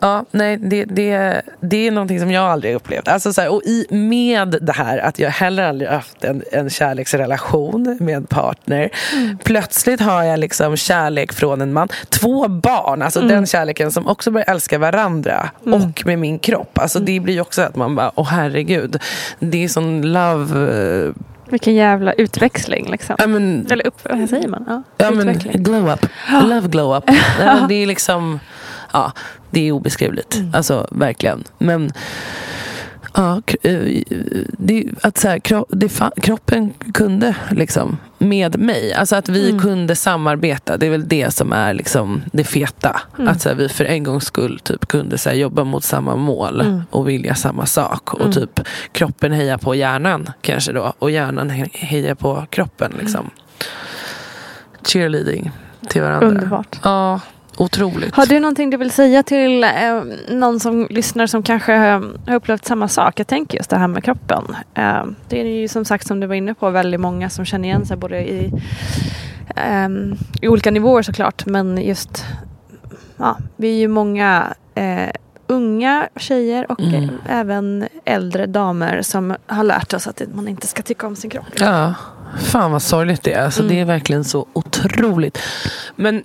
Ja, 0.00 0.24
nej, 0.30 0.56
det, 0.56 0.84
det, 0.84 1.42
det 1.60 1.86
är 1.86 1.90
någonting 1.90 2.20
som 2.20 2.30
jag 2.30 2.44
aldrig 2.44 2.72
har 2.72 2.76
upplevt. 2.76 3.08
Alltså 3.08 3.32
så 3.32 3.40
här, 3.40 3.48
och 3.48 3.62
i, 3.62 3.86
med 3.90 4.58
det 4.60 4.72
här 4.72 4.98
att 4.98 5.18
jag 5.18 5.30
heller 5.30 5.62
aldrig 5.62 5.90
haft 5.90 6.24
en, 6.24 6.42
en 6.52 6.70
kärleksrelation 6.70 7.96
med 8.00 8.16
en 8.16 8.26
partner. 8.26 8.90
Plötsligt 9.44 10.00
har 10.00 10.22
jag 10.22 10.40
liksom 10.40 10.76
kärlek 10.76 11.32
från 11.32 11.60
en 11.60 11.72
man. 11.72 11.88
Två 12.08 12.48
barn, 12.48 13.02
alltså 13.02 13.20
den 13.20 13.46
kärleken 13.46 13.92
som 13.92 14.08
också 14.08 14.30
börjar 14.30 14.51
älska 14.52 14.78
varandra. 14.78 15.50
Och 15.64 16.02
med 16.06 16.18
min 16.18 16.38
kropp. 16.38 16.78
Alltså 16.78 16.98
det 16.98 17.20
blir 17.20 17.34
ju 17.34 17.40
också 17.40 17.62
att 17.62 17.76
man 17.76 17.94
bara, 17.94 18.12
åh 18.14 18.26
herregud. 18.28 18.96
Det 19.38 19.64
är 19.64 19.68
sån 19.68 20.12
love... 20.12 20.74
eh, 21.06 21.12
Vilken 21.50 21.74
jävla 21.74 22.12
utväxling 22.12 22.90
liksom. 22.90 23.16
Ja, 23.18 23.26
men, 23.26 23.66
Eller 23.70 23.86
upp, 23.86 23.98
vad 24.10 24.28
säger 24.28 24.48
man? 24.48 24.64
Ja, 24.68 24.82
ja, 24.96 25.10
men, 25.10 25.38
glow 25.38 25.90
up. 25.92 26.06
Love 26.44 26.68
glow 26.68 26.96
up. 26.96 27.04
Det 27.68 27.74
är 27.74 27.86
liksom... 27.86 28.40
Ja, 28.92 29.12
det 29.50 29.68
är 29.68 29.72
obeskrivligt. 29.72 30.40
Alltså 30.54 30.86
verkligen. 30.90 31.44
Men... 31.58 31.92
Ja, 33.14 33.42
eh, 33.62 34.02
det, 34.58 34.84
att 35.02 35.18
så 35.18 35.28
här, 35.28 35.38
kro, 35.38 35.66
det, 35.68 35.92
kroppen 36.22 36.72
kunde 36.94 37.34
liksom 37.50 37.96
med 38.18 38.58
mig. 38.58 38.94
Alltså 38.94 39.16
att 39.16 39.28
vi 39.28 39.58
kunde 39.62 39.96
samarbeta. 39.96 40.76
Det 40.76 40.86
är 40.86 40.90
väl 40.90 41.08
det 41.08 41.34
som 41.34 41.52
är 41.52 41.74
liksom 41.74 42.22
det 42.32 42.44
feta. 42.44 43.00
Att 43.18 43.40
så 43.42 43.48
här, 43.48 43.56
vi 43.56 43.68
för 43.68 43.84
en 43.84 44.04
gångs 44.04 44.24
skull 44.24 44.58
typ 44.58 44.86
kunde 44.86 45.18
så 45.18 45.28
här, 45.28 45.36
jobba 45.36 45.64
mot 45.64 45.84
samma 45.84 46.16
mål 46.16 46.82
och 46.90 47.08
vilja 47.08 47.34
samma 47.34 47.66
sak. 47.66 48.14
Och 48.14 48.32
typ 48.32 48.60
kroppen 48.92 49.32
hejar 49.32 49.58
på 49.58 49.74
hjärnan 49.74 50.30
kanske 50.40 50.72
då. 50.72 50.92
Och 50.98 51.10
hjärnan 51.10 51.50
he- 51.50 51.76
hejar 51.76 52.14
på 52.14 52.46
kroppen. 52.50 52.92
Liksom. 52.98 53.30
Cheerleading 54.84 55.50
till 55.88 56.02
varandra. 56.02 56.28
Underbart. 56.28 56.78
Ja, 56.82 57.20
otroligt. 57.62 58.14
Har 58.14 58.26
du 58.26 58.40
någonting 58.40 58.70
du 58.70 58.76
vill 58.76 58.90
säga 58.90 59.22
till 59.22 59.64
eh, 59.64 59.70
någon 60.28 60.60
som 60.60 60.86
lyssnar 60.90 61.26
som 61.26 61.42
kanske 61.42 61.74
eh, 61.74 62.00
har 62.26 62.34
upplevt 62.34 62.64
samma 62.64 62.88
sak? 62.88 63.20
Jag 63.20 63.26
tänker 63.26 63.58
just 63.58 63.70
det 63.70 63.76
här 63.76 63.88
med 63.88 64.04
kroppen. 64.04 64.44
Eh, 64.74 65.04
det 65.28 65.40
är 65.40 65.44
ju 65.60 65.68
som 65.68 65.84
sagt 65.84 66.06
som 66.06 66.20
du 66.20 66.26
var 66.26 66.34
inne 66.34 66.54
på 66.54 66.70
väldigt 66.70 67.00
många 67.00 67.30
som 67.30 67.44
känner 67.44 67.68
igen 67.68 67.86
sig 67.86 67.96
både 67.96 68.30
i, 68.30 68.52
ehm, 69.56 70.14
i 70.40 70.48
olika 70.48 70.70
nivåer 70.70 71.02
såklart 71.02 71.46
men 71.46 71.78
just 71.78 72.24
ja, 73.16 73.38
vi 73.56 73.68
är 73.74 73.78
ju 73.78 73.88
många 73.88 74.46
eh, 74.74 75.10
unga 75.46 76.08
tjejer 76.16 76.72
och 76.72 76.80
Mm. 76.80 77.04
eh, 77.04 77.10
även 77.40 77.88
äldre 78.04 78.46
damer 78.46 79.02
som 79.02 79.34
har 79.46 79.64
lärt 79.64 79.94
oss 79.94 80.06
att 80.06 80.22
man 80.34 80.48
inte 80.48 80.66
ska 80.66 80.82
tycka 80.82 81.06
om 81.06 81.16
sin 81.16 81.30
kropp. 81.30 81.44
Ja, 81.60 81.94
fan 82.42 82.72
vad 82.72 82.82
sorgligt 82.82 83.22
det 83.22 83.32
är. 83.32 83.44
Alltså, 83.44 83.62
Det 83.62 83.80
är 83.80 83.84
verkligen 83.84 84.24
så 84.24 84.46
otroligt. 84.52 85.38
Men 85.96 86.22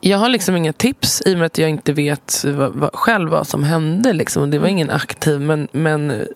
jag 0.00 0.18
har 0.18 0.28
liksom 0.28 0.56
inga 0.56 0.72
tips 0.72 1.22
i 1.26 1.34
och 1.34 1.38
med 1.38 1.46
att 1.46 1.58
jag 1.58 1.70
inte 1.70 1.92
vet 1.92 2.44
vad, 2.44 2.72
vad, 2.72 2.90
själv 2.94 3.30
vad 3.30 3.46
som 3.46 3.64
hände. 3.64 4.12
Liksom. 4.12 4.50
Det 4.50 4.58
var 4.58 4.68
ingen 4.68 4.90
aktiv, 4.90 5.40
men, 5.40 5.68
men, 5.72 6.26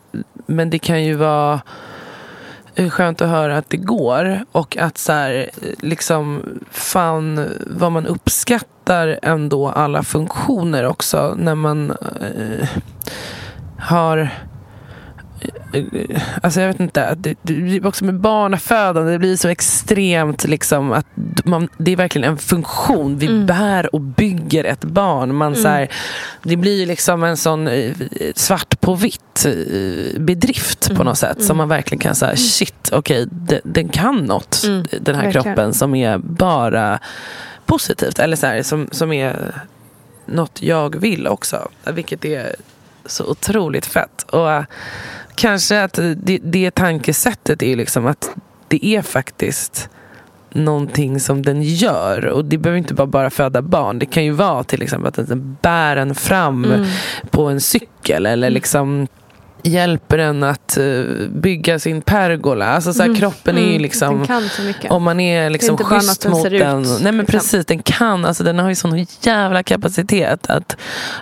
men 0.46 0.70
det 0.70 0.78
kan 0.78 1.04
ju 1.04 1.14
vara 1.14 1.60
eh, 2.74 2.90
skönt 2.90 3.22
att 3.22 3.28
höra 3.28 3.58
att 3.58 3.70
det 3.70 3.76
går. 3.76 4.44
Och 4.52 4.76
att 4.76 4.98
så 4.98 5.12
här, 5.12 5.50
liksom, 5.78 6.42
fan 6.70 7.48
vad 7.66 7.92
man 7.92 8.06
uppskattar 8.06 9.18
ändå 9.22 9.68
alla 9.68 10.02
funktioner 10.02 10.86
också. 10.86 11.34
När 11.38 11.54
man 11.54 11.90
eh, 11.90 12.68
har 13.78 14.30
Alltså 16.42 16.60
jag 16.60 16.68
vet 16.68 16.80
inte, 16.80 17.14
det, 17.14 17.34
det 17.42 17.84
också 17.84 18.04
med 18.04 18.20
barnafödande, 18.20 19.12
det 19.12 19.18
blir 19.18 19.36
så 19.36 19.48
extremt 19.48 20.44
liksom 20.44 20.92
att 20.92 21.06
man, 21.44 21.68
det 21.78 21.92
är 21.92 21.96
verkligen 21.96 22.30
en 22.30 22.38
funktion. 22.38 23.18
Vi 23.18 23.44
bär 23.44 23.94
och 23.94 24.00
bygger 24.00 24.64
ett 24.64 24.84
barn. 24.84 25.34
Man, 25.34 25.56
så 25.56 25.68
här, 25.68 25.88
det 26.42 26.56
blir 26.56 26.86
liksom 26.86 27.22
en 27.24 27.36
sån 27.36 27.68
eh, 27.68 27.92
svart 28.34 28.80
på 28.80 28.94
vitt 28.94 29.46
eh, 29.46 30.20
bedrift 30.20 30.94
på 30.96 31.04
något 31.04 31.18
sätt. 31.18 31.44
Som 31.44 31.56
man 31.56 31.68
verkligen 31.68 32.00
kan 32.00 32.14
säga, 32.14 32.36
shit, 32.36 32.88
okej, 32.92 33.26
de- 33.30 33.60
den 33.64 33.88
kan 33.88 34.16
något. 34.16 34.62
Den 35.00 35.14
här 35.14 35.22
verkligen. 35.22 35.32
kroppen 35.44 35.74
som 35.74 35.94
är 35.94 36.18
bara 36.18 36.98
positivt. 37.66 38.18
Eller 38.18 38.36
så 38.36 38.46
här, 38.46 38.62
som, 38.62 38.88
som 38.92 39.12
är 39.12 39.54
något 40.26 40.62
jag 40.62 40.96
vill 41.00 41.26
också. 41.26 41.68
Vilket 41.92 42.24
är 42.24 42.56
så 43.08 43.24
otroligt 43.30 43.86
fett. 43.86 44.22
Och 44.30 44.50
eh, 44.52 44.64
kanske 45.34 45.82
att 45.82 45.98
det, 46.16 46.38
det 46.42 46.70
tankesättet 46.70 47.62
är 47.62 47.76
liksom 47.76 48.06
att 48.06 48.30
det 48.68 48.86
är 48.86 49.02
faktiskt 49.02 49.88
någonting 50.50 51.20
som 51.20 51.42
den 51.42 51.62
gör. 51.62 52.24
Och 52.26 52.44
det 52.44 52.58
behöver 52.58 52.78
inte 52.78 52.94
bara, 52.94 53.06
bara 53.06 53.30
föda 53.30 53.62
barn. 53.62 53.98
Det 53.98 54.06
kan 54.06 54.24
ju 54.24 54.30
vara 54.32 54.64
till 54.64 54.82
exempel 54.82 55.08
att 55.08 55.28
den 55.28 55.56
bär 55.62 55.96
en 55.96 56.14
fram 56.14 56.64
Mm. 56.64 56.86
på 57.30 57.44
en 57.46 57.60
cykel 57.60 58.26
eller 58.26 58.50
liksom 58.50 59.06
hjälper 59.62 60.18
en 60.18 60.42
att 60.42 60.76
eh, 60.78 60.84
bygga 61.32 61.78
sin 61.78 62.02
pergola. 62.02 62.66
Alltså 62.66 62.92
så 62.92 63.02
här, 63.02 63.14
kroppen 63.14 63.58
är 63.58 63.72
ju 63.72 63.78
liksom 63.78 64.08
Mm. 64.14 64.26
Den 64.26 64.66
mycket. 64.66 64.90
om 64.90 65.02
man 65.02 65.20
är 65.20 65.50
liksom 65.50 65.76
bara 65.76 65.88
något 65.88 66.02
schysst 66.02 66.22
den 66.22 66.32
mot 66.32 66.46
ut, 66.46 66.60
den. 66.60 66.82
Nej 66.82 66.98
men 67.02 67.16
liksom. 67.16 67.26
precis, 67.26 67.66
den 67.66 67.78
kan, 67.82 68.24
alltså 68.24 68.44
den 68.44 68.58
har 68.58 68.68
ju 68.68 68.74
sån 68.74 69.06
jävla 69.20 69.62
kapacitet 69.62 70.50
att, 70.50 70.76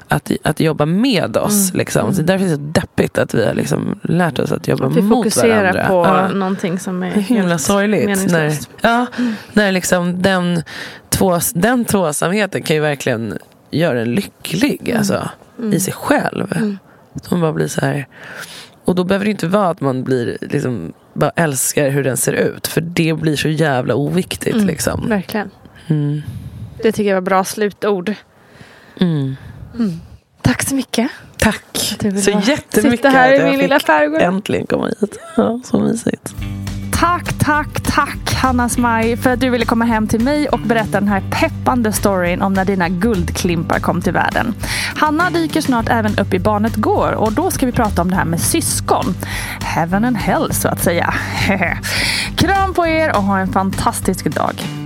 att, 0.08 0.30
att 0.42 0.60
jobba 0.60 0.86
med 0.86 1.36
oss. 1.36 1.74
Liksom. 1.74 2.14
Så 2.14 2.22
därför 2.22 2.44
är 2.44 2.48
det 2.48 2.54
så 2.56 2.62
deppigt 2.62 3.18
att 3.18 3.34
vi 3.34 3.46
har 3.46 3.54
liksom 3.54 4.00
lärt 4.02 4.38
oss 4.38 4.52
att 4.52 4.68
jobba 4.68 4.84
Mm. 4.84 4.98
Att 4.98 5.04
vi 5.04 5.08
mot 5.08 5.18
fokuserar 5.24 5.56
varandra. 5.72 5.86
på 5.88 6.04
Ja. 6.06 6.28
någonting 6.28 6.78
som 6.78 7.02
är 7.02 7.10
Det 7.10 7.16
är 7.16 7.20
himla 7.20 7.58
sorgligt. 7.58 8.32
När, 8.32 8.52
ja, 8.80 9.06
när 9.52 9.72
liksom 9.72 10.22
den, 10.22 10.62
två, 11.08 11.38
den 11.54 11.84
tvåsamheten 11.84 12.62
kan 12.62 12.76
ju 12.76 12.82
verkligen 12.82 13.38
göra 13.70 14.00
en 14.00 14.14
lycklig 14.14 14.94
alltså, 14.98 15.28
i 15.72 15.80
sig 15.80 15.92
själv. 15.92 16.78
Man 17.30 17.40
bara 17.40 17.52
blir 17.52 17.68
så 17.68 17.80
här... 17.80 18.08
Och 18.84 18.94
då 18.94 19.04
behöver 19.04 19.24
det 19.24 19.30
inte 19.30 19.48
vara 19.48 19.68
att 19.68 19.80
man 19.80 20.04
blir 20.04 20.38
liksom, 20.40 20.92
bara 21.12 21.30
älskar 21.30 21.90
hur 21.90 22.04
den 22.04 22.16
ser 22.16 22.32
ut. 22.32 22.66
För 22.66 22.80
det 22.80 23.14
blir 23.14 23.36
så 23.36 23.48
jävla 23.48 23.94
oviktigt. 23.94 24.56
Liksom. 24.56 25.08
Verkligen. 25.08 25.50
Mm. 25.86 26.22
Det 26.82 26.92
tycker 26.92 27.10
jag 27.10 27.16
var 27.16 27.20
bra 27.20 27.44
slutord. 27.44 28.14
Mm. 29.00 29.36
Tack 30.42 30.62
så 30.62 30.74
mycket. 30.74 31.10
Tack 31.36 31.96
så 32.00 32.30
jättemycket 32.30 32.90
sitta 32.90 33.08
här 33.08 33.32
i 33.34 33.50
min 33.50 33.58
lilla 33.58 33.80
skärgård. 33.80 34.20
Äntligen 34.20 34.66
komma 34.66 34.86
hit. 34.86 35.18
Ja, 35.36 35.60
så 35.64 35.80
mysigt. 35.80 36.34
Tack, 36.98 37.38
tack, 37.38 37.80
tack 37.80 38.34
Hanna 38.34 38.68
Smaj 38.68 39.16
för 39.16 39.30
att 39.30 39.40
du 39.40 39.50
ville 39.50 39.64
komma 39.64 39.84
hem 39.84 40.08
till 40.08 40.20
mig 40.20 40.48
och 40.48 40.58
berätta 40.58 41.00
den 41.00 41.08
här 41.08 41.22
peppande 41.30 41.92
storyn 41.92 42.42
om 42.42 42.52
när 42.52 42.64
dina 42.64 42.88
guldklimpar 42.88 43.78
kom 43.78 44.02
till 44.02 44.12
världen. 44.12 44.54
Hanna 44.96 45.30
dyker 45.30 45.60
snart 45.60 45.88
även 45.88 46.18
upp 46.18 46.34
i 46.34 46.38
Barnet 46.38 46.76
Går 46.76 47.12
och 47.12 47.32
då 47.32 47.50
ska 47.50 47.66
vi 47.66 47.72
prata 47.72 48.02
om 48.02 48.10
det 48.10 48.16
här 48.16 48.24
med 48.24 48.40
syskon. 48.40 49.14
Heaven 49.60 50.04
and 50.04 50.16
hell 50.16 50.52
så 50.52 50.68
att 50.68 50.82
säga. 50.82 51.14
Kram 52.36 52.74
på 52.74 52.86
er 52.86 53.16
och 53.16 53.22
ha 53.22 53.38
en 53.38 53.52
fantastisk 53.52 54.24
dag. 54.24 54.85